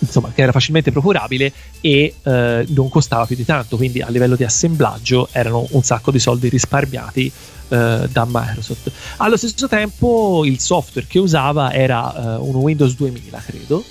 insomma, 0.00 0.32
che 0.34 0.42
era 0.42 0.52
facilmente 0.52 0.90
procurabile 0.90 1.52
e 1.80 2.14
eh, 2.22 2.64
non 2.68 2.88
costava 2.88 3.26
più 3.26 3.36
di 3.36 3.44
tanto, 3.44 3.76
quindi 3.76 4.00
a 4.00 4.08
livello 4.08 4.36
di 4.36 4.44
assemblaggio 4.44 5.28
erano 5.32 5.66
un 5.70 5.82
sacco 5.82 6.10
di 6.10 6.18
soldi 6.18 6.48
risparmiati 6.48 7.32
eh, 7.70 8.08
da 8.10 8.26
Microsoft. 8.28 8.90
Allo 9.16 9.36
stesso 9.36 9.68
tempo 9.68 10.42
il 10.44 10.58
software 10.60 11.06
che 11.06 11.18
usava 11.18 11.72
era 11.72 12.36
eh, 12.36 12.40
un 12.40 12.56
Windows 12.56 12.94
2000, 12.96 13.38
credo, 13.38 13.84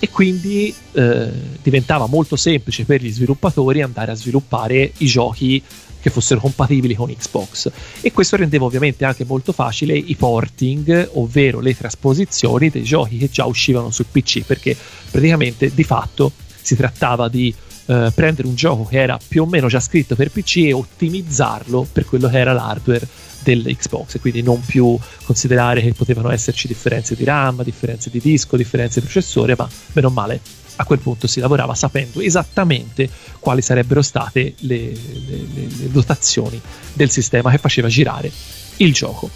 e 0.00 0.08
quindi 0.10 0.74
eh, 0.92 1.30
diventava 1.62 2.06
molto 2.06 2.36
semplice 2.36 2.84
per 2.84 3.02
gli 3.02 3.10
sviluppatori 3.10 3.82
andare 3.82 4.12
a 4.12 4.14
sviluppare 4.14 4.92
i 4.98 5.06
giochi 5.06 5.62
che 6.00 6.10
fossero 6.10 6.40
compatibili 6.40 6.94
con 6.94 7.12
Xbox 7.12 7.70
e 8.00 8.12
questo 8.12 8.36
rendeva 8.36 8.64
ovviamente 8.64 9.04
anche 9.04 9.24
molto 9.24 9.52
facile 9.52 9.96
i 9.96 10.14
porting, 10.14 11.10
ovvero 11.14 11.60
le 11.60 11.76
trasposizioni 11.76 12.70
dei 12.70 12.84
giochi 12.84 13.18
che 13.18 13.28
già 13.28 13.44
uscivano 13.46 13.90
sul 13.90 14.06
PC, 14.10 14.42
perché 14.44 14.76
praticamente 15.10 15.72
di 15.74 15.84
fatto 15.84 16.32
si 16.60 16.76
trattava 16.76 17.28
di 17.28 17.52
eh, 17.88 18.12
prendere 18.14 18.46
un 18.46 18.54
gioco 18.54 18.84
che 18.84 19.00
era 19.00 19.18
più 19.26 19.42
o 19.42 19.46
meno 19.46 19.66
già 19.66 19.80
scritto 19.80 20.14
per 20.14 20.30
PC 20.30 20.56
e 20.58 20.72
ottimizzarlo 20.74 21.88
per 21.90 22.04
quello 22.04 22.28
che 22.28 22.38
era 22.38 22.52
l'hardware 22.52 23.06
dell'Xbox 23.42 24.16
e 24.16 24.20
quindi 24.20 24.42
non 24.42 24.60
più 24.60 24.98
considerare 25.24 25.80
che 25.80 25.94
potevano 25.94 26.30
esserci 26.30 26.66
differenze 26.66 27.14
di 27.14 27.24
RAM, 27.24 27.62
differenze 27.62 28.10
di 28.10 28.20
disco, 28.20 28.56
differenze 28.56 29.00
di 29.00 29.06
processore, 29.06 29.54
ma 29.56 29.66
meno 29.92 30.10
male 30.10 30.40
a 30.76 30.84
quel 30.84 30.98
punto 30.98 31.26
si 31.26 31.40
lavorava 31.40 31.74
sapendo 31.74 32.20
esattamente 32.20 33.08
quali 33.40 33.62
sarebbero 33.62 34.02
state 34.02 34.54
le, 34.58 34.92
le, 34.92 35.46
le, 35.54 35.90
dotazioni 35.90 36.60
del 36.92 37.10
sistema 37.10 37.50
che 37.50 37.58
faceva 37.58 37.88
girare 37.88 38.30
il 38.76 38.92
gioco. 38.92 39.30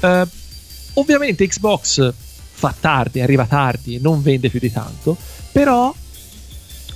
Eh, 0.00 0.26
ovviamente 0.94 1.46
Xbox 1.46 2.12
fa 2.52 2.74
tardi, 2.78 3.20
arriva 3.20 3.44
tardi 3.44 3.96
e 3.96 3.98
non 4.00 4.22
vende 4.22 4.48
più 4.48 4.58
di 4.58 4.72
tanto, 4.72 5.16
però 5.52 5.94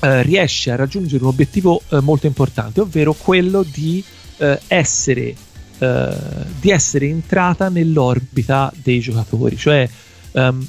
eh, 0.04 0.22
riesce 0.22 0.70
a 0.70 0.76
raggiungere 0.76 1.22
un 1.22 1.30
obiettivo 1.30 1.80
eh, 1.88 2.00
molto 2.00 2.26
importante, 2.26 2.80
ovvero 2.80 3.14
quello 3.14 3.62
di 3.62 4.04
eh, 4.36 4.60
essere 4.66 5.34
eh, 5.78 6.16
di 6.60 6.70
essere 6.70 7.06
entrata 7.06 7.68
nell'orbita 7.68 8.72
dei 8.76 9.00
giocatori, 9.00 9.56
cioè 9.56 9.88
ehm, 10.32 10.68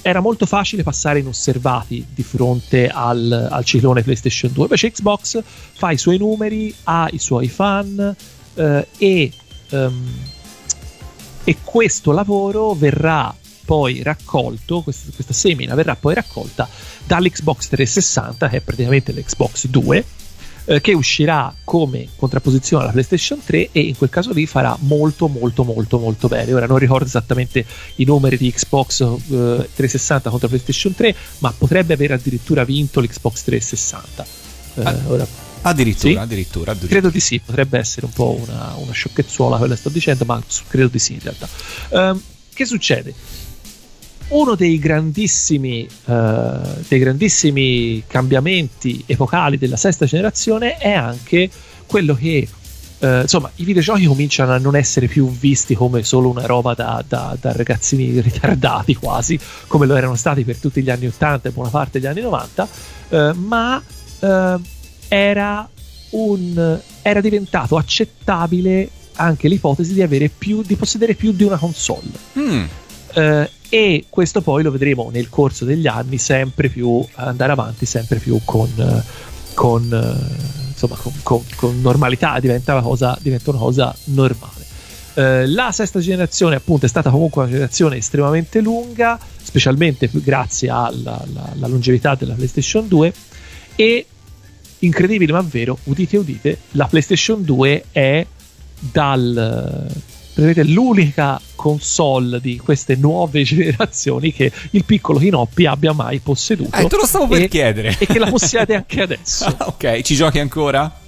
era 0.00 0.20
molto 0.20 0.46
facile 0.46 0.82
passare 0.82 1.18
inosservati 1.18 2.06
di 2.12 2.22
fronte 2.22 2.88
al, 2.88 3.48
al, 3.50 3.64
ciclone 3.64 4.02
PlayStation 4.02 4.52
2. 4.52 4.62
Invece 4.64 4.90
Xbox 4.90 5.42
fa 5.44 5.90
i 5.90 5.98
suoi 5.98 6.18
numeri, 6.18 6.74
ha 6.84 7.08
i 7.10 7.18
suoi 7.18 7.48
fan 7.48 8.16
eh, 8.54 8.86
e, 8.96 9.32
um, 9.70 10.14
e, 11.44 11.56
questo 11.62 12.10
lavoro 12.10 12.72
verrà 12.74 13.32
poi 13.64 14.02
raccolto, 14.02 14.82
questa, 14.82 15.10
questa 15.14 15.32
semina 15.32 15.74
verrà 15.74 15.96
poi 15.96 16.14
raccolta 16.14 16.68
dall'Xbox 17.04 17.68
360, 17.68 18.48
che 18.48 18.56
è 18.56 18.60
praticamente 18.60 19.12
l'Xbox 19.12 19.66
2 19.66 20.04
eh, 20.64 20.80
che 20.80 20.92
uscirà 20.92 21.52
come 21.64 22.08
contrapposizione 22.14 22.84
alla 22.84 22.92
PlayStation 22.92 23.40
3 23.44 23.70
e 23.72 23.80
in 23.80 23.96
quel 23.96 24.10
caso 24.10 24.32
lì 24.32 24.46
farà 24.46 24.76
molto 24.80 25.26
molto 25.26 25.64
molto 25.64 25.98
molto 25.98 26.28
bene. 26.28 26.52
Ora 26.52 26.66
non 26.66 26.78
ricordo 26.78 27.04
esattamente 27.04 27.64
i 27.96 28.04
numeri 28.04 28.36
di 28.36 28.52
Xbox 28.52 29.00
eh, 29.00 29.68
360 29.74 30.30
contro 30.30 30.48
PlayStation 30.48 30.94
3, 30.94 31.14
ma 31.38 31.52
potrebbe 31.56 31.94
aver 31.94 32.12
addirittura 32.12 32.62
vinto 32.64 33.00
l'Xbox 33.00 33.42
360. 33.42 34.26
Eh, 34.74 35.10
ora, 35.10 35.26
addirittura, 35.62 36.12
sì? 36.12 36.16
addirittura, 36.16 36.70
addirittura, 36.70 37.00
Credo 37.00 37.08
di 37.10 37.20
sì, 37.20 37.40
potrebbe 37.44 37.78
essere 37.78 38.06
un 38.06 38.12
po' 38.12 38.38
una, 38.40 38.74
una 38.76 38.92
sciocchezzuola 38.92 39.56
quello 39.56 39.74
che 39.74 39.80
sto 39.80 39.88
dicendo, 39.88 40.24
ma 40.24 40.40
credo 40.68 40.88
di 40.88 40.98
sì 40.98 41.14
in 41.14 41.20
realtà. 41.22 41.48
Um, 41.90 42.22
che 42.54 42.66
succede? 42.66 43.12
Uno 44.32 44.54
dei 44.54 44.78
grandissimi, 44.78 45.86
uh, 46.04 46.12
dei 46.88 46.98
grandissimi 46.98 48.02
cambiamenti 48.06 49.02
epocali 49.06 49.58
della 49.58 49.76
sesta 49.76 50.06
generazione 50.06 50.76
è 50.76 50.92
anche 50.92 51.50
quello 51.86 52.14
che 52.14 52.48
Uh, 53.02 53.22
insomma, 53.22 53.50
i 53.56 53.64
videogiochi 53.64 54.04
cominciano 54.04 54.52
a 54.52 54.58
non 54.58 54.76
essere 54.76 55.08
più 55.08 55.28
visti 55.28 55.74
come 55.74 56.04
solo 56.04 56.28
una 56.28 56.46
roba 56.46 56.72
da, 56.74 57.02
da, 57.04 57.36
da, 57.40 57.50
ragazzini 57.50 58.20
ritardati 58.20 58.94
quasi, 58.94 59.36
come 59.66 59.86
lo 59.86 59.96
erano 59.96 60.14
stati 60.14 60.44
per 60.44 60.58
tutti 60.58 60.80
gli 60.82 60.88
anni 60.88 61.08
80 61.08 61.48
e 61.48 61.50
buona 61.50 61.70
parte 61.70 61.98
degli 61.98 62.08
anni 62.08 62.20
90, 62.20 62.68
uh, 63.08 63.32
ma 63.38 63.82
uh, 64.20 64.60
era, 65.08 65.68
un, 66.10 66.80
era 67.02 67.20
diventato 67.20 67.76
accettabile 67.76 68.88
anche 69.14 69.48
l'ipotesi 69.48 69.94
di 69.94 70.02
avere 70.02 70.28
più, 70.28 70.62
di 70.62 70.76
possedere 70.76 71.14
più 71.14 71.32
di 71.32 71.42
una 71.42 71.56
console. 71.56 72.06
Mm 72.38 72.64
e 73.74 74.04
questo 74.10 74.42
poi 74.42 74.62
lo 74.62 74.70
vedremo 74.70 75.08
nel 75.10 75.30
corso 75.30 75.64
degli 75.64 75.86
anni 75.86 76.18
sempre 76.18 76.68
più 76.68 77.02
andare 77.14 77.52
avanti 77.52 77.86
sempre 77.86 78.18
più 78.18 78.38
con, 78.44 78.68
con, 79.54 79.82
insomma, 80.68 80.94
con, 81.22 81.42
con, 81.56 81.80
normalità 81.80 82.38
diventa 82.38 82.74
una 82.74 82.82
cosa, 82.82 83.16
diventa 83.22 83.48
una 83.48 83.58
cosa 83.60 83.96
normale. 84.04 84.66
Eh, 85.14 85.46
la 85.46 85.72
sesta 85.72 86.00
generazione 86.00 86.56
appunto 86.56 86.84
è 86.84 86.88
stata 86.88 87.08
comunque 87.08 87.40
una 87.40 87.50
generazione 87.50 87.96
estremamente 87.96 88.60
lunga 88.60 89.18
specialmente 89.42 90.10
grazie 90.12 90.68
alla, 90.68 91.18
alla, 91.22 91.52
alla 91.52 91.66
longevità 91.66 92.14
della 92.14 92.34
PlayStation 92.34 92.86
2 92.86 93.14
e 93.74 94.06
incredibile 94.80 95.32
ma 95.32 95.40
vero 95.40 95.78
udite 95.84 96.18
udite 96.18 96.58
la 96.72 96.84
PlayStation 96.88 97.42
2 97.42 97.84
è 97.90 98.26
dal 98.78 99.90
praticamente 100.32 100.64
l'unica 100.72 101.40
console 101.54 102.40
di 102.40 102.58
queste 102.58 102.96
nuove 102.96 103.42
generazioni 103.44 104.32
che 104.32 104.50
il 104.70 104.84
piccolo 104.84 105.18
Kinoppi 105.18 105.66
abbia 105.66 105.92
mai 105.92 106.18
posseduto. 106.18 106.76
Eh, 106.76 106.86
te 106.86 106.96
lo 106.96 107.06
stavo 107.06 107.26
per 107.26 107.42
e, 107.42 107.48
chiedere. 107.48 107.96
E 107.98 108.06
che 108.06 108.18
la 108.18 108.28
possiede 108.28 108.74
anche 108.76 109.02
adesso. 109.02 109.44
Ah, 109.44 109.66
ok, 109.68 110.00
ci 110.02 110.14
giochi 110.14 110.38
ancora? 110.38 111.00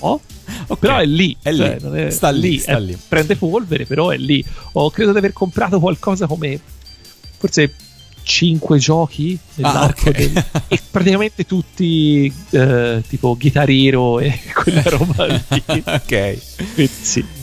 Oh? 0.00 0.20
Okay. 0.66 0.76
Però 0.78 0.98
è 0.98 1.06
lì, 1.06 1.36
è 1.40 1.54
cioè, 1.54 1.78
lì. 1.80 1.98
È, 2.00 2.10
sta 2.10 2.30
lì, 2.30 2.58
sta 2.58 2.76
è, 2.76 2.80
lì. 2.80 2.98
Prende 3.08 3.36
polvere, 3.36 3.86
però 3.86 4.10
è 4.10 4.16
lì. 4.16 4.44
Ho 4.72 4.90
credo 4.90 5.12
di 5.12 5.18
aver 5.18 5.32
comprato 5.32 5.78
qualcosa 5.78 6.26
come 6.26 6.58
forse 7.38 7.74
5 8.22 8.78
giochi 8.78 9.38
nell'arco 9.56 10.06
ah, 10.06 10.10
okay. 10.10 10.32
del, 10.32 10.44
e 10.68 10.80
praticamente 10.90 11.44
tutti 11.44 12.32
eh, 12.50 13.02
tipo 13.08 13.36
Guitar 13.36 13.68
Hero 13.68 14.20
e 14.20 14.40
quella 14.54 14.82
roba 14.82 15.26
lì. 15.26 15.42
ok. 15.84 16.38
Sì. 17.00 17.41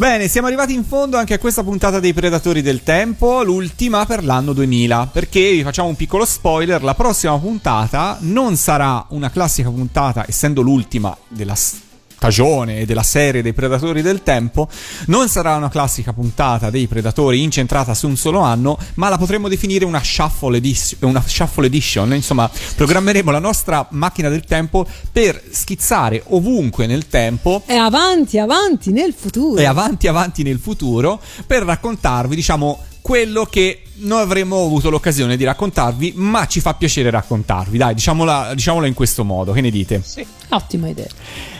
Bene, 0.00 0.28
siamo 0.28 0.46
arrivati 0.46 0.72
in 0.72 0.82
fondo 0.82 1.18
anche 1.18 1.34
a 1.34 1.38
questa 1.38 1.62
puntata 1.62 2.00
dei 2.00 2.14
Predatori 2.14 2.62
del 2.62 2.82
Tempo, 2.82 3.42
l'ultima 3.42 4.06
per 4.06 4.24
l'anno 4.24 4.54
2000, 4.54 5.10
perché 5.12 5.52
vi 5.52 5.62
facciamo 5.62 5.88
un 5.88 5.94
piccolo 5.94 6.24
spoiler, 6.24 6.82
la 6.82 6.94
prossima 6.94 7.38
puntata 7.38 8.16
non 8.20 8.56
sarà 8.56 9.04
una 9.10 9.28
classica 9.28 9.68
puntata, 9.68 10.24
essendo 10.26 10.62
l'ultima 10.62 11.14
della 11.28 11.54
storia 11.54 11.89
stagione 12.20 12.80
e 12.80 12.84
della 12.84 13.02
serie 13.02 13.40
dei 13.40 13.54
Predatori 13.54 14.02
del 14.02 14.22
Tempo 14.22 14.68
non 15.06 15.30
sarà 15.30 15.56
una 15.56 15.70
classica 15.70 16.12
puntata 16.12 16.68
dei 16.68 16.86
Predatori 16.86 17.42
incentrata 17.42 17.94
su 17.94 18.06
un 18.08 18.16
solo 18.18 18.40
anno, 18.40 18.76
ma 18.96 19.08
la 19.08 19.16
potremmo 19.16 19.48
definire 19.48 19.86
una 19.86 20.02
shuffle, 20.04 20.58
edition, 20.58 21.08
una 21.08 21.22
shuffle 21.26 21.64
edition. 21.66 22.12
Insomma, 22.12 22.50
programmeremo 22.76 23.30
la 23.30 23.38
nostra 23.38 23.86
macchina 23.92 24.28
del 24.28 24.44
tempo 24.44 24.86
per 25.10 25.42
schizzare 25.50 26.22
ovunque 26.26 26.86
nel 26.86 27.08
tempo. 27.08 27.62
E 27.64 27.76
avanti, 27.76 28.36
avanti 28.36 28.92
nel 28.92 29.14
futuro. 29.16 29.58
E 29.58 29.64
avanti, 29.64 30.06
avanti 30.06 30.42
nel 30.42 30.58
futuro 30.58 31.22
per 31.46 31.62
raccontarvi, 31.62 32.36
diciamo, 32.36 32.80
quello 33.00 33.44
che 33.44 33.82
non 34.00 34.18
avremmo 34.18 34.64
avuto 34.64 34.90
l'occasione 34.90 35.36
di 35.36 35.44
raccontarvi, 35.44 36.12
ma 36.16 36.46
ci 36.46 36.60
fa 36.60 36.74
piacere 36.74 37.10
raccontarvi. 37.10 37.76
Dai, 37.76 37.94
diciamola, 37.94 38.54
diciamola 38.54 38.86
in 38.86 38.94
questo 38.94 39.24
modo. 39.24 39.52
Che 39.52 39.60
ne 39.60 39.70
dite? 39.70 40.00
Sì, 40.04 40.24
ottima 40.48 40.88
idea. 40.88 41.08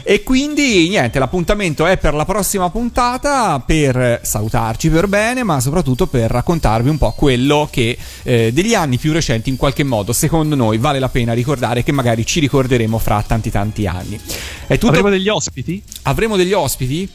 E 0.03 0.23
quindi 0.23 0.89
niente, 0.89 1.19
l'appuntamento 1.19 1.87
è 1.87 1.99
per 1.99 2.15
la 2.15 2.25
prossima 2.25 2.71
puntata 2.71 3.61
per 3.61 4.21
salutarci 4.23 4.89
per 4.89 5.07
bene, 5.07 5.43
ma 5.43 5.61
soprattutto 5.61 6.07
per 6.07 6.31
raccontarvi 6.31 6.89
un 6.89 6.99
po' 6.99 7.13
quello 7.13 7.69
che 7.71 7.97
eh, 8.23 8.53
degli 8.53 8.75
anni 8.75 8.97
più 8.97 9.13
recenti 9.13 9.51
in 9.51 9.57
qualche 9.57 9.85
modo 9.85 10.13
secondo 10.13 10.55
noi 10.55 10.79
vale 10.79 10.99
la 10.99 11.09
pena 11.09 11.33
ricordare 11.33 11.83
che 11.83 11.93
magari 11.93 12.25
ci 12.25 12.41
ricorderemo 12.41 12.99
fra 12.99 13.23
tanti 13.27 13.51
tanti 13.51 13.87
anni. 13.87 14.19
È 14.67 14.79
tutto... 14.79 14.89
Avremo 14.89 15.11
degli 15.11 15.29
ospiti? 15.29 15.83
Avremo 16.03 16.37
degli 16.37 16.53
ospiti? 16.53 17.09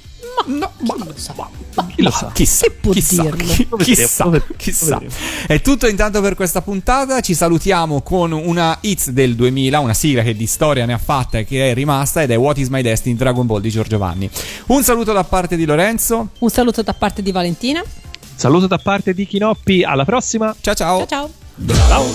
No, 0.47 0.71
ma, 0.79 0.93
chi 0.95 1.05
lo 1.05 1.13
sa? 1.15 1.33
Ma, 1.35 1.87
chi 1.87 2.01
lo 2.01 2.11
sa? 2.11 2.31
Chissà, 2.33 2.67
chi 2.67 2.71
può 2.79 2.91
chissà, 2.91 3.23
dirlo? 3.23 3.45
Chi, 3.45 3.67
chissà, 3.83 4.29
chissà. 4.57 5.01
È 5.47 5.61
tutto 5.61 5.87
intanto 5.87 6.21
per 6.21 6.35
questa 6.35 6.61
puntata. 6.61 7.19
Ci 7.21 7.33
salutiamo 7.33 8.01
con 8.01 8.31
una 8.31 8.77
hits 8.81 9.09
del 9.09 9.35
2000, 9.35 9.79
una 9.79 9.93
sigla 9.93 10.21
che 10.21 10.35
di 10.35 10.45
storia 10.45 10.85
ne 10.85 10.93
ha 10.93 10.97
fatta 10.97 11.39
e 11.39 11.45
che 11.45 11.71
è 11.71 11.73
rimasta 11.73 12.21
ed 12.21 12.31
è 12.31 12.37
What 12.37 12.57
is 12.57 12.67
My 12.67 12.81
Destiny 12.81 13.15
Dragon 13.15 13.45
Ball 13.45 13.61
di 13.61 13.69
Giorgio 13.69 13.97
Vanni. 13.97 14.29
Un 14.67 14.83
saluto 14.83 15.13
da 15.13 15.23
parte 15.23 15.55
di 15.55 15.65
Lorenzo. 15.65 16.29
Un 16.39 16.49
saluto 16.49 16.81
da 16.81 16.93
parte 16.93 17.21
di 17.21 17.31
Valentina. 17.31 17.83
Saluto 18.35 18.67
da 18.67 18.77
parte 18.77 19.13
di 19.13 19.25
Chinoppi. 19.25 19.83
Alla 19.83 20.05
prossima. 20.05 20.55
Ciao 20.59 20.75
ciao. 20.75 21.05
Ciao 21.05 21.07
ciao. 21.07 21.31
Ciao. 21.87 22.05